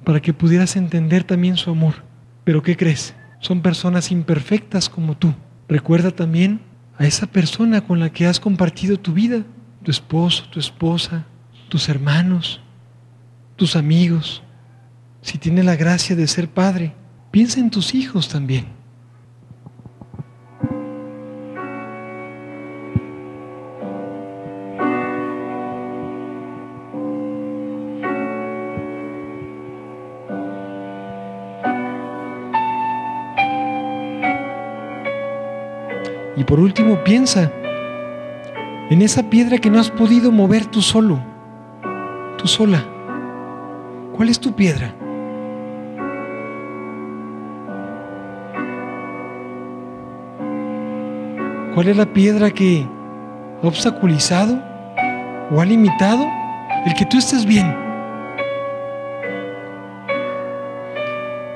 [0.04, 2.04] para que pudieras entender también su amor.
[2.44, 3.16] Pero ¿qué crees?
[3.40, 5.34] Son personas imperfectas como tú.
[5.70, 6.60] Recuerda también
[6.98, 9.44] a esa persona con la que has compartido tu vida,
[9.82, 11.26] tu esposo, tu esposa,
[11.70, 12.60] tus hermanos,
[13.56, 14.44] tus amigos.
[15.22, 16.94] Si tiene la gracia de ser padre,
[17.32, 18.77] piensa en tus hijos también.
[36.48, 37.52] Por último, piensa
[38.90, 41.20] en esa piedra que no has podido mover tú solo,
[42.38, 42.86] tú sola.
[44.16, 44.94] ¿Cuál es tu piedra?
[51.76, 52.88] ¿Cuál es la piedra que
[53.62, 54.58] ha obstaculizado
[55.52, 56.26] o ha limitado
[56.86, 57.76] el que tú estés bien?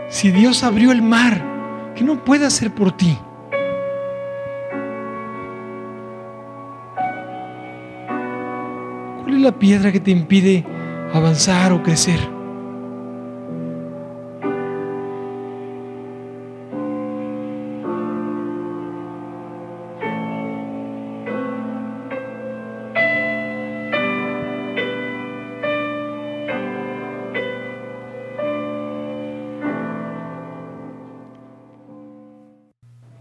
[0.10, 1.42] Si Dios abrió el mar,
[1.96, 3.18] ¿qué no puede hacer por ti?
[9.42, 10.64] La piedra que te impide
[11.14, 12.20] avanzar o crecer?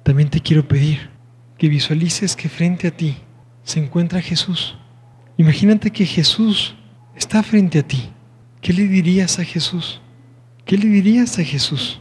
[0.03, 1.09] También te quiero pedir
[1.57, 3.17] que visualices que frente a ti
[3.63, 4.80] se encuentra Jesús.
[5.41, 6.75] Imagínate que Jesús
[7.17, 8.11] está frente a ti.
[8.61, 10.03] ¿Qué le dirías a Jesús?
[10.67, 11.99] ¿Qué le dirías a Jesús?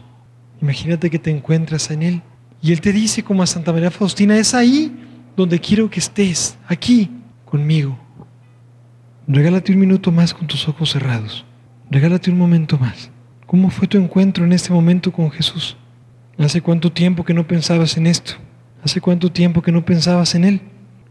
[0.61, 2.21] Imagínate que te encuentras en Él
[2.61, 4.93] y Él te dice como a Santa María Faustina, es ahí
[5.37, 7.09] donde quiero que estés, aquí
[7.45, 7.97] conmigo.
[9.25, 11.45] Regálate un minuto más con tus ojos cerrados.
[11.89, 13.09] Regálate un momento más.
[13.45, 15.77] ¿Cómo fue tu encuentro en este momento con Jesús?
[16.37, 18.33] ¿Hace cuánto tiempo que no pensabas en esto?
[18.83, 20.61] ¿Hace cuánto tiempo que no pensabas en Él?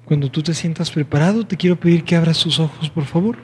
[0.09, 3.37] Cuando tú te sientas preparado, te quiero pedir que abras tus ojos, por favor.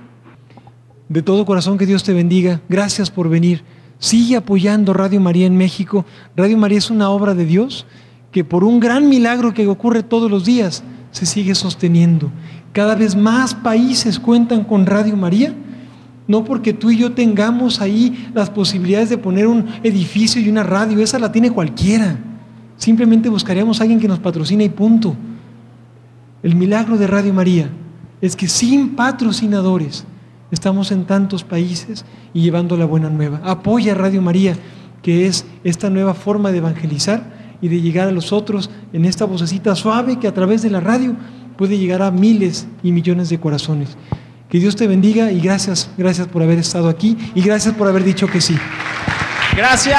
[1.10, 2.62] De todo corazón que Dios te bendiga.
[2.70, 3.62] Gracias por venir.
[3.98, 6.06] Sigue apoyando Radio María en México.
[6.34, 7.84] Radio María es una obra de Dios
[8.32, 12.32] que por un gran milagro que ocurre todos los días se sigue sosteniendo.
[12.72, 15.54] Cada vez más países cuentan con Radio María.
[16.26, 20.62] No porque tú y yo tengamos ahí las posibilidades de poner un edificio y una
[20.62, 22.16] radio, esa la tiene cualquiera.
[22.78, 25.14] Simplemente buscaríamos a alguien que nos patrocine y punto.
[26.44, 27.70] El milagro de Radio María
[28.20, 30.04] es que sin patrocinadores
[30.50, 32.04] estamos en tantos países
[32.34, 33.40] y llevando la buena nueva.
[33.42, 34.54] Apoya a Radio María,
[35.02, 39.24] que es esta nueva forma de evangelizar y de llegar a los otros en esta
[39.24, 41.16] vocecita suave que a través de la radio
[41.56, 43.96] puede llegar a miles y millones de corazones.
[44.50, 48.04] Que Dios te bendiga y gracias, gracias por haber estado aquí y gracias por haber
[48.04, 48.54] dicho que sí.
[49.56, 49.98] Gracias.